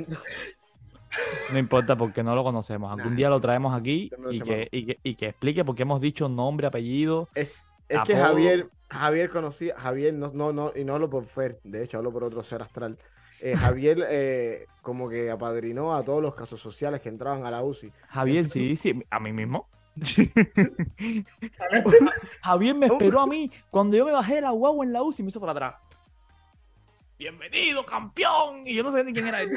No 1.51 1.59
importa 1.59 1.97
porque 1.97 2.23
no 2.23 2.35
lo 2.35 2.43
conocemos. 2.43 2.89
Algún 2.91 3.11
Nah. 3.11 3.17
día 3.17 3.29
lo 3.29 3.41
traemos 3.41 3.73
aquí 3.73 4.09
lo 4.17 4.31
y 4.31 4.39
que, 4.39 4.69
y, 4.71 4.85
que, 4.85 4.99
y 5.03 5.15
que 5.15 5.25
explique 5.27 5.65
por 5.65 5.75
qué 5.75 5.81
hemos 5.83 5.99
dicho 5.99 6.29
nombre, 6.29 6.67
apellido. 6.67 7.27
es 7.35 7.49
que 7.87 7.97
Apodo. 7.97 8.17
Javier, 8.17 8.69
Javier 8.89 9.29
conocía, 9.29 9.75
Javier, 9.77 10.13
no, 10.13 10.31
no, 10.33 10.53
no, 10.53 10.71
y 10.75 10.83
no 10.85 10.93
hablo 10.93 11.09
por 11.09 11.25
Fer, 11.25 11.59
de 11.63 11.83
hecho 11.83 11.97
hablo 11.97 12.11
por 12.13 12.23
otro 12.23 12.43
ser 12.43 12.61
astral. 12.61 12.97
Eh, 13.41 13.55
Javier 13.55 14.05
eh, 14.09 14.67
como 14.81 15.07
que 15.09 15.31
apadrinó 15.31 15.95
a 15.95 16.03
todos 16.03 16.21
los 16.21 16.35
casos 16.35 16.59
sociales 16.59 17.01
que 17.01 17.09
entraban 17.09 17.45
a 17.45 17.51
la 17.51 17.63
UCI. 17.63 17.91
Javier, 18.09 18.45
sí, 18.45 18.75
sí, 18.75 19.01
a 19.09 19.19
mí 19.19 19.31
mismo. 19.31 19.67
Javier 22.41 22.75
me 22.75 22.87
esperó 22.87 23.21
a 23.21 23.27
mí 23.27 23.51
cuando 23.69 23.97
yo 23.97 24.05
me 24.05 24.11
bajé 24.11 24.35
de 24.35 24.41
la 24.41 24.51
guagua 24.51 24.85
en 24.85 24.93
la 24.93 25.03
UCI 25.03 25.21
y 25.21 25.23
me 25.23 25.29
hizo 25.29 25.39
por 25.39 25.49
atrás. 25.49 25.75
Bienvenido, 27.17 27.85
campeón. 27.85 28.65
Y 28.65 28.75
yo 28.75 28.83
no 28.83 28.93
sé 28.93 29.03
ni 29.03 29.13
quién 29.13 29.27
era 29.27 29.41
él. 29.41 29.49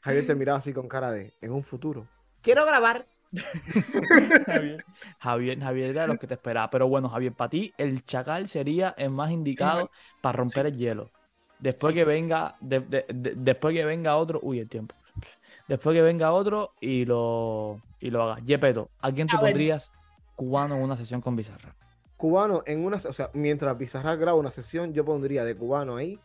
Javier 0.00 0.26
te 0.26 0.34
miraba 0.34 0.58
así 0.58 0.72
con 0.72 0.88
cara 0.88 1.12
de, 1.12 1.32
en 1.40 1.52
un 1.52 1.62
futuro. 1.62 2.08
Quiero 2.42 2.64
grabar. 2.66 3.06
Javier, 4.46 4.84
Javier, 5.18 5.60
Javier 5.60 5.90
era 5.90 6.06
los 6.06 6.18
que 6.18 6.26
te 6.26 6.34
esperaba. 6.34 6.70
Pero 6.70 6.88
bueno, 6.88 7.08
Javier, 7.08 7.34
para 7.34 7.50
ti 7.50 7.74
el 7.78 8.04
chacal 8.04 8.48
sería 8.48 8.94
el 8.96 9.10
más 9.10 9.30
indicado 9.30 9.90
para 10.20 10.36
romper 10.36 10.66
el 10.66 10.76
hielo. 10.76 11.12
Después 11.58 11.94
que 11.94 12.04
venga, 12.04 12.56
de- 12.60 12.80
de- 12.80 13.06
de- 13.08 13.34
después 13.36 13.74
que 13.74 13.84
venga 13.84 14.16
otro, 14.16 14.40
uy, 14.42 14.60
el 14.60 14.68
tiempo. 14.68 14.94
Después 15.68 15.94
que 15.94 16.02
venga 16.02 16.32
otro 16.32 16.74
y 16.80 17.04
lo, 17.04 17.82
y 18.00 18.10
lo 18.10 18.22
haga. 18.22 18.40
Yepeto, 18.44 18.90
¿a 19.00 19.12
quién 19.12 19.28
tú 19.28 19.36
A 19.36 19.42
ver. 19.42 19.46
pondrías 19.46 19.92
cubano 20.34 20.76
en 20.76 20.82
una 20.82 20.96
sesión 20.96 21.20
con 21.20 21.36
Bizarra? 21.36 21.76
Cubano 22.16 22.62
en 22.66 22.84
una, 22.84 22.96
o 22.96 23.12
sea, 23.12 23.30
mientras 23.32 23.78
Bizarrap 23.78 24.18
graba 24.20 24.38
una 24.38 24.50
sesión, 24.50 24.92
yo 24.92 25.04
pondría 25.04 25.44
de 25.44 25.56
cubano 25.56 25.96
ahí. 25.96 26.20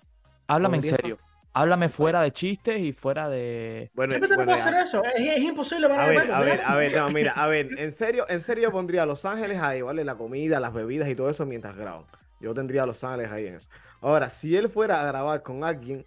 Háblame 0.47 0.77
en 0.77 0.83
serio. 0.83 1.17
Háblame 1.55 1.89
fuera 1.89 2.21
de 2.21 2.31
chistes 2.31 2.79
y 2.79 2.93
fuera 2.93 3.29
de. 3.29 3.91
Bueno, 3.93 4.17
no 4.17 4.35
bueno, 4.35 4.53
hacer 4.53 4.73
eso, 4.73 5.03
es, 5.03 5.37
es 5.37 5.43
imposible 5.43 5.87
para 5.87 6.05
A 6.05 6.09
ver, 6.09 6.31
a 6.31 6.39
ver, 6.39 6.61
a 6.65 6.75
ver, 6.75 6.95
no, 6.95 7.09
mira, 7.11 7.33
a 7.33 7.47
ver, 7.47 7.67
en 7.77 7.93
serio, 7.93 8.25
en 8.27 8.41
serio 8.41 8.71
pondría 8.71 9.03
a 9.03 9.05
Los 9.05 9.23
Ángeles 9.23 9.61
ahí, 9.61 9.81
¿vale? 9.83 10.03
La 10.03 10.15
comida, 10.15 10.59
las 10.59 10.73
bebidas 10.73 11.07
y 11.09 11.15
todo 11.15 11.29
eso 11.29 11.45
mientras 11.45 11.75
graban. 11.75 12.05
Yo 12.39 12.53
tendría 12.55 12.83
a 12.83 12.85
Los 12.87 13.03
Ángeles 13.03 13.31
ahí 13.31 13.45
en 13.47 13.55
eso. 13.55 13.69
Ahora, 14.01 14.29
si 14.29 14.55
él 14.57 14.67
fuera 14.67 15.01
a 15.01 15.05
grabar 15.05 15.43
con 15.43 15.63
alguien, 15.63 16.05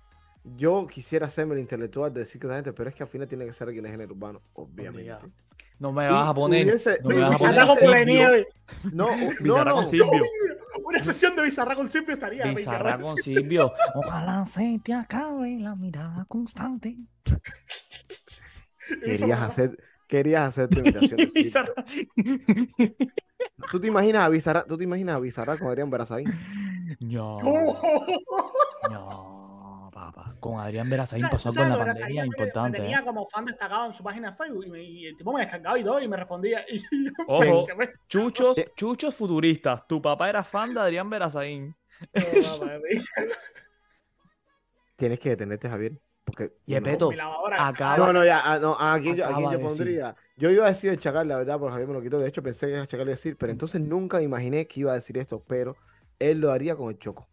yo 0.56 0.86
quisiera 0.88 1.26
hacerme 1.26 1.54
el 1.54 1.60
intelectual 1.60 2.12
de 2.12 2.20
decir 2.20 2.40
que 2.40 2.46
esa 2.48 2.56
gente, 2.56 2.72
pero 2.72 2.90
es 2.90 2.96
que 2.96 3.04
al 3.04 3.08
final 3.08 3.28
tiene 3.28 3.46
que 3.46 3.52
ser 3.52 3.68
alguien 3.68 3.84
de 3.84 3.90
género 3.90 4.14
urbano, 4.14 4.42
obviamente. 4.54 5.14
No 5.78 5.92
me 5.92 6.08
vas 6.08 6.28
a 6.28 6.34
poner. 6.34 6.66
hubiese- 6.66 6.98
no 7.02 7.08
me 7.10 7.20
vas 7.20 7.34
a 7.34 7.38
poner 7.38 7.54
con 7.66 7.76
la. 7.90 7.94
No, 8.92 9.08
no, 9.40 9.64
no. 9.82 10.24
Una 10.96 11.04
sesión 11.04 11.36
de 11.36 11.42
Bizarra 11.42 11.74
con 11.76 11.88
Silvio 11.88 12.14
estaría. 12.14 12.44
Bizarra 12.52 12.98
con 12.98 13.16
Silvio. 13.18 13.72
Ojalá 13.94 14.44
se 14.46 14.80
te 14.82 14.94
acabe 14.94 15.58
la 15.60 15.74
mirada 15.74 16.24
constante. 16.26 16.96
Querías 19.04 19.40
hacer, 19.42 19.76
querías 20.08 20.42
hacer 20.48 20.68
tu 20.68 20.78
imitación 20.80 21.16
de 21.18 21.30
Silvio. 21.30 21.44
Bizarra. 21.44 21.72
¿Tú 23.70 23.80
te 23.80 23.86
imaginas 23.88 24.24
a 24.24 24.28
Bizarrap, 24.28 24.68
tú 24.68 24.78
te 24.78 24.84
imaginas 24.84 25.16
a 25.16 25.18
Bizarrap 25.18 25.58
con 25.58 25.68
Adrián 25.68 25.90
Berazaín? 25.90 26.32
No, 27.00 27.38
Oh. 28.88 29.35
Papá. 29.96 30.34
Con 30.40 30.58
Adrián 30.60 30.88
Berazaín 30.90 31.22
¿Sabes- 31.22 31.42
pasó 31.42 31.58
con 31.58 31.68
la 31.70 31.78
pandemia 31.78 32.22
Me 32.22 32.26
importante. 32.26 32.78
tenía 32.78 32.98
¿eh? 33.00 33.04
como 33.04 33.26
fan 33.28 33.44
destacado 33.46 33.86
en 33.86 33.94
su 33.94 34.02
página 34.02 34.30
de 34.30 34.36
Facebook 34.36 34.64
y, 34.66 34.70
me- 34.70 34.82
y 34.82 35.06
el 35.06 35.16
tipo 35.16 35.32
me 35.32 35.40
descargaba 35.40 35.78
y 35.78 35.84
todo 35.84 36.00
y 36.00 36.08
me 36.08 36.16
respondía. 36.16 36.64
Y 36.70 36.78
yo, 37.06 37.10
Ojo. 37.26 37.66
¿qué 37.66 37.74
me- 37.74 37.90
Chuchos, 38.08 38.56
chuchos 38.76 39.14
futuristas. 39.14 39.86
Tu 39.86 40.00
papá 40.02 40.28
era 40.28 40.44
fan 40.44 40.74
de 40.74 40.80
Adrián 40.80 41.08
Berazaín. 41.08 41.74
No. 42.14 42.22
Tienes 44.96 45.18
que 45.18 45.30
detenerte, 45.30 45.68
Javier. 45.68 46.00
Porque 46.24 46.54
Yepeto, 46.66 47.10
acaba- 47.56 47.96
No, 47.98 48.12
no, 48.12 48.24
ya, 48.24 48.40
ah, 48.44 48.58
no, 48.58 48.76
¿a 48.78 48.98
quién, 48.98 49.14
yo, 49.16 49.28
decir. 49.28 49.60
pondría? 49.60 50.16
Yo 50.36 50.50
iba 50.50 50.64
a 50.64 50.68
decir 50.68 50.90
el 50.90 50.98
Chacal, 50.98 51.28
la 51.28 51.36
verdad, 51.36 51.56
porque 51.58 51.72
Javier 51.72 51.88
me 51.88 51.94
lo 51.94 52.02
quitó. 52.02 52.18
De 52.18 52.28
hecho, 52.28 52.42
pensé 52.42 52.66
que 52.66 52.74
el 52.74 52.88
Chacal 52.88 53.06
iba 53.06 53.12
a 53.12 53.16
decir, 53.16 53.36
pero 53.38 53.52
entonces 53.52 53.80
nunca 53.80 54.20
imaginé 54.20 54.66
que 54.66 54.80
iba 54.80 54.90
a 54.90 54.96
decir 54.96 55.16
esto, 55.18 55.44
pero 55.46 55.76
él 56.18 56.40
lo 56.40 56.50
haría 56.50 56.74
con 56.74 56.88
el 56.90 56.98
Choco. 56.98 57.28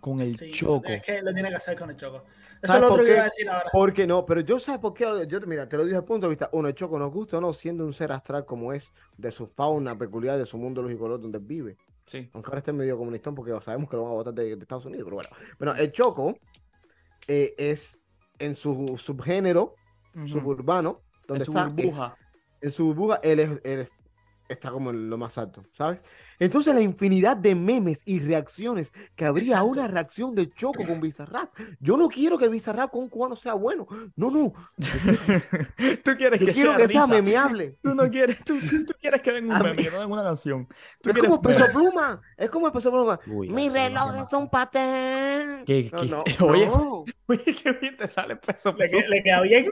Con 0.00 0.20
el 0.20 0.36
Sí, 0.38 0.50
choco. 0.50 0.88
Es 0.92 1.02
que 1.02 1.20
lo 1.22 1.32
tiene 1.34 1.48
que 1.48 1.56
hacer 1.56 1.78
con 1.78 1.90
el 1.90 1.96
choco. 1.96 2.18
Eso 2.18 2.26
es 2.62 2.68
¿Sabes 2.70 2.82
lo 2.82 2.88
por 2.88 2.92
otro 3.00 3.04
que 3.04 3.08
qué? 3.10 3.14
iba 3.14 3.22
a 3.22 3.24
decir 3.24 3.48
ahora. 3.50 3.70
Porque 3.72 4.06
no, 4.06 4.24
pero 4.26 4.40
yo 4.40 4.58
sabes 4.58 4.80
por 4.80 4.94
qué, 4.94 5.04
yo, 5.28 5.40
mira, 5.42 5.68
te 5.68 5.76
lo 5.76 5.84
dije 5.84 5.96
al 5.96 6.04
punto 6.04 6.26
de 6.26 6.30
vista, 6.30 6.48
uno, 6.52 6.68
el 6.68 6.74
Choco 6.74 6.98
nos 6.98 7.12
gusta 7.12 7.38
o 7.38 7.40
no, 7.40 7.52
siendo 7.52 7.84
un 7.84 7.92
ser 7.92 8.12
astral 8.12 8.44
como 8.44 8.72
es, 8.72 8.92
de 9.16 9.30
su 9.30 9.46
fauna 9.46 9.96
peculiar, 9.98 10.38
de 10.38 10.46
su 10.46 10.56
mundo 10.58 10.82
lógico 10.82 11.18
donde 11.18 11.38
vive. 11.38 11.76
Sí. 12.06 12.30
Aunque 12.34 12.48
ahora 12.48 12.58
esté 12.58 12.72
medio 12.72 12.96
comunistón 12.96 13.34
porque 13.34 13.52
sabemos 13.60 13.90
que 13.90 13.96
lo 13.96 14.04
van 14.04 14.12
a 14.12 14.14
votar 14.14 14.32
de, 14.34 14.54
de 14.56 14.62
Estados 14.62 14.86
Unidos, 14.86 15.04
pero 15.04 15.16
bueno. 15.16 15.30
Bueno, 15.58 15.74
el 15.74 15.90
Choco 15.92 16.38
eh, 17.26 17.54
es 17.58 17.98
en 18.38 18.54
su 18.54 18.94
subgénero 18.96 19.74
suburbano, 20.24 21.02
donde 21.26 21.42
En 21.42 21.46
su 21.46 21.52
está, 21.52 21.66
burbuja. 21.68 22.16
en 22.60 22.70
su 22.70 22.86
burbuja, 22.86 23.20
él 23.22 23.40
es, 23.40 23.50
él 23.64 23.80
es 23.80 23.90
está 24.48 24.70
como 24.70 24.90
en 24.90 25.08
lo 25.10 25.18
más 25.18 25.36
alto, 25.38 25.64
¿sabes? 25.72 26.02
Entonces 26.38 26.74
la 26.74 26.82
infinidad 26.82 27.34
de 27.36 27.54
memes 27.54 28.02
y 28.04 28.18
reacciones 28.20 28.92
que 29.14 29.24
habría 29.24 29.56
a 29.56 29.60
Exacto. 29.62 29.66
una 29.70 29.88
reacción 29.88 30.34
de 30.34 30.50
Choco 30.50 30.84
con 30.86 31.00
Bizarrap. 31.00 31.48
Yo 31.80 31.96
no 31.96 32.08
quiero 32.08 32.36
que 32.36 32.48
Bizarrap 32.48 32.90
con 32.90 33.04
un 33.04 33.08
cubano 33.08 33.36
sea 33.36 33.54
bueno. 33.54 33.86
No, 34.16 34.30
no. 34.30 34.52
tú 36.04 36.10
quieres 36.16 36.40
Yo 36.40 36.46
que 36.46 36.52
quiero 36.52 36.70
sea 36.72 36.76
que 36.78 36.88
sea 36.88 37.06
memeable. 37.06 37.76
Tú 37.82 37.94
no 37.94 38.10
quieres, 38.10 38.44
tú, 38.44 38.58
tú, 38.60 38.84
tú 38.84 38.92
quieres 39.00 39.22
que 39.22 39.32
venga 39.32 39.56
un 39.56 39.62
meme, 39.62 39.84
no 39.84 39.98
venga 40.00 40.06
una 40.06 40.22
canción. 40.24 40.66
Tú 41.00 41.08
Es 41.10 41.14
quieres 41.14 41.22
como 41.30 41.40
Peso 41.40 41.64
Pluma. 41.72 42.20
Es 42.36 42.50
como 42.50 42.66
el 42.66 42.72
Peso 42.74 42.90
Pluma. 42.90 43.18
Uy, 43.26 43.48
Mi 43.48 43.68
no 43.68 43.74
reloj 43.74 44.14
es 44.26 44.32
un 44.34 44.50
patén. 44.50 45.64
¿Qué- 45.64 45.90
No, 45.92 46.22
qué- 46.24 46.36
no, 46.38 46.46
oye? 46.46 46.66
no. 46.66 47.04
Oye, 47.28 47.44
qué 47.60 47.72
bien 47.72 47.96
te 47.96 48.06
sale 48.08 48.36
peso. 48.36 48.72
Le, 48.78 48.88
que- 48.90 49.08
le 49.08 49.22
queda 49.22 49.40
bien. 49.40 49.68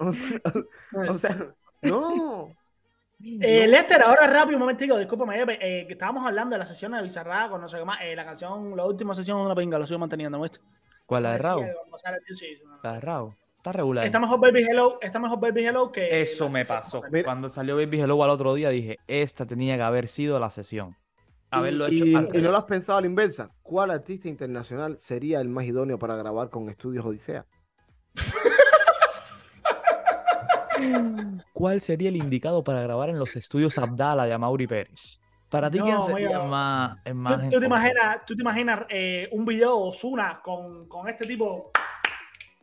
O 0.00 0.12
sea, 0.12 0.40
o 1.10 1.18
sea, 1.18 1.54
no. 1.82 2.50
Eh, 3.18 3.66
Lester, 3.66 4.02
ahora 4.02 4.26
rápido, 4.26 4.56
un 4.56 4.60
momentico, 4.60 4.98
discúlpame, 4.98 5.40
eh, 5.40 5.46
eh, 5.60 5.86
que 5.86 5.94
estábamos 5.94 6.26
hablando 6.26 6.54
de 6.54 6.58
la 6.58 6.66
sesión 6.66 6.92
de 6.92 7.02
Bizarrap, 7.02 7.50
con 7.50 7.60
no 7.60 7.68
sé 7.68 7.78
qué 7.78 7.84
más, 7.84 7.98
eh, 8.02 8.14
la 8.14 8.24
canción, 8.26 8.76
la 8.76 8.84
última 8.84 9.14
sesión 9.14 9.38
es 9.40 9.46
una 9.46 9.54
pinga, 9.54 9.78
lo 9.78 9.86
sigo 9.86 9.98
manteniendo, 9.98 10.40
¿viste? 10.40 10.60
¿Cuál 11.06 11.22
la 11.22 11.32
de 11.32 11.38
no. 11.38 11.42
La 12.82 12.92
de 12.94 13.00
Raúl. 13.00 13.34
Está 13.56 13.72
regular. 13.72 14.04
Está 14.04 14.20
mejor 14.20 14.38
Baby 14.40 14.64
Hello, 14.68 14.98
está 15.00 15.18
mejor 15.18 15.40
Baby 15.40 15.66
Hello 15.66 15.90
que 15.90 16.20
Eso 16.20 16.48
me 16.50 16.64
pasó. 16.64 17.02
Mira. 17.10 17.24
Cuando 17.24 17.48
salió 17.48 17.76
Baby 17.76 18.00
Hello 18.00 18.22
al 18.22 18.30
otro 18.30 18.54
día 18.54 18.68
dije, 18.68 18.98
esta 19.08 19.44
tenía 19.46 19.76
que 19.76 19.82
haber 19.82 20.06
sido 20.08 20.38
la 20.38 20.50
sesión. 20.50 20.96
Haberlo 21.50 21.88
y, 21.88 21.96
hecho 21.96 22.04
y- 22.04 22.38
y 22.38 22.42
no 22.42 22.50
lo 22.50 22.58
has 22.58 22.64
pensado 22.64 22.98
a 22.98 23.00
la 23.00 23.06
inversa. 23.06 23.50
¿Cuál 23.62 23.90
artista 23.90 24.28
internacional 24.28 24.98
sería 24.98 25.40
el 25.40 25.48
más 25.48 25.64
idóneo 25.64 25.98
para 25.98 26.16
grabar 26.16 26.50
con 26.50 26.68
Estudios 26.68 27.04
Odisea? 27.04 27.46
¿Cuál 31.52 31.80
sería 31.80 32.08
el 32.08 32.16
indicado 32.16 32.64
para 32.64 32.82
grabar 32.82 33.10
en 33.10 33.18
los 33.18 33.34
estudios 33.36 33.78
Abdala 33.78 34.26
de 34.26 34.32
Amaury 34.32 34.66
Pérez? 34.66 35.20
Para 35.48 35.70
ti, 35.70 35.78
¿quién 35.78 36.02
sería 36.02 36.40
más, 36.40 36.98
más 37.14 37.42
¿Tú, 37.44 37.50
tú 37.50 37.60
te 37.60 37.66
imaginas, 37.66 38.24
tú 38.26 38.34
te 38.34 38.42
imaginas 38.42 38.84
eh, 38.88 39.28
un 39.30 39.44
video 39.44 39.76
de 39.76 39.88
Ozuna 39.88 40.40
con, 40.42 40.88
con 40.88 41.08
este 41.08 41.26
tipo, 41.26 41.70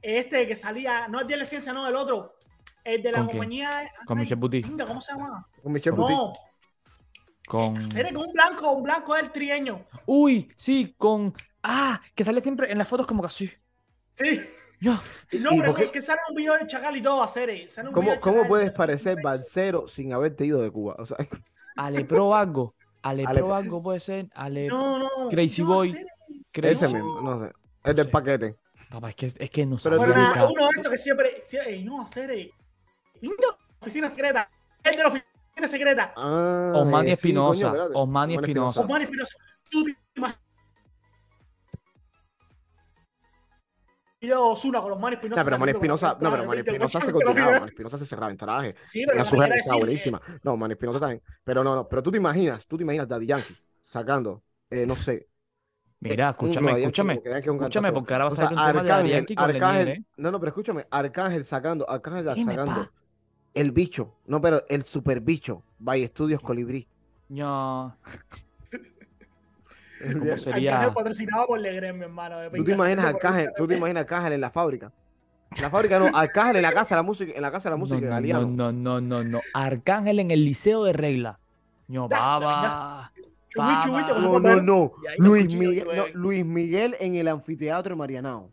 este 0.01 0.45
que 0.45 0.55
salía, 0.55 1.07
no 1.07 1.21
el 1.21 1.27
de 1.27 1.37
la 1.37 1.45
ciencia, 1.45 1.71
no 1.71 1.87
el 1.87 1.95
otro, 1.95 2.35
el 2.83 3.01
de 3.01 3.11
la 3.11 3.19
¿Con 3.19 3.27
compañía. 3.29 3.89
Con 4.05 4.19
Michel 4.19 4.37
Buti. 4.37 4.61
¿Cómo 4.63 5.01
se 5.01 5.13
llama? 5.13 5.47
Con 5.61 5.71
Michel 5.71 5.93
Buti. 5.93 6.13
No, 6.13 6.33
Con... 7.47 7.89
serie 7.89 8.13
con 8.13 8.27
un 8.27 8.33
blanco, 8.33 8.71
un 8.73 8.83
blanco 8.83 9.15
del 9.15 9.31
trieño. 9.31 9.85
Uy, 10.05 10.51
sí, 10.57 10.93
con... 10.97 11.33
Ah, 11.63 12.01
que 12.13 12.25
sale 12.25 12.41
siempre 12.41 12.69
en 12.69 12.77
las 12.77 12.87
fotos 12.87 13.07
como 13.07 13.21
que 13.21 13.27
así. 13.27 13.49
Sí. 14.15 14.41
No, 14.81 14.99
¿Y 15.31 15.39
pero 15.39 15.65
por 15.65 15.75
qué- 15.75 15.91
que, 15.91 16.01
sale 16.01 16.19
un 16.29 16.35
video 16.35 16.55
de 16.55 16.67
Chacal 16.67 16.97
y 16.97 17.01
todo, 17.01 17.23
hacer. 17.23 17.69
Sale 17.69 17.87
un 17.89 17.93
¿Cómo, 17.93 18.19
cómo 18.19 18.47
puedes 18.47 18.71
parecer 18.71 19.17
balsero 19.23 19.87
sin 19.87 20.13
haberte 20.13 20.45
ido 20.45 20.61
de 20.61 20.69
Cuba? 20.71 20.95
O 20.99 21.05
sea, 21.05 21.17
Alepro 21.77 22.35
algo. 22.35 22.73
Alepro 23.01 23.53
algo 23.55 23.81
puede 23.81 23.99
ser. 23.99 24.27
Ale... 24.35 24.67
No, 24.67 24.99
no. 24.99 25.29
Crazy 25.29 25.61
no, 25.61 25.67
Boy. 25.69 25.91
Cere. 25.91 26.05
Crazy- 26.51 26.85
ese 26.85 26.93
mismo, 26.93 27.21
no 27.21 27.39
sé. 27.39 27.51
Es 27.83 27.95
del 27.95 28.05
sé. 28.05 28.11
paquete. 28.11 28.55
Papá, 28.89 29.09
es 29.09 29.15
que, 29.15 29.25
es 29.25 29.49
que 29.49 29.65
no 29.65 29.77
Pero 29.81 29.97
Bueno, 29.97 30.13
nada, 30.13 30.47
uno 30.51 30.65
de 30.65 30.71
estos 30.75 30.91
que 30.91 30.97
siempre. 30.97 31.43
sie- 31.45 31.59
eh, 31.65 31.81
no, 31.83 32.01
hacer. 32.01 32.29
Venga, 33.21 33.35
oficina 33.79 34.09
secreta. 34.09 34.49
El 34.83 34.95
de 34.95 35.01
la 35.03 35.07
oficina 35.09 35.67
secreta. 35.67 36.13
Ah, 36.15 36.73
Osmani 36.75 37.07
eh, 37.07 37.09
sí, 37.09 37.13
Espinosa, 37.13 37.67
espérate. 37.67 37.91
Osmani 37.95 38.35
Espinosa. 38.35 38.81
Osmar 38.81 39.01
Espinosa. 39.01 39.35
Tú 39.71 39.83
te 39.85 39.95
imaginas. 40.15 40.42
Video 44.23 44.37
de 44.37 44.51
Ozuna 44.53 44.81
con 44.81 44.93
Osmar 44.93 45.11
Espinosa. 45.11 45.41
No, 45.41 45.45
pero 45.45 45.59
Mani 45.59 45.71
Espinosa, 45.73 46.17
no, 46.21 46.31
pero 46.31 46.45
Mani. 46.45 46.59
Espinosa 46.61 47.01
se 47.01 47.11
continuaba, 47.11 47.59
Mani 47.59 47.67
Espinosa 47.67 47.97
se 47.97 48.05
cerraba 48.05 48.31
en 48.31 48.37
traje. 48.37 48.73
Sí, 48.85 49.03
pero 49.05 49.19
decir, 49.19 49.37
buenísima. 49.77 50.21
No, 50.43 50.55
Mani 50.55 50.71
Espinosa 50.75 50.97
también. 51.01 51.21
Pero 51.43 51.61
no, 51.61 51.75
no, 51.75 51.89
pero 51.89 52.01
tú 52.01 52.09
te 52.09 52.19
imaginas, 52.19 52.65
tú 52.65 52.77
te 52.77 52.83
imaginas 52.83 53.05
Daddy 53.05 53.25
Yankee 53.25 53.53
sacando, 53.81 54.41
eh, 54.69 54.85
no 54.85 54.95
sé. 54.95 55.27
Mira, 55.99 56.27
eh, 56.27 56.31
escúchame, 56.31 56.67
Yankee 56.67 56.81
escúchame. 56.83 57.13
como 57.15 57.23
que 57.23 57.29
Daddy 57.31 57.45
Yankee 57.45 57.63
Escúchame, 57.63 57.91
porque 57.91 58.13
ahora 58.13 58.23
va 58.23 58.29
a 58.29 58.33
O 58.33 58.35
sea, 58.37 58.45
salir 58.45 58.59
un 58.59 58.65
tema 58.65 58.81
de 58.83 58.87
Daddy 58.87 58.91
Arcángel, 58.93 59.13
Yankee 59.13 59.35
con 59.35 59.43
Arcángel, 59.43 59.85
Lenier, 59.85 59.97
¿eh? 59.97 60.05
no, 60.15 60.31
no, 60.31 60.39
pero 60.39 60.49
escúchame, 60.51 60.87
Arcángel 60.89 61.43
sacando, 61.43 61.89
Arcángel 61.89 62.45
sacando 62.45 62.89
el 63.53 63.71
bicho, 63.73 64.15
no, 64.25 64.39
pero 64.39 64.63
el 64.69 64.83
super 64.85 65.19
bicho, 65.19 65.65
by 65.79 66.01
Estudios 66.01 66.39
Colibrí. 66.39 66.87
No. 67.27 67.97
¿Cómo 70.19 70.37
sería? 70.37 70.75
Arcángel 70.75 70.93
patrocinado 70.93 71.47
por 71.47 71.59
Legren, 71.59 71.97
mi 71.97 72.03
hermano. 72.03 72.39
de 72.39 72.49
Tú 72.49 72.63
te 72.63 72.71
imaginas 72.71 73.05
Arcángel, 73.05 73.49
tú 73.55 73.67
te 73.67 73.77
imaginas 73.77 74.01
Arcángel 74.01 74.33
en 74.33 74.41
la 74.41 74.51
fábrica. 74.51 74.91
En 75.55 75.61
la 75.61 75.69
fábrica 75.69 75.99
no, 75.99 76.09
Arcángel 76.13 76.57
en 76.57 76.61
la 76.63 76.73
casa 76.73 76.95
de 76.95 76.99
la 76.99 77.03
música, 77.03 77.31
en 77.35 77.41
la 77.41 77.51
casa 77.51 77.69
de 77.69 77.73
la 77.73 77.77
música 77.77 78.19
no, 78.21 78.45
no, 78.45 78.71
no, 78.71 78.71
no, 78.71 79.01
no, 79.01 79.23
no. 79.23 79.41
Arcángel 79.53 80.19
en 80.19 80.31
el 80.31 80.43
Liceo 80.45 80.83
de 80.83 80.93
Regla. 80.93 81.39
No, 81.89 82.07
baba. 82.07 83.11
No, 83.55 84.39
no, 84.39 84.61
no. 84.61 84.93
Luis 85.17 85.45
Miguel, 85.47 85.85
no, 85.85 85.93
llueven. 85.93 86.13
Luis 86.13 86.45
Miguel 86.45 86.95
en 86.99 87.15
el 87.15 87.27
anfiteatro 87.27 87.93
de 87.93 87.99
Marianao. 87.99 88.49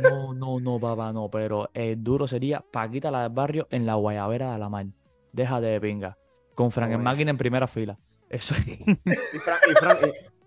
No, 0.00 0.34
no, 0.34 0.58
no, 0.58 0.80
papá, 0.80 1.12
no. 1.12 1.28
Pero 1.30 1.70
el 1.74 2.02
duro 2.02 2.26
sería 2.26 2.60
Paquita 2.60 3.10
la 3.10 3.22
del 3.22 3.30
barrio 3.30 3.68
en 3.70 3.86
la 3.86 3.94
Guayabera 3.94 4.52
de 4.52 4.58
la 4.58 4.68
Mar. 4.68 4.86
Déjate 5.32 5.66
de 5.66 5.80
pinga. 5.80 6.16
Con 6.54 6.70
Frank 6.70 6.94
Oye. 6.94 6.98
Máquina 6.98 7.30
en 7.30 7.38
primera 7.38 7.66
fila. 7.66 7.98
Eso 8.34 8.54
es. 8.56 8.66
Y 8.66 9.38
Fran, 9.38 9.58
y 9.70 9.72
Fran, 9.78 9.98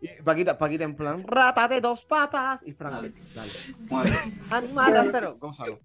y, 0.01 0.05
y 0.07 0.21
Paquita, 0.21 0.57
Paquita 0.57 0.83
en 0.83 0.93
plan, 0.93 1.23
rata 1.25 1.69
de 1.69 1.79
dos 1.79 2.03
patas. 2.03 2.59
Y 2.65 2.73
Frank, 2.73 3.13
dale. 3.33 3.51
Animal 4.51 4.93
racero. 4.93 5.37
Gonzalo. 5.39 5.79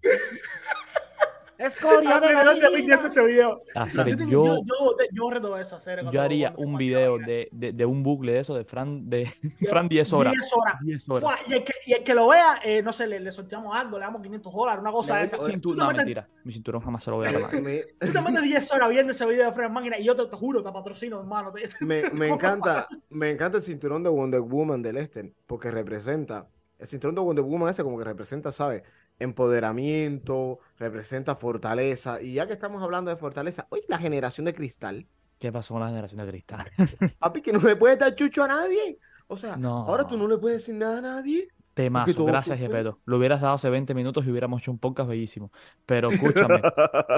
Escoria 1.67 2.21
de 2.21 2.27
Ah, 2.27 2.29
mira, 2.31 2.45
¿dónde 2.45 2.71
Marina. 2.71 2.97
viste 2.97 3.09
ese 3.09 3.27
video? 3.27 3.59
Hacer, 3.75 4.09
Yo, 4.09 4.27
yo, 4.27 4.57
yo, 4.57 5.41
yo, 5.41 5.57
eso, 5.59 5.77
hacer. 5.77 6.05
yo 6.11 6.21
haría 6.23 6.53
un 6.57 6.77
video 6.77 7.19
de, 7.19 7.49
de, 7.53 7.73
de 7.73 7.87
un 7.87 8.03
bucle 8.03 8.33
de 8.33 8.39
eso 8.41 8.55
de 8.55 8.65
Fran, 8.65 9.09
de 9.09 9.27
Fran 9.69 9.89
10 9.89 10.13
horas. 10.13 10.33
10 10.33 10.53
horas. 10.55 10.75
10 10.83 11.09
horas. 11.09 11.23
Fua, 11.23 11.39
Y 11.47 11.53
el, 11.55 11.65
que, 11.65 11.73
y 11.87 11.93
el 11.93 12.03
que 12.03 12.15
lo 12.15 12.29
vea, 12.29 12.61
eh, 12.65 12.83
no 12.83 12.93
sé, 12.93 13.07
le, 13.07 13.21
le 13.21 13.31
sorteamos 13.31 13.75
algo, 13.77 13.99
le 13.99 14.05
damos 14.05 14.23
500 14.23 14.53
dólares, 14.53 14.81
una 14.81 14.93
cosa 14.93 15.17
de 15.17 15.25
esa. 15.25 15.37
doy 15.37 15.53
Cintu- 15.53 15.61
Tú 15.63 15.73
te 15.75 15.79
no, 15.79 15.87
metes- 15.87 15.97
mentira. 15.99 16.29
Mi 16.45 16.53
cinturón 16.53 16.83
jamás 16.83 17.05
se 17.05 17.11
lo 17.11 17.17
voy 17.17 17.29
a 17.29 17.33
ganar. 17.33 17.53
Me, 17.63 17.83
Tú 18.01 18.13
te 18.13 18.21
metes 18.21 18.43
10 18.43 18.73
horas 18.73 18.89
viendo 18.91 19.13
ese 19.13 19.27
video 19.27 19.47
de 19.47 19.53
Fred 19.53 19.71
Máquina 19.71 19.99
y 19.99 20.05
yo 20.05 20.17
te, 20.17 20.27
te 20.27 20.37
juro, 20.37 20.63
te 20.63 20.73
patrocino, 20.73 21.19
hermano. 21.21 21.53
te- 21.53 21.63
me, 21.85 22.11
me 22.11 22.29
encanta, 22.29 22.87
me 23.11 23.31
encanta 23.31 23.59
el 23.59 23.65
cinturón 23.65 24.03
de 24.03 24.11
Wonder 24.11 24.41
Woman 24.41 24.83
del 24.83 24.97
Lester, 24.97 25.33
porque 25.47 25.71
representa, 25.71 26.47
el 26.79 26.89
cinturón 26.89 27.15
de 27.15 27.21
Wonder 27.21 27.45
Woman 27.45 27.69
ese 27.71 27.85
como 27.85 27.97
que 27.99 28.05
representa, 28.05 28.51
¿sabes? 28.51 28.83
Empoderamiento, 29.19 30.59
representa 30.79 31.35
fortaleza. 31.37 32.21
Y 32.23 32.35
ya 32.35 32.47
que 32.47 32.53
estamos 32.53 32.83
hablando 32.83 33.11
de 33.11 33.17
fortaleza, 33.17 33.67
oye, 33.71 33.85
la 33.89 33.99
generación 33.99 34.45
de 34.47 34.55
cristal. 34.55 35.07
¿Qué 35.39 35.51
pasó 35.53 35.75
con 35.75 35.83
la 35.83 35.89
generación 35.89 36.21
de 36.25 36.31
cristal? 36.31 36.71
Papi, 37.19 37.43
que 37.43 37.53
no 37.53 37.61
le 37.61 37.77
puedes 37.77 37.99
dar 37.99 38.15
chucho 38.15 38.45
a 38.45 38.49
nadie. 38.49 38.99
O 39.27 39.37
sea, 39.37 39.57
No. 39.57 39.87
ahora 39.87 40.07
tú 40.07 40.17
no 40.17 40.29
le 40.29 40.39
puedes 40.39 40.59
decir 40.59 40.75
nada 40.75 40.99
a 40.99 41.01
nadie. 41.03 41.49
Temazo, 41.75 42.27
gracias, 42.27 42.59
Jepeto. 42.59 43.01
Lo 43.07 43.17
hubieras 43.17 43.41
dado 43.41 43.55
hace 43.55 43.71
20 43.71 43.95
minutos 43.95 44.27
y 44.27 44.31
hubiéramos 44.31 44.61
hecho 44.61 44.71
un 44.71 44.79
podcast 44.79 45.09
bellísimo. 45.09 45.51
Pero 45.87 46.11
escúchame, 46.11 46.61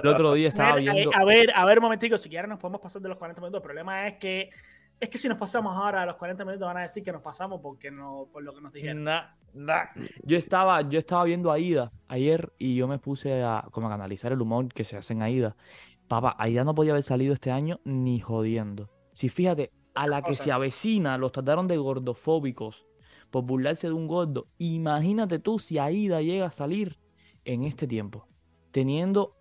el 0.02 0.08
otro 0.08 0.32
día 0.34 0.46
estaba 0.48 0.70
A 0.70 0.74
ver, 0.76 0.82
viendo. 0.84 1.10
eh, 1.10 1.14
a 1.14 1.24
ver, 1.24 1.50
a 1.56 1.64
ver, 1.64 1.78
un 1.78 1.82
momentico, 1.84 2.16
si 2.18 2.28
quieren 2.28 2.50
nos 2.50 2.60
podemos 2.60 2.80
pasar 2.80 3.02
de 3.02 3.08
los 3.08 3.18
40 3.18 3.40
minutos. 3.40 3.58
El 3.58 3.64
problema 3.64 4.06
es 4.06 4.14
que 4.14 4.50
es 5.00 5.08
que 5.08 5.18
si 5.18 5.28
nos 5.28 5.38
pasamos 5.38 5.76
ahora 5.76 6.02
a 6.02 6.06
los 6.06 6.16
40 6.16 6.44
minutos 6.44 6.66
van 6.66 6.78
a 6.78 6.82
decir 6.82 7.02
que 7.02 7.12
nos 7.12 7.22
pasamos 7.22 7.60
porque 7.60 7.90
no, 7.90 8.28
por 8.32 8.42
lo 8.42 8.54
que 8.54 8.60
nos 8.60 8.72
dijeron. 8.72 9.04
Nah, 9.04 9.24
nah. 9.52 9.84
Yo 10.22 10.36
estaba, 10.36 10.80
yo 10.82 10.98
estaba 10.98 11.24
viendo 11.24 11.50
a 11.50 11.54
Aida 11.54 11.92
ayer 12.08 12.52
y 12.58 12.74
yo 12.74 12.88
me 12.88 12.98
puse 12.98 13.42
a 13.42 13.66
como 13.70 13.88
a 13.88 13.94
analizar 13.94 14.32
el 14.32 14.40
humor 14.40 14.68
que 14.68 14.84
se 14.84 14.96
hace 14.96 15.12
en 15.12 15.22
Aida. 15.22 15.56
Papá, 16.08 16.36
Aida 16.38 16.64
no 16.64 16.74
podía 16.74 16.92
haber 16.92 17.02
salido 17.02 17.34
este 17.34 17.50
año 17.50 17.80
ni 17.84 18.20
jodiendo. 18.20 18.90
Si 19.12 19.28
fíjate, 19.28 19.72
a 19.94 20.06
la 20.06 20.22
que 20.22 20.34
se 20.34 20.52
avecina, 20.52 21.18
los 21.18 21.32
trataron 21.32 21.68
de 21.68 21.76
gordofóbicos 21.76 22.86
por 23.30 23.44
burlarse 23.44 23.88
de 23.88 23.92
un 23.92 24.08
gordo. 24.08 24.48
Imagínate 24.58 25.38
tú 25.38 25.58
si 25.58 25.78
Aida 25.78 26.20
llega 26.20 26.46
a 26.46 26.50
salir 26.50 26.98
en 27.44 27.64
este 27.64 27.86
tiempo, 27.86 28.26
teniendo 28.70 29.36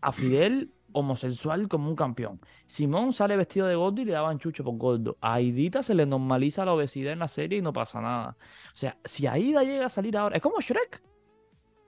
a 0.00 0.12
Fidel 0.12 0.72
homosexual 0.92 1.68
como 1.68 1.88
un 1.88 1.96
campeón. 1.96 2.40
Simón 2.66 3.12
sale 3.12 3.36
vestido 3.36 3.66
de 3.66 3.74
gordo 3.74 4.00
y 4.02 4.04
le 4.04 4.12
daban 4.12 4.38
chucho 4.38 4.64
por 4.64 4.76
gordo. 4.76 5.16
A 5.20 5.34
Aidita 5.34 5.82
se 5.82 5.94
le 5.94 6.06
normaliza 6.06 6.64
la 6.64 6.72
obesidad 6.72 7.12
en 7.12 7.18
la 7.20 7.28
serie 7.28 7.58
y 7.58 7.62
no 7.62 7.72
pasa 7.72 8.00
nada. 8.00 8.36
O 8.72 8.76
sea, 8.76 8.96
si 9.04 9.26
Aida 9.26 9.62
llega 9.62 9.86
a 9.86 9.88
salir 9.90 10.16
ahora, 10.16 10.36
es 10.36 10.42
como 10.42 10.60
Shrek. 10.60 11.02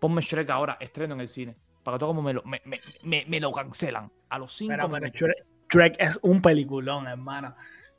Ponme 0.01 0.21
Shrek 0.23 0.51
ahora, 0.51 0.77
estreno 0.81 1.15
en 1.15 1.21
el 1.21 1.29
cine. 1.29 1.57
Para 1.83 1.97
que 1.97 2.01
todo 2.01 2.11
como 2.11 2.23
me 2.23 2.33
lo, 2.33 2.43
me, 2.45 2.61
me- 2.65 2.81
me- 3.05 3.25
me 3.29 3.41
lo 3.41 3.53
cancelan. 3.53 4.11
A 4.29 4.38
los 4.38 4.53
cinco 4.53 4.75
Pero, 4.77 4.88
pero. 4.91 5.07
Shrek, 5.09 5.47
Shrek 5.73 5.97
es 5.99 6.19
un 6.23 6.41
peliculón, 6.43 7.07
hermano. 7.09 7.55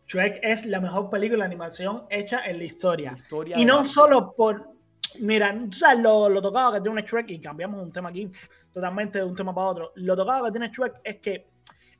Shrek 0.07 0.39
es 0.43 0.65
la 0.65 0.81
mejor 0.81 1.09
película 1.09 1.39
de 1.39 1.45
animación 1.45 2.03
hecha 2.09 2.45
en 2.45 2.57
la 2.59 2.63
historia. 2.65 3.11
La 3.11 3.17
historia 3.17 3.57
Y 3.59 3.65
no 3.65 3.81
la- 3.81 3.87
solo 3.87 4.33
por. 4.35 4.72
Mira, 5.19 5.53
tú 5.69 5.77
sabes 5.77 6.01
lo, 6.03 6.29
lo 6.29 6.41
tocado 6.41 6.73
que 6.73 6.81
tiene 6.81 6.99
un 7.01 7.05
Shrek, 7.07 7.29
y 7.29 7.39
cambiamos 7.41 7.81
un 7.81 7.91
tema 7.91 8.09
aquí 8.09 8.29
totalmente 8.73 9.19
de 9.19 9.25
un 9.25 9.35
tema 9.35 9.53
para 9.53 9.67
otro. 9.67 9.91
Lo 9.95 10.15
tocado 10.15 10.45
que 10.45 10.51
tiene 10.51 10.67
Shrek 10.69 10.93
es 11.03 11.15
que 11.17 11.47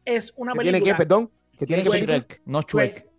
es 0.05 0.34
una 0.36 0.53
¿Qué 0.53 0.59
tiene 0.59 0.80
película. 0.80 0.93
que, 0.93 0.97
perdón? 0.97 1.32
¿Qué 1.57 1.66
tiene 1.66 1.84
que 1.84 1.89
Shrek. 1.89 2.05
película? 2.05 2.18
Shrek, 2.18 2.41
no 2.45 2.61
Shrek. 2.61 3.11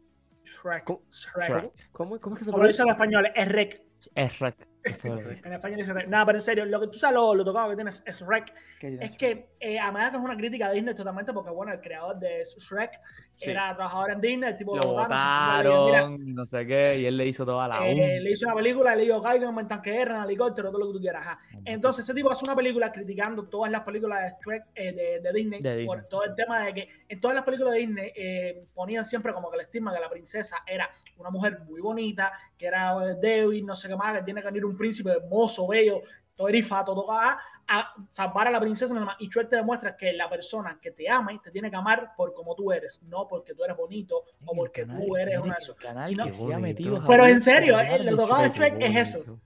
Shrek. 0.45 0.85
¿Cómo? 0.85 1.03
Shrek. 1.11 1.73
¿Cómo, 1.93 2.21
cómo 2.21 2.37
es 2.37 2.39
que 2.41 2.45
se 2.45 2.51
Como 2.51 2.63
lo 2.63 2.69
dicen 2.69 2.85
pronuncia? 2.85 2.85
los 2.85 2.93
españoles, 2.93 3.33
es 3.35 3.49
Rek. 3.49 3.83
Es 4.15 4.33
Shrek. 4.33 4.69
En 5.47 5.53
España 5.55 5.77
dice 5.79 5.95
Rec. 5.95 6.09
Nada, 6.09 6.27
pero 6.27 6.39
en 6.39 6.43
serio, 6.43 6.67
lo 6.67 6.79
que 6.79 6.89
tú 6.89 6.99
sabes, 6.99 7.15
lo, 7.15 7.35
lo 7.35 7.43
tocado 7.43 7.71
que 7.71 7.77
tienes 7.77 8.03
es 8.05 8.21
Rec. 8.21 8.53
Es 8.83 9.17
que 9.17 9.49
eh, 9.59 9.79
además 9.79 10.11
que 10.11 10.17
es 10.19 10.23
una 10.23 10.37
crítica 10.37 10.67
a 10.67 10.73
Disney 10.73 10.95
totalmente 10.95 11.33
porque, 11.33 11.51
bueno, 11.51 11.73
el 11.73 11.81
creador 11.81 12.19
de 12.19 12.43
Shrek 12.59 13.01
Sí. 13.37 13.51
era 13.51 13.75
trabajador 13.75 14.13
en 14.13 14.21
Disney, 14.21 14.51
el 14.51 14.57
tipo 14.57 14.77
Lo 14.77 14.93
votaron, 14.93 16.35
no 16.35 16.47
sé 16.47 16.67
qué, 16.67 17.01
y 17.01 17.07
él 17.07 17.17
le 17.17 17.27
hizo 17.27 17.45
toda 17.45 17.69
la 17.69 17.89
eh, 17.89 18.21
le 18.21 18.31
hizo 18.31 18.47
una 18.47 18.55
película, 18.55 18.95
le 18.95 19.05
dijo 19.05 19.23
Caigan 19.23 19.59
en 19.59 19.69
tanque 19.69 19.91
de 19.91 19.99
guerra, 19.99 20.19
en 20.19 20.25
helicóptero, 20.25 20.71
todo 20.71 20.79
lo 20.79 20.87
que 20.89 20.93
tú 20.95 21.01
quieras. 21.01 21.27
ajá. 21.27 21.39
Entonces, 21.65 22.05
ese 22.05 22.15
tipo 22.15 22.31
hace 22.31 22.45
una 22.45 22.55
película 22.55 22.93
criticando 22.93 23.45
todas 23.45 23.71
las 23.71 23.83
películas 23.83 24.23
de, 24.23 24.37
Shrek, 24.41 24.65
eh, 24.75 24.93
de, 24.93 25.21
de 25.21 25.33
Disney, 25.33 25.61
De 25.61 25.77
Disney. 25.77 25.87
por 25.87 26.05
todo 26.05 26.25
el 26.25 26.35
tema 26.35 26.61
de 26.65 26.75
que 26.75 26.89
en 27.09 27.21
todas 27.21 27.35
las 27.35 27.45
películas 27.45 27.75
de 27.75 27.81
Disney 27.81 28.13
eh, 28.15 28.65
ponían 28.75 29.05
siempre 29.05 29.33
como 29.33 29.51
que 29.51 29.57
el 29.57 29.63
estigma 29.63 29.93
que 29.93 30.01
la 30.01 30.11
princesa 30.11 30.63
era 30.67 30.89
una 31.19 31.31
mujer 31.31 31.61
muy 31.67 31.81
bonita, 31.81 32.33
que 32.57 32.67
era 32.67 32.95
eh, 33.05 33.17
débil, 33.21 33.67
no 33.67 33.75
sé 33.77 33.89
qué 33.89 33.97
más, 33.97 34.17
que 34.17 34.25
tiene 34.25 34.41
que 34.41 34.47
venir 34.47 34.65
un 34.65 34.77
príncipe 34.77 35.11
hermoso, 35.11 35.67
bello, 35.67 36.01
todo 36.37 36.49
erifato, 36.49 36.95
todo 36.95 37.13
acá, 37.13 37.39
a 37.69 37.95
salvar 38.11 38.49
a 38.49 38.51
la 38.51 38.61
princesa 38.61 38.91
y 38.91 38.95
nada 38.95 39.07
más. 39.07 39.17
Y 39.21 39.29
Shrek 39.29 39.49
te 39.49 39.57
demuestra 39.57 39.97
que 39.97 40.13
la 40.13 40.29
persona 40.29 40.79
que 40.81 40.91
te 40.91 41.09
ama 41.09 41.33
te 41.39 41.51
tiene 41.51 41.71
que 41.71 41.77
amar 41.77 42.13
por 42.17 42.35
como 42.35 42.55
tú 42.55 42.73
eres, 42.73 43.01
no 43.05 43.27
porque 43.29 43.55
tú 43.55 43.65
eres 43.65 43.77
bonito 43.77 44.25
o 44.45 44.55
porque 44.55 44.85
tú 44.85 45.17
eres 45.17 45.39
una 45.39 45.55
de 45.57 45.65
no- 46.15 47.07
Pero 47.07 47.27
en 47.27 47.41
serio, 47.41 47.79
eh, 47.81 47.99
lo 48.03 48.17
tocado 48.17 48.43
de 48.43 48.49
Shrek 48.51 48.77
es 48.81 48.97
eso. 48.97 49.39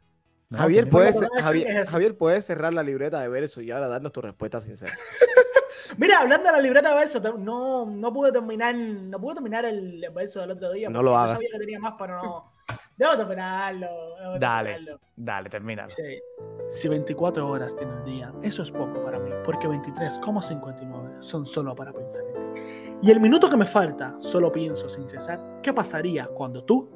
Javier, 0.50 0.88
puede, 0.88 1.12
bonito. 1.12 1.18
ser- 1.20 1.28
Lo 1.28 1.36
que 1.36 1.42
Javier, 1.42 1.70
es. 1.82 1.90
Javier, 1.90 2.16
puedes 2.16 2.46
cerrar 2.46 2.72
la 2.72 2.82
libreta 2.82 3.20
de 3.20 3.28
verso 3.28 3.60
y 3.60 3.70
ahora 3.70 3.86
darnos 3.88 4.12
tu 4.12 4.22
respuesta 4.22 4.60
sincera. 4.62 4.92
Mira, 5.98 6.20
hablando 6.20 6.46
de 6.46 6.52
la 6.52 6.60
libreta 6.62 6.90
de 6.90 6.94
verso, 6.96 7.20
no, 7.38 7.86
no 7.86 8.12
pude 8.12 8.32
terminar, 8.32 8.74
no 8.74 9.20
pude 9.20 9.34
terminar 9.34 9.64
el 9.66 10.04
verso 10.14 10.40
del 10.40 10.52
otro 10.52 10.72
día. 10.72 10.88
No 10.88 11.02
lo 11.02 11.10
yo 11.12 11.16
hagas. 11.18 11.32
sabía 11.32 11.48
que 11.52 11.58
tenía 11.58 11.78
más, 11.78 11.94
pero 11.98 12.22
no. 12.22 12.47
Debo 12.96 13.16
terminarlo. 13.16 13.86
debo 14.20 14.38
Dale. 14.38 14.70
terminarlo. 14.72 15.00
Dale, 15.16 15.48
termínalo. 15.50 15.90
Sí. 15.90 16.20
Si 16.68 16.88
24 16.88 17.48
horas 17.48 17.74
tiene 17.76 17.92
el 17.94 18.04
día, 18.04 18.32
eso 18.42 18.62
es 18.62 18.70
poco 18.70 19.02
para 19.04 19.18
mí, 19.18 19.30
porque 19.44 19.66
23,59 19.68 21.22
son 21.22 21.46
solo 21.46 21.74
para 21.74 21.92
pensar 21.92 22.22
en 22.34 22.54
ti. 22.54 22.60
Y 23.02 23.10
el 23.10 23.20
minuto 23.20 23.48
que 23.48 23.56
me 23.56 23.66
falta, 23.66 24.16
solo 24.20 24.50
pienso 24.52 24.88
sin 24.88 25.08
cesar, 25.08 25.40
¿qué 25.62 25.72
pasaría 25.72 26.26
cuando 26.26 26.64
tú 26.64 26.88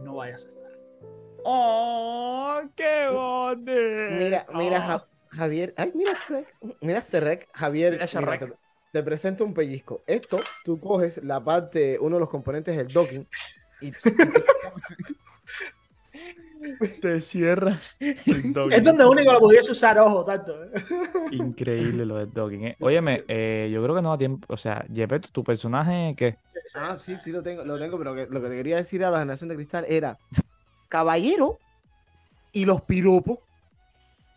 no 0.00 0.16
vayas 0.16 0.44
a 0.44 0.48
estar? 0.48 0.70
¡Oh, 1.44 2.60
qué 2.76 3.08
bonito! 3.12 3.72
Mira, 4.18 4.46
mira, 4.54 4.80
Ja- 4.80 5.06
Javier. 5.28 5.74
Ay, 5.76 5.92
mira 5.94 6.12
Shrek. 6.26 6.56
Mira 6.80 7.00
Shrek. 7.00 7.48
Javier, 7.54 7.92
Mira 8.14 8.38
te, 8.38 8.52
te 8.92 9.02
presento 9.02 9.44
un 9.44 9.54
pellizco. 9.54 10.02
Esto, 10.06 10.40
tú 10.64 10.78
coges 10.80 11.22
la 11.24 11.42
parte, 11.42 11.98
uno 12.00 12.16
de 12.16 12.20
los 12.20 12.28
componentes 12.28 12.76
del 12.76 12.88
docking 12.88 13.26
y 13.80 13.92
Te 17.00 17.20
cierra 17.22 17.78
el. 17.98 18.72
Es 18.72 18.84
donde 18.84 19.06
único 19.06 19.32
lo 19.32 19.40
pudiese 19.40 19.70
usar, 19.72 19.98
ojo, 19.98 20.24
tanto. 20.24 20.62
¿eh? 20.64 20.70
Increíble 21.32 22.04
lo 22.04 22.16
del 22.18 22.30
docking. 22.32 22.66
¿eh? 22.66 22.76
Óyeme, 22.80 23.24
eh, 23.28 23.70
yo 23.72 23.82
creo 23.82 23.94
que 23.96 24.02
no 24.02 24.10
da 24.10 24.18
tiempo. 24.18 24.46
O 24.52 24.56
sea, 24.58 24.84
Jepeto, 24.92 25.30
tu 25.32 25.42
personaje, 25.42 26.14
¿qué? 26.16 26.36
Ah, 26.74 26.98
sí, 26.98 27.16
sí 27.22 27.32
lo 27.32 27.42
tengo, 27.42 27.64
lo 27.64 27.78
tengo, 27.78 27.96
pero 27.98 28.14
que- 28.14 28.26
lo 28.26 28.42
que 28.42 28.48
te 28.50 28.56
quería 28.56 28.76
decir 28.76 29.02
a 29.04 29.10
la 29.10 29.20
generación 29.20 29.48
de 29.48 29.56
cristal 29.56 29.86
era 29.88 30.18
caballero 30.88 31.58
y 32.52 32.66
los 32.66 32.82
piropos. 32.82 33.38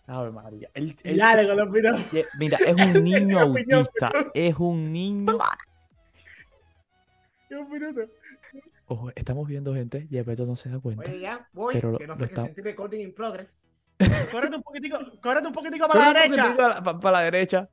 Ave 0.07 0.31
María. 0.31 0.69
Él- 0.73 0.95
Dale 1.17 1.45
con 1.47 1.57
los 1.57 1.69
piros. 1.69 1.99
eh, 2.13 2.25
mira, 2.39 2.57
es 2.65 2.73
un 2.75 3.03
niño 3.03 3.39
autista. 3.39 4.11
Es 4.33 4.55
un 4.57 4.93
niño. 4.93 5.37
Un 7.51 7.69
minuto. 7.69 8.01
Ojo, 8.93 9.11
estamos 9.15 9.47
viendo 9.47 9.73
gente. 9.73 10.07
Jepeto 10.07 10.45
no 10.45 10.55
se 10.55 10.69
da 10.69 10.79
cuenta. 10.79 11.09
Oye, 11.09 11.19
ya, 11.19 11.49
voy, 11.51 11.73
Pero 11.73 11.93
lo- 11.93 11.97
que 11.97 12.05
no 12.05 12.13
sé 12.13 12.19
qué 12.19 12.25
está- 12.25 12.45
sentir 12.45 12.63
recording 12.63 12.99
in 12.99 13.11
progress. 13.15 13.59
Córrete 14.31 14.55
un 14.55 14.61
poquitico, 14.61 14.99
córrete 15.19 15.47
un 15.47 15.53
poquitico 15.53 15.87
para 15.87 16.13
la 16.13 16.21
derecha. 16.21 16.55
Para, 16.55 17.11
la 17.11 17.19
derecha. 17.21 17.69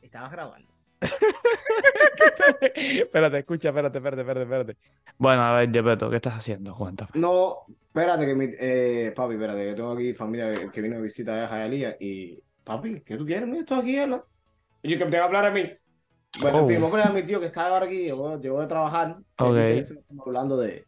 Estabas 0.00 0.32
grabando. 0.32 0.70
espérate, 2.74 3.38
escucha, 3.38 3.68
espérate, 3.68 3.98
espérate, 3.98 4.20
espérate, 4.22 4.42
espérate. 4.44 4.76
Bueno, 5.18 5.42
a 5.42 5.58
ver, 5.58 5.70
Jepeto, 5.70 6.08
¿qué 6.08 6.16
estás 6.16 6.34
haciendo? 6.36 6.74
Cuéntame. 6.74 7.10
No, 7.14 7.66
espérate 7.68 8.24
que 8.24 8.34
mi, 8.34 8.48
eh, 8.58 9.12
papi, 9.14 9.34
espérate, 9.34 9.66
que 9.66 9.74
tengo 9.74 9.92
aquí 9.92 10.14
familia 10.14 10.70
que 10.70 10.80
vino 10.80 10.96
a 10.96 11.00
visitar 11.00 11.38
a 11.38 11.48
Jayalía 11.48 11.96
y, 12.00 12.42
papi, 12.64 13.02
¿qué 13.02 13.18
tú 13.18 13.26
quieres? 13.26 13.46
Mira, 13.46 13.60
estoy 13.60 13.80
aquí, 13.80 13.98
habla. 13.98 14.24
Y 14.82 14.92
yo 14.92 14.98
que 14.98 15.04
me 15.04 15.10
tengo 15.10 15.22
que 15.24 15.26
hablar 15.26 15.44
a 15.44 15.50
mí. 15.50 15.70
Bueno, 16.38 16.68
en 16.70 16.82
Oh. 16.84 16.90
poner 16.90 17.06
a 17.06 17.10
mi 17.10 17.22
tío 17.24 17.40
que 17.40 17.46
está 17.46 17.66
ahora 17.66 17.86
aquí, 17.86 17.98
llegó, 18.04 18.40
llegó 18.40 18.60
de 18.60 18.66
trabajar. 18.66 19.16
que 19.36 19.44
Ok. 19.44 19.56
dice 19.56 19.94
hablando 20.24 20.56
de, 20.56 20.86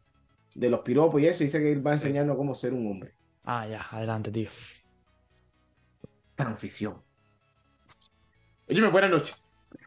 de 0.54 0.70
los 0.70 0.80
piropos 0.80 1.20
y 1.20 1.26
eso, 1.26 1.42
y 1.42 1.46
dice 1.46 1.58
que 1.58 1.72
él 1.72 1.84
va 1.86 1.94
enseñando 1.94 2.36
cómo 2.36 2.54
ser 2.54 2.72
un 2.72 2.86
hombre. 2.90 3.14
Ah, 3.44 3.66
ya, 3.66 3.82
adelante, 3.90 4.30
tío. 4.30 4.48
Transición. 6.36 7.02
Oye, 8.68 8.88
buenas 8.88 9.10
noches. 9.10 9.36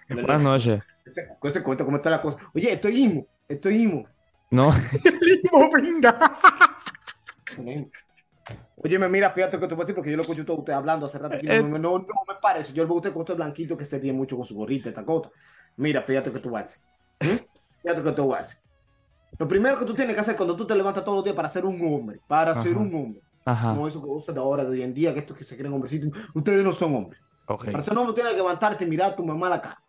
Buenas 0.10 0.41
noches. 0.41 0.84
Ese, 1.06 1.28
ese 1.41 1.64
cuento, 1.64 1.86
¿cómo 1.86 1.97
está 1.97 2.10
la 2.10 2.22
cosa? 2.22 2.38
Oye, 2.53 2.74
estoy 2.74 3.03
imo, 3.03 3.28
estoy 3.47 3.84
imo. 3.84 4.08
No, 4.51 4.72
Limo, 5.22 5.72
pinga. 5.72 6.39
Oye, 8.86 9.00
me 9.00 9.10
mira, 9.10 9.32
fíjate 9.32 9.60
que 9.60 9.68
te 9.68 9.74
voy 9.74 9.82
a 9.82 9.86
decir 9.86 9.96
porque 9.96 10.12
yo 10.12 10.18
lo 10.18 10.22
escucho 10.24 10.46
todo 10.46 10.58
usted 10.60 10.74
hablando 10.74 11.06
hace 11.08 11.18
rato. 11.18 11.36
aquí, 11.36 11.48
Eh. 11.50 11.64
no, 11.64 11.80
no, 11.80 11.98
me 11.98 12.36
parece. 12.42 12.72
Yo 12.74 12.84
lo 12.84 12.90
veo 12.90 12.96
a 12.96 13.00
usted 13.00 13.14
con 13.14 13.22
este 13.24 13.34
blanquito 13.34 13.76
que 13.76 13.86
se 13.86 13.98
ríe 14.00 14.14
mucho 14.14 14.36
con 14.36 14.46
su 14.46 14.56
gorrita, 14.56 14.90
esta 14.90 15.04
cosa. 15.04 15.32
Mira, 15.78 16.02
fíjate 16.04 16.32
que 16.32 16.40
tú 16.40 16.52
vas 16.52 16.62
a 16.62 16.66
hacer. 16.66 16.84
¿Mm? 17.34 17.46
Fíjate 17.82 18.04
que 18.04 18.12
tú 18.12 18.28
vas 18.28 18.38
a 18.38 18.42
hacer. 18.42 18.64
Lo 19.40 19.48
primero 19.48 19.80
que 19.80 19.86
tú 19.86 19.94
tienes 19.96 20.14
que 20.14 20.22
hacer 20.22 20.36
cuando 20.36 20.56
tú 20.56 20.66
te 20.68 20.76
levantas 20.76 21.04
todos 21.04 21.18
los 21.18 21.24
días 21.26 21.36
para 21.36 21.50
ser 21.50 21.66
un 21.66 21.82
hombre, 21.94 22.20
para 22.28 22.56
ser 22.62 22.78
un 22.78 22.94
hombre, 22.96 23.22
ajá, 23.44 23.74
no 23.74 23.86
eso 23.88 24.02
que 24.02 24.08
usan 24.08 24.38
ahora, 24.38 24.64
de 24.64 24.70
hoy 24.70 24.82
en 24.82 24.94
día, 24.94 25.14
que 25.14 25.20
estos 25.20 25.36
que 25.36 25.44
se 25.44 25.58
creen 25.58 25.74
hombrecitos, 25.74 26.10
ustedes 26.34 26.64
no 26.64 26.72
son 26.72 26.96
hombres. 26.96 27.20
ok. 27.48 27.72
Para 27.72 27.84
ser 27.84 27.98
hombre 27.98 28.14
tienes 28.14 28.32
que 28.34 28.38
levantarte 28.38 28.86
y 28.86 28.88
mirar 28.88 29.12
a 29.12 29.16
tu 29.16 29.26
mamá 29.26 29.48
a 29.48 29.50
la 29.50 29.62
cara. 29.62 29.82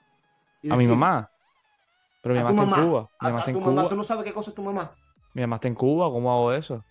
y 0.62 0.70
A 0.70 0.74
mi 0.76 0.86
mamá. 0.88 1.30
Pero 2.22 2.34
mi 2.34 2.42
mamá 2.42 2.62
está 2.62 2.80
en 2.80 2.86
Cuba. 2.88 3.00
Mi 3.20 3.26
mamá 3.28 3.36
a 3.36 3.38
está 3.38 3.50
en 3.50 3.56
tu 3.56 3.60
mamá, 3.60 3.80
Cuba. 3.82 3.88
tú 3.88 3.96
no 3.96 4.04
sabes 4.04 4.24
qué 4.24 4.32
cosa 4.32 4.50
es 4.50 4.54
tu 4.56 4.62
mamá. 4.62 4.92
Mi 5.34 5.42
mamá 5.42 5.56
está 5.56 5.68
en 5.68 5.74
Cuba, 5.76 6.10
¿cómo 6.10 6.32
hago 6.32 6.52
eso? 6.52 6.82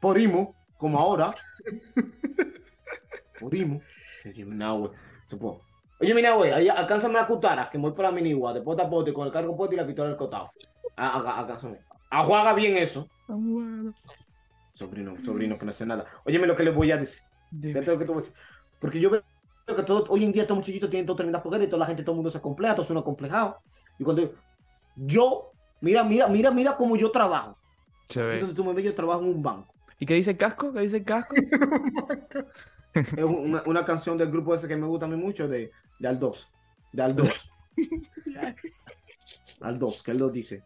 Por 0.00 0.18
imo, 0.18 0.56
como 0.80 0.98
ahora. 0.98 1.34
Por 3.38 3.54
imo. 3.54 3.80
Oye, 4.24 4.44
mira, 4.44 4.72
güey. 4.72 4.90
Supongo. 5.28 5.60
Oye, 6.00 6.14
mira, 6.14 6.34
güey, 6.34 6.50
ahí 6.50 6.68
alcánzame 6.68 7.18
a 7.18 7.26
cutara, 7.26 7.68
que 7.68 7.76
me 7.76 7.82
voy 7.82 7.92
por 7.92 8.06
la 8.06 8.10
minigua, 8.10 8.54
de 8.54 8.62
pota 8.62 8.84
a 8.84 8.90
pote, 8.90 9.12
con 9.12 9.26
el 9.26 9.32
cargo 9.32 9.54
pote 9.54 9.74
y 9.74 9.78
la 9.78 9.86
pistola 9.86 10.08
del 10.08 10.16
cotado. 10.16 10.50
Ah, 10.96 11.22
ah, 11.24 11.38
Alcánzame. 11.40 11.78
Ajuaga 12.08 12.54
bien 12.54 12.78
eso. 12.78 13.06
Sobrino, 14.72 15.14
sobrino, 15.22 15.58
que 15.58 15.66
no 15.66 15.72
sé 15.72 15.84
nada. 15.84 16.06
Óyeme 16.24 16.46
lo 16.46 16.56
que 16.56 16.64
les 16.64 16.74
voy 16.74 16.90
a 16.90 16.96
decir. 16.96 17.22
Lo 17.52 17.60
que 17.74 17.82
te 17.82 17.94
voy 17.94 18.14
a 18.14 18.16
decir. 18.16 18.34
Porque 18.80 18.98
yo 18.98 19.10
veo 19.10 19.22
que 19.66 19.82
todo, 19.82 20.06
hoy 20.08 20.24
en 20.24 20.32
día 20.32 20.42
estos 20.42 20.56
muchachitos 20.56 20.88
tienen 20.88 21.06
todo 21.06 21.16
tremenda 21.16 21.40
foguera 21.40 21.62
y 21.62 21.66
toda 21.66 21.80
la 21.80 21.86
gente, 21.86 22.02
todo 22.02 22.12
el 22.12 22.16
mundo 22.16 22.30
se 22.30 22.40
compleja, 22.40 22.74
todos 22.74 22.88
son 22.88 22.96
acomplejado. 22.96 23.58
Y 23.98 24.04
cuando 24.04 24.32
yo, 24.96 25.52
mira, 25.82 26.02
mira, 26.02 26.26
mira, 26.28 26.50
mira 26.50 26.76
cómo 26.76 26.96
yo 26.96 27.10
trabajo. 27.10 27.58
Se 28.06 28.22
ve. 28.22 28.40
donde 28.40 28.54
tú 28.54 28.64
me 28.64 28.72
ves, 28.72 28.86
yo 28.86 28.94
trabajo 28.94 29.20
en 29.22 29.28
un 29.28 29.42
banco. 29.42 29.74
¿Y 30.00 30.06
qué 30.06 30.14
dice 30.14 30.32
el 30.32 30.36
casco? 30.36 30.72
¿Qué 30.72 30.80
dice 30.80 30.96
el 30.98 31.04
casco? 31.04 31.34
Es 32.92 33.22
una, 33.22 33.62
una 33.66 33.84
canción 33.84 34.18
del 34.18 34.32
grupo 34.32 34.52
ese 34.52 34.66
que 34.66 34.76
me 34.76 34.86
gusta 34.86 35.06
a 35.06 35.08
mí 35.08 35.14
mucho, 35.16 35.46
de, 35.46 35.70
de 36.00 36.08
Aldos. 36.08 36.50
De 36.92 37.02
Aldos. 37.02 37.48
Aldos, 39.60 40.02
que 40.02 40.10
Aldos 40.10 40.32
dice. 40.32 40.64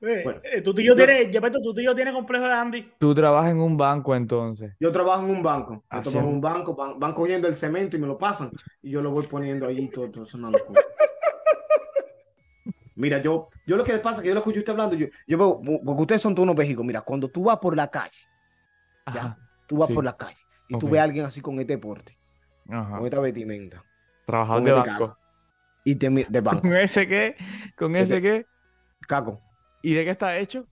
Eh, 0.00 0.22
Bueno. 0.22 0.40
eh, 0.42 0.60
tu 0.62 0.74
tío 0.74 0.94
tiene, 0.94 1.30
Gepetto, 1.32 1.60
tu 1.60 1.74
tío 1.74 1.94
tiene 1.94 2.12
complejo 2.12 2.44
de 2.44 2.52
Andy. 2.52 2.92
Tú 2.98 3.14
trabajas 3.14 3.50
en 3.52 3.60
un 3.60 3.76
banco 3.76 4.14
entonces. 4.14 4.72
Yo 4.80 4.92
trabajo 4.92 5.24
en 5.24 5.30
un 5.30 5.42
banco. 5.42 5.84
Yo 5.90 6.02
trabajo 6.02 6.28
en 6.28 6.28
es. 6.28 6.34
un 6.34 6.40
banco, 6.40 6.74
van, 6.74 6.98
van 6.98 7.14
cogiendo 7.14 7.48
el 7.48 7.56
cemento 7.56 7.96
y 7.96 8.00
me 8.00 8.06
lo 8.06 8.18
pasan. 8.18 8.50
Y 8.82 8.90
yo 8.90 9.02
lo 9.02 9.10
voy 9.10 9.26
poniendo 9.26 9.66
ahí 9.66 9.88
todo, 9.90 10.10
todo 10.10 10.24
eso 10.24 10.36
es 10.36 10.42
una 10.42 10.50
locura. 10.50 10.82
Mira, 12.96 13.18
yo, 13.20 13.48
yo 13.66 13.76
lo 13.76 13.82
que 13.84 13.98
pasa 13.98 14.16
es 14.16 14.22
que 14.22 14.28
yo 14.28 14.34
lo 14.34 14.40
escucho 14.40 14.60
usted 14.60 14.72
hablando, 14.72 14.94
yo, 14.96 15.06
yo 15.26 15.36
veo, 15.38 15.60
porque 15.84 16.00
ustedes 16.02 16.22
son 16.22 16.34
todos 16.34 16.44
unos 16.44 16.54
vejigos. 16.56 16.84
Mira, 16.86 17.00
cuando 17.02 17.28
tú 17.28 17.44
vas 17.44 17.58
por 17.58 17.74
la 17.76 17.90
calle, 17.90 18.16
Ajá. 19.04 19.36
tú 19.66 19.78
vas 19.78 19.88
Sí. 19.88 19.94
por 19.94 20.04
la 20.04 20.16
calle 20.16 20.38
y 20.68 20.78
tú 20.78 20.88
ves 20.88 21.00
a 21.00 21.04
alguien 21.04 21.24
así 21.24 21.40
con 21.40 21.58
este 21.58 21.76
porte, 21.78 22.16
Ajá. 22.68 22.96
con 22.98 23.04
esta 23.06 23.20
vestimenta, 23.20 23.84
Trabajador 24.26 24.58
con 24.62 24.64
de 24.64 24.70
este 24.78 24.90
banco. 24.90 25.06
caco, 25.08 25.18
y 25.84 25.94
te 25.96 26.08
de 26.10 26.40
banco, 26.40 26.60
¿Con 26.62 26.76
ese 26.76 27.08
qué? 27.08 27.36
¿Con 27.76 27.96
ese 27.96 28.22
qué? 28.22 28.46
caco. 29.08 29.40
¿Y 29.82 29.94
de 29.94 30.04
qué 30.04 30.10
está 30.10 30.36
hecho? 30.38 30.66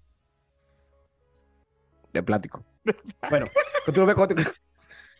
de 2.13 2.23
plástico. 2.23 2.63
Bueno, 3.31 3.47
tú 3.87 3.93
lo 4.01 4.07
ves 4.07 4.15
cuando 4.15 4.35
te- 4.35 4.45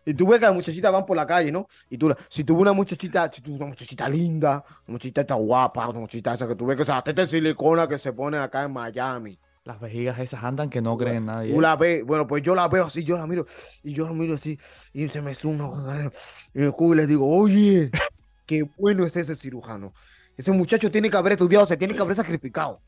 Y 0.05 0.15
tú 0.15 0.27
ves 0.27 0.41
que 0.41 0.47
las 0.47 0.55
muchachitas 0.55 0.93
van 0.93 1.07
por 1.07 1.17
la 1.17 1.27
calle, 1.27 1.53
¿no? 1.53 1.67
Y 1.89 1.97
tú, 1.97 2.13
si 2.29 2.45
tú 2.45 2.55
ves 2.55 2.63
una 2.63 2.73
muchachita, 2.73 3.31
si 3.31 3.41
ves 3.41 3.51
una 3.51 3.67
muchachita 3.67 4.09
linda, 4.09 4.65
una 4.87 4.95
muchachita 4.95 5.21
está 5.21 5.35
guapa, 5.35 5.89
una 5.89 6.01
muchachita 6.01 6.35
esa 6.35 6.49
que 6.49 6.57
tú 6.57 6.67
ves 6.67 6.77
que 6.77 6.83
esa 6.83 7.03
teta 7.03 7.23
de 7.23 7.29
silicona 7.29 7.87
que 7.87 7.99
se 7.99 8.13
pone 8.13 8.39
acá 8.39 8.65
en 8.65 8.73
Miami. 8.73 9.39
Las 9.65 9.81
vejigas 9.81 10.19
esas 10.19 10.43
andan 10.43 10.69
que 10.69 10.83
no 10.83 10.99
creen 10.99 11.19
en 11.19 11.27
nadie. 11.27 11.55
Tú 11.55 11.61
la 11.61 11.77
ves, 11.77 12.05
bueno, 12.05 12.27
pues 12.27 12.43
yo 12.43 12.55
la 12.57 12.67
veo 12.67 12.87
así, 12.87 13.05
yo 13.05 13.17
la 13.17 13.29
miro, 13.29 13.47
y 13.85 13.93
yo 13.93 14.07
la 14.07 14.13
miro 14.13 14.35
así, 14.35 14.59
y 14.93 15.07
se 15.07 15.23
me 15.23 15.37
cosa 15.37 16.11
en 16.55 16.65
el 16.65 16.73
culo 16.73 16.95
y 16.95 16.97
le 16.97 17.07
digo, 17.07 17.29
oye, 17.29 17.91
qué 18.47 18.69
bueno 18.77 19.07
es 19.07 19.17
ese 19.17 19.37
cirujano. 19.37 19.93
Ese 20.37 20.51
muchacho 20.51 20.91
tiene 20.91 21.11
que 21.11 21.17
haber 21.17 21.35
estudiado, 21.35 21.65
se 21.65 21.77
tiene 21.77 21.95
que 21.95 22.01
haber 22.01 22.17
sacrificado. 22.17 22.81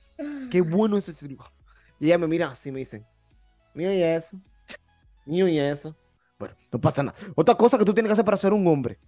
Qué 0.50 0.62
bueno 0.62 0.96
es 0.96 1.08
ese 1.08 1.28
cirujano. 1.28 1.54
Y 2.00 2.06
ella 2.06 2.18
me 2.18 2.26
mira 2.26 2.48
así, 2.48 2.72
me 2.72 2.80
dice, 2.80 3.04
mío 3.72 3.92
y 3.92 4.02
eso, 4.02 4.40
mío 5.24 5.46
y 5.46 5.60
eso. 5.60 5.96
Bueno, 6.38 6.54
no 6.72 6.80
pasa 6.80 7.02
nada. 7.02 7.16
Otra 7.36 7.54
cosa 7.54 7.78
que 7.78 7.84
tú 7.84 7.94
tienes 7.94 8.08
que 8.08 8.14
hacer 8.14 8.24
para 8.24 8.36
ser 8.36 8.52
un 8.52 8.66
hombre. 8.66 8.98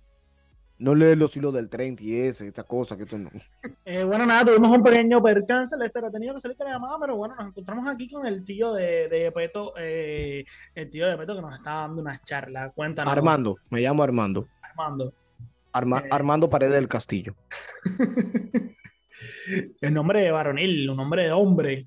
No 0.79 0.95
leer 0.95 1.17
los 1.17 1.35
hilos 1.37 1.55
del 1.55 1.71
tren 1.71 1.97
y 1.99 2.15
ese, 2.17 2.47
esta 2.49 2.63
cosa 2.63 2.97
que 2.99 3.07
tú 3.07 3.17
no. 3.19 3.31
Eh, 3.87 4.03
bueno, 4.05 4.27
nada, 4.27 4.45
tuvimos 4.45 4.77
un 4.77 4.83
pequeño 4.83 5.23
percance. 5.23 5.77
Lester 5.79 6.05
ha 6.05 6.11
tenido 6.11 6.35
que 6.35 6.41
salir 6.41 6.57
con 6.57 6.67
la 6.67 6.73
llamada, 6.75 6.99
pero 7.01 7.17
bueno, 7.17 7.35
nos 7.37 7.47
encontramos 7.47 7.89
aquí 7.89 8.11
con 8.11 8.27
el 8.27 8.43
tío 8.45 8.73
de, 8.75 9.09
de 9.09 9.31
Peto, 9.33 9.73
eh, 9.79 10.45
el 10.75 10.91
tío 10.91 11.07
de 11.07 11.17
Peto 11.17 11.35
que 11.37 11.41
nos 11.43 11.55
está 11.55 11.71
dando 11.75 12.03
una 12.03 12.19
charla. 12.25 12.71
Cuéntanos. 12.71 13.13
Armando, 13.13 13.57
me 13.71 13.81
llamo 13.81 14.03
Armando. 14.03 14.47
Armando. 14.61 15.13
Arma- 15.73 16.01
Eh. 16.05 16.09
Armando 16.11 16.49
Paredes 16.51 16.75
del 16.75 16.89
Castillo. 16.89 17.35
el 19.81 19.95
nombre 19.95 20.21
de 20.23 20.31
varonil, 20.31 20.91
un 20.91 20.97
nombre 20.97 21.25
de 21.25 21.33
hombre. 21.33 21.87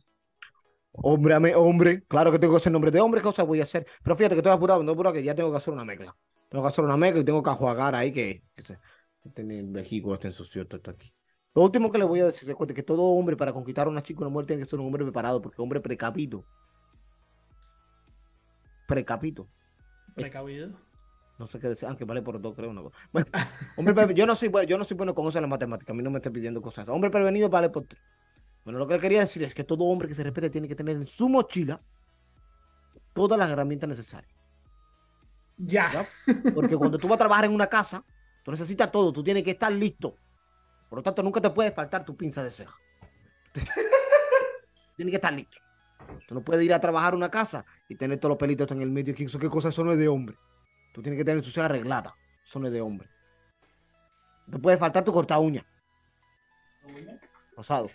Hombre, 1.02 1.36
hombre, 1.56 2.04
claro 2.08 2.32
que 2.32 2.40
tengo 2.40 2.54
que 2.54 2.58
hacer 2.58 2.72
nombre 2.72 2.92
de 2.92 3.00
hombre, 3.00 3.22
¿qué 3.22 3.26
cosa 3.26 3.44
voy 3.44 3.62
a 3.62 3.64
hacer? 3.64 3.86
Pero 4.04 4.16
fíjate 4.16 4.36
que 4.36 4.40
estoy 4.40 4.52
apurado, 4.54 4.84
no 4.84 4.92
apurado 4.92 5.14
que 5.14 5.24
ya 5.24 5.34
tengo 5.36 5.52
que 5.52 5.58
hacer 5.58 5.74
una 5.74 5.86
mezcla. 5.86 6.16
Tengo 6.50 6.64
que 6.64 6.68
hacer 6.70 6.84
una 6.84 6.98
mezcla 6.98 7.22
y 7.22 7.26
tengo 7.26 7.42
que 7.44 7.52
jugar 7.52 7.96
ahí 7.96 8.12
que, 8.12 8.44
que 8.56 8.64
se- 8.64 8.80
que 9.22 9.30
tiene 9.30 9.60
el 9.60 9.68
vejigo 9.68 10.14
este 10.14 10.28
ensució 10.28 10.68
todo 10.68 10.78
esto 10.78 10.92
aquí. 10.92 11.14
Lo 11.56 11.64
último 11.64 11.92
que 11.92 11.98
le 11.98 12.06
voy 12.06 12.20
a 12.22 12.26
decir, 12.26 12.48
recuerde 12.48 12.74
que 12.74 12.84
todo 12.84 13.02
hombre 13.04 13.36
para 13.38 13.54
conquistar 13.54 13.88
a 13.88 13.90
una 13.90 14.04
chica 14.04 14.22
una 14.22 14.30
mujer 14.30 14.48
tiene 14.48 14.64
que 14.64 14.70
ser 14.70 14.80
un 14.80 14.88
hombre 14.88 15.04
preparado, 15.04 15.42
porque 15.42 15.62
hombre 15.62 15.80
precavido. 15.82 16.44
Precavido. 18.86 19.48
Precavido. 20.16 20.72
No 21.38 21.48
sé 21.48 21.60
qué 21.60 21.70
decir, 21.70 21.88
aunque 21.88 22.06
vale 22.06 22.22
por 22.22 22.42
dos, 22.42 22.56
creo. 22.56 22.70
Una 22.72 22.82
cosa. 22.84 22.98
Bueno, 23.12 23.28
hombre, 23.76 23.94
yo 24.16 24.26
no 24.26 24.36
soy 24.36 24.50
bueno, 24.50 24.68
yo 24.68 24.78
no 24.78 24.84
soy 24.84 24.98
bueno 24.98 25.16
con 25.16 25.28
eso 25.28 25.38
en 25.40 25.44
la 25.44 25.48
matemática, 25.48 25.94
a 25.94 25.96
mí 25.96 26.04
no 26.04 26.12
me 26.12 26.18
esté 26.20 26.32
pidiendo 26.32 26.62
cosas. 26.62 26.88
Hombre 26.90 27.10
prevenido 27.10 27.50
vale 27.50 27.70
por 27.70 27.86
tres. 27.88 28.02
Bueno, 28.70 28.78
lo 28.78 28.88
que 28.88 28.94
le 28.94 29.00
quería 29.00 29.22
decir 29.22 29.42
es 29.42 29.56
que 29.56 29.64
todo 29.64 29.84
hombre 29.86 30.08
que 30.08 30.14
se 30.14 30.22
respete 30.22 30.48
tiene 30.52 30.68
que 30.68 30.76
tener 30.76 30.96
en 30.96 31.08
su 31.08 31.28
mochila 31.28 31.82
todas 33.16 33.40
las 33.40 33.50
herramientas 33.50 33.90
necesarias. 33.90 34.32
Ya. 35.58 36.08
Porque 36.54 36.78
cuando 36.78 37.00
tú 37.00 37.08
vas 37.08 37.16
a 37.16 37.18
trabajar 37.18 37.46
en 37.46 37.52
una 37.56 37.66
casa, 37.66 38.06
tú 38.44 38.52
necesitas 38.52 38.92
todo, 38.92 39.12
tú 39.12 39.24
tienes 39.24 39.42
que 39.42 39.50
estar 39.50 39.72
listo. 39.72 40.14
Por 40.88 41.00
lo 41.00 41.02
tanto, 41.02 41.24
nunca 41.24 41.42
te 41.42 41.50
puede 41.50 41.72
faltar 41.72 42.06
tu 42.06 42.16
pinza 42.16 42.44
de 42.44 42.52
ceja. 42.52 42.76
tienes 44.96 45.14
que 45.14 45.16
estar 45.16 45.34
listo. 45.34 45.58
Tú 46.28 46.36
no 46.36 46.42
puedes 46.42 46.64
ir 46.64 46.72
a 46.72 46.80
trabajar 46.80 47.14
a 47.14 47.18
una 47.18 47.32
casa 47.32 47.66
y 47.88 47.96
tener 47.96 48.20
todos 48.20 48.34
los 48.34 48.38
pelitos 48.38 48.72
en 48.72 48.84
el 48.84 48.92
medio. 48.92 49.16
¿Qué, 49.16 49.26
qué 49.26 49.50
cosa? 49.50 49.70
Eso 49.70 49.84
no 49.84 49.94
es 49.94 49.98
de 49.98 50.08
hombre. 50.08 50.38
Tú 50.94 51.02
tienes 51.02 51.18
que 51.18 51.26
tener 51.26 51.42
tu 51.42 51.50
ceja 51.50 51.66
arreglada. 51.66 52.14
Eso 52.46 52.60
no 52.60 52.68
es 52.68 52.74
de 52.74 52.82
hombre. 52.82 53.08
No 54.46 54.58
te 54.58 54.60
puede 54.60 54.78
faltar 54.78 55.04
tu 55.04 55.12
corta 55.12 55.40
uña. 55.40 55.66
Rosado. 57.58 57.90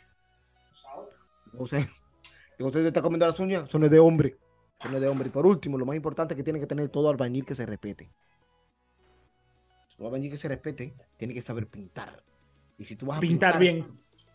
Que 2.56 2.64
usted 2.64 2.82
se 2.82 2.88
está 2.88 3.02
comiendo 3.02 3.26
las 3.26 3.38
uñas, 3.40 3.72
es 3.72 3.90
de 3.90 3.98
hombre. 3.98 4.36
Es 4.84 4.90
de 5.00 5.08
hombre. 5.08 5.28
Y 5.28 5.30
por 5.30 5.46
último, 5.46 5.78
lo 5.78 5.86
más 5.86 5.96
importante 5.96 6.34
es 6.34 6.36
que 6.36 6.44
tiene 6.44 6.60
que 6.60 6.66
tener 6.66 6.88
todo 6.88 7.08
albañil 7.08 7.44
que 7.44 7.54
se 7.54 7.66
respete. 7.66 8.10
Todo 9.96 10.08
albañil 10.08 10.30
que 10.30 10.38
se 10.38 10.48
respete, 10.48 10.94
tiene 11.16 11.34
que 11.34 11.40
saber 11.40 11.66
pintar. 11.68 12.22
Y 12.78 12.84
si 12.84 12.96
tú 12.96 13.06
vas 13.06 13.18
a 13.18 13.20
Pintar 13.20 13.58
bien. 13.58 13.86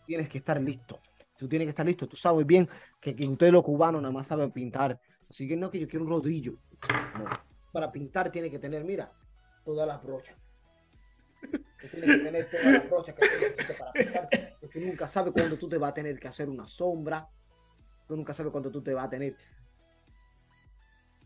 tienes 0.06 0.28
que 0.28 0.38
estar 0.38 0.60
listo. 0.60 0.98
Tú 1.36 1.48
tienes 1.48 1.66
que 1.66 1.70
estar 1.70 1.86
listo. 1.86 2.06
Tú 2.08 2.16
sabes 2.16 2.46
bien 2.46 2.68
que, 3.00 3.14
que 3.14 3.26
ustedes 3.26 3.52
los 3.52 3.62
cubanos 3.62 4.00
nada 4.02 4.12
más 4.12 4.26
saben 4.26 4.50
pintar. 4.50 4.98
Así 5.28 5.46
que 5.46 5.56
no 5.56 5.70
que 5.70 5.78
yo 5.78 5.88
quiero 5.88 6.04
un 6.04 6.10
rodillo. 6.10 6.54
No. 7.18 7.24
Para 7.72 7.92
pintar 7.92 8.30
tiene 8.32 8.50
que 8.50 8.58
tener, 8.58 8.84
mira, 8.84 9.12
todas 9.64 9.86
las 9.86 10.02
brochas. 10.02 10.36
Tú 11.40 11.88
tienes 11.90 12.10
que 12.16 12.18
tener 12.24 12.50
todas 12.50 12.66
las 12.72 12.90
brochas 12.90 13.14
que 13.14 13.26
tú 13.26 13.34
necesitas 13.40 13.76
para 13.76 13.92
pintar. 13.92 14.28
Porque 14.60 14.80
nunca 14.80 15.08
sabes 15.08 15.32
cuándo 15.32 15.56
tú 15.56 15.68
te 15.68 15.78
vas 15.78 15.90
a 15.90 15.94
tener 15.94 16.18
que 16.18 16.28
hacer 16.28 16.48
una 16.48 16.66
sombra. 16.66 17.26
Tú 18.06 18.16
nunca 18.16 18.32
sabes 18.34 18.52
cuándo 18.52 18.70
tú 18.70 18.82
te 18.82 18.92
vas 18.92 19.06
a 19.06 19.10
tener 19.10 19.36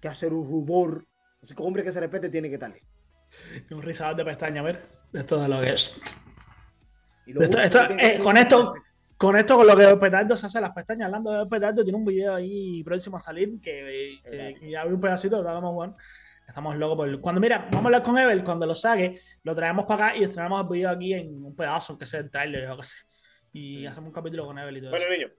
que 0.01 0.09
hacer 0.09 0.33
un 0.33 0.47
rubor. 0.47 1.07
Así 1.43 1.55
que 1.55 1.63
hombre 1.63 1.83
que 1.83 1.93
se 1.93 2.01
respete 2.01 2.29
tiene 2.29 2.49
que 2.49 2.55
estar. 2.55 2.75
Un 3.71 3.83
rizador 3.83 4.17
de 4.17 4.25
pestaña, 4.25 4.61
a 4.61 4.65
ver. 4.65 4.83
Esto 5.13 5.41
de 5.41 5.49
lo 5.49 5.61
que 5.61 5.73
es. 5.73 5.97
Y 7.27 7.33
lo 7.33 7.43
Esto- 7.43 7.59
último 7.59 7.65
esto, 7.65 7.81
que 7.81 7.87
tiene 7.89 8.03
que 8.03 8.17
eh, 8.17 8.19
con 8.25 8.37
es 8.37 8.43
esto-. 8.45 8.75
Con 9.17 9.37
esto, 9.37 9.57
con 9.57 9.67
lo 9.67 9.77
que 9.77 9.97
Petardo 9.97 10.37
se 10.37 10.47
hace 10.47 10.61
las 10.61 10.73
pestañas, 10.73 11.07
hablando 11.07 11.33
de 11.33 11.47
Petardo, 11.49 11.83
tiene 11.85 11.97
un 11.97 12.05
video 12.05 12.35
ahí 12.35 12.83
próximo 12.83 13.17
a 13.17 13.21
salir 13.21 13.61
que, 13.61 14.19
que- 14.25 14.57
que 14.61 14.71
ya 14.71 14.85
vi 14.85 14.93
un 14.93 15.01
pedacito, 15.01 15.37
lo 15.39 15.43
vamos 15.45 15.73
bueno. 15.73 15.97
Estamos 16.55 16.77
locos 16.77 16.97
por. 16.97 17.21
Cuando 17.21 17.41
mira, 17.41 17.59
vamos 17.65 17.83
a 17.83 17.87
hablar 17.87 18.03
con 18.05 18.17
Evel, 18.17 18.45
cuando 18.45 18.65
lo 18.65 18.77
saque, 18.77 19.21
lo 19.43 19.57
traemos 19.57 19.87
para 19.87 20.07
acá 20.11 20.17
y 20.17 20.23
estrenamos 20.23 20.61
el 20.63 20.69
video 20.69 20.89
aquí 20.89 21.13
en 21.13 21.45
un 21.45 21.57
pedazo, 21.57 21.99
que 21.99 22.07
sea 22.07 22.21
el 22.21 22.31
trailer, 22.31 22.69
yo 22.69 22.77
qué 22.77 22.85
sé. 22.85 22.97
Y 23.53 23.85
hacemos 23.87 24.07
un 24.07 24.15
capítulo 24.15 24.47
con 24.47 24.57
Evel 24.61 24.77
y 24.77 24.81
todo 24.81 24.91
Bueno, 24.91 25.05
eso. 25.07 25.15
niño, 25.15 25.33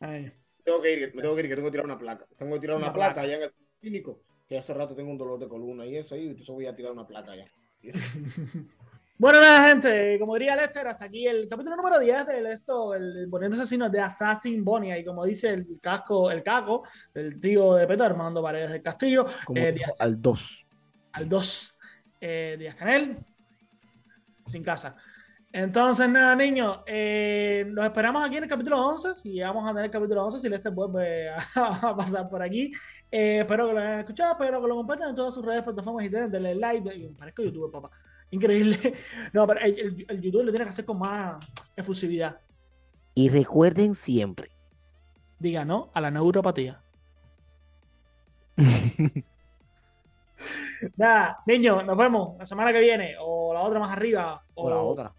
Ay. 0.00 0.32
tengo 0.64 0.82
que 0.82 0.92
ir, 0.94 0.98
que- 1.10 1.16
me 1.16 1.22
tengo 1.22 1.36
que 1.36 1.42
ir, 1.42 1.48
que 1.48 1.54
tengo 1.54 1.68
que 1.68 1.70
tirar 1.70 1.86
una 1.86 1.96
placa. 1.96 2.24
Tengo 2.36 2.54
que 2.54 2.60
tirar 2.60 2.76
una, 2.76 2.86
Una 2.86 2.92
placa, 2.92 3.12
placa. 3.14 3.20
allá 3.24 3.36
en 3.36 3.42
el 3.44 3.52
clínico, 3.80 4.24
que 4.48 4.58
hace 4.58 4.74
rato 4.74 4.96
tengo 4.96 5.12
un 5.12 5.18
dolor 5.18 5.38
de 5.38 5.46
columna 5.46 5.86
y 5.86 5.94
eso 5.96 6.16
ahí, 6.16 6.26
entonces 6.26 6.52
voy 6.52 6.66
a 6.66 6.74
tirar 6.74 6.90
una 6.90 7.06
placa 7.06 7.30
allá. 7.30 7.48
Bueno, 9.18 9.40
nada, 9.40 9.68
gente, 9.68 10.18
como 10.20 10.34
diría 10.34 10.54
Lester, 10.56 10.86
hasta 10.88 11.06
aquí 11.06 11.26
el 11.26 11.48
capítulo 11.48 11.74
número 11.74 11.98
10 11.98 12.26
de 12.26 12.50
esto, 12.52 12.94
el 12.94 13.28
Poniendo 13.30 13.56
Asesinos 13.56 13.90
de 13.90 14.00
Assassin 14.00 14.62
Bonnie, 14.62 14.98
y 14.98 15.04
como 15.04 15.24
dice 15.24 15.48
el 15.54 15.66
casco, 15.80 16.30
el 16.30 16.42
caco, 16.42 16.86
el 17.14 17.40
tío 17.40 17.74
de 17.76 17.86
Peto, 17.86 18.04
Armando 18.04 18.42
Paredes 18.42 18.72
del 18.72 18.82
Castillo, 18.82 19.24
Eh, 19.54 19.74
al 19.98 20.20
2. 20.20 20.66
al 21.12 21.28
2 21.30 21.76
eh, 22.20 22.56
Díaz 22.58 22.74
Canel, 22.74 23.16
sin 24.48 24.62
casa. 24.62 24.94
Entonces, 25.50 26.06
nada, 26.10 26.36
niños, 26.36 26.80
eh, 26.86 27.64
los 27.68 27.86
esperamos 27.86 28.22
aquí 28.22 28.36
en 28.36 28.42
el 28.44 28.50
capítulo 28.50 28.84
11. 28.86 29.14
Si 29.14 29.40
vamos 29.40 29.64
a 29.64 29.68
tener 29.68 29.86
el 29.86 29.90
capítulo 29.90 30.26
11, 30.26 30.40
si 30.40 30.48
Lester 30.50 30.72
vuelve 30.72 31.30
a, 31.30 31.38
a 31.54 31.96
pasar 31.96 32.28
por 32.28 32.42
aquí. 32.42 32.70
Eh, 33.10 33.38
espero 33.40 33.68
que 33.68 33.72
lo 33.72 33.80
hayan 33.80 34.00
escuchado, 34.00 34.32
espero 34.32 34.60
que 34.60 34.68
lo 34.68 34.74
compartan 34.76 35.08
en 35.10 35.16
todas 35.16 35.34
sus 35.34 35.42
redes, 35.42 35.62
plataformas 35.62 36.04
y 36.04 36.08
denle 36.10 36.54
like. 36.54 36.86
de- 36.90 37.14
parezco 37.18 37.42
youtuber, 37.42 37.70
papá. 37.70 37.90
Increíble. 38.30 38.94
No, 39.32 39.46
pero 39.46 39.60
el, 39.60 39.78
el, 39.78 40.06
el 40.08 40.20
youtuber 40.20 40.46
lo 40.46 40.52
tiene 40.52 40.64
que 40.64 40.70
hacer 40.70 40.84
con 40.84 40.98
más 40.98 41.36
efusividad. 41.76 42.40
Y 43.14 43.28
recuerden 43.28 43.94
siempre. 43.94 44.50
Diga 45.38 45.64
no 45.64 45.90
a 45.94 46.00
la 46.00 46.10
neuropatía. 46.10 46.80
Nada, 50.96 51.38
niños, 51.46 51.84
nos 51.84 51.96
vemos 51.96 52.36
la 52.38 52.44
semana 52.46 52.72
que 52.72 52.80
viene, 52.80 53.14
o 53.20 53.54
la 53.54 53.60
otra 53.60 53.80
más 53.80 53.92
arriba, 53.92 54.42
O 54.54 54.68
la 54.68 54.76
otra. 54.76 55.12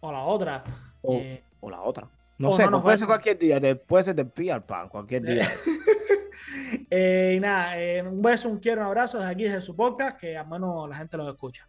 o 0.00 0.10
la 0.12 0.22
otra. 0.22 0.64
O, 1.02 1.14
Eh, 1.14 1.42
o 1.60 1.70
la 1.70 1.82
otra. 1.82 2.08
No 2.38 2.52
sé, 2.52 2.64
no 2.64 2.70
nos 2.72 2.82
puede 2.82 2.98
ser 2.98 3.06
cualquier 3.06 3.38
día. 3.38 3.60
Después 3.60 4.06
se 4.06 4.14
te 4.14 4.24
pilla 4.24 4.56
el 4.56 4.62
pan, 4.62 4.88
cualquier 4.88 5.22
día. 5.22 5.46
eh, 6.90 7.34
y 7.36 7.40
nada, 7.40 7.78
eh, 7.80 8.02
un 8.02 8.20
beso, 8.22 8.48
un 8.48 8.58
quiero, 8.58 8.80
un 8.80 8.86
abrazo 8.88 9.18
desde 9.18 9.30
aquí, 9.32 9.42
desde 9.44 9.62
su 9.62 9.76
podcast, 9.76 10.18
que 10.18 10.36
al 10.36 10.48
menos 10.48 10.88
la 10.88 10.96
gente 10.96 11.16
los 11.18 11.28
escucha. 11.28 11.60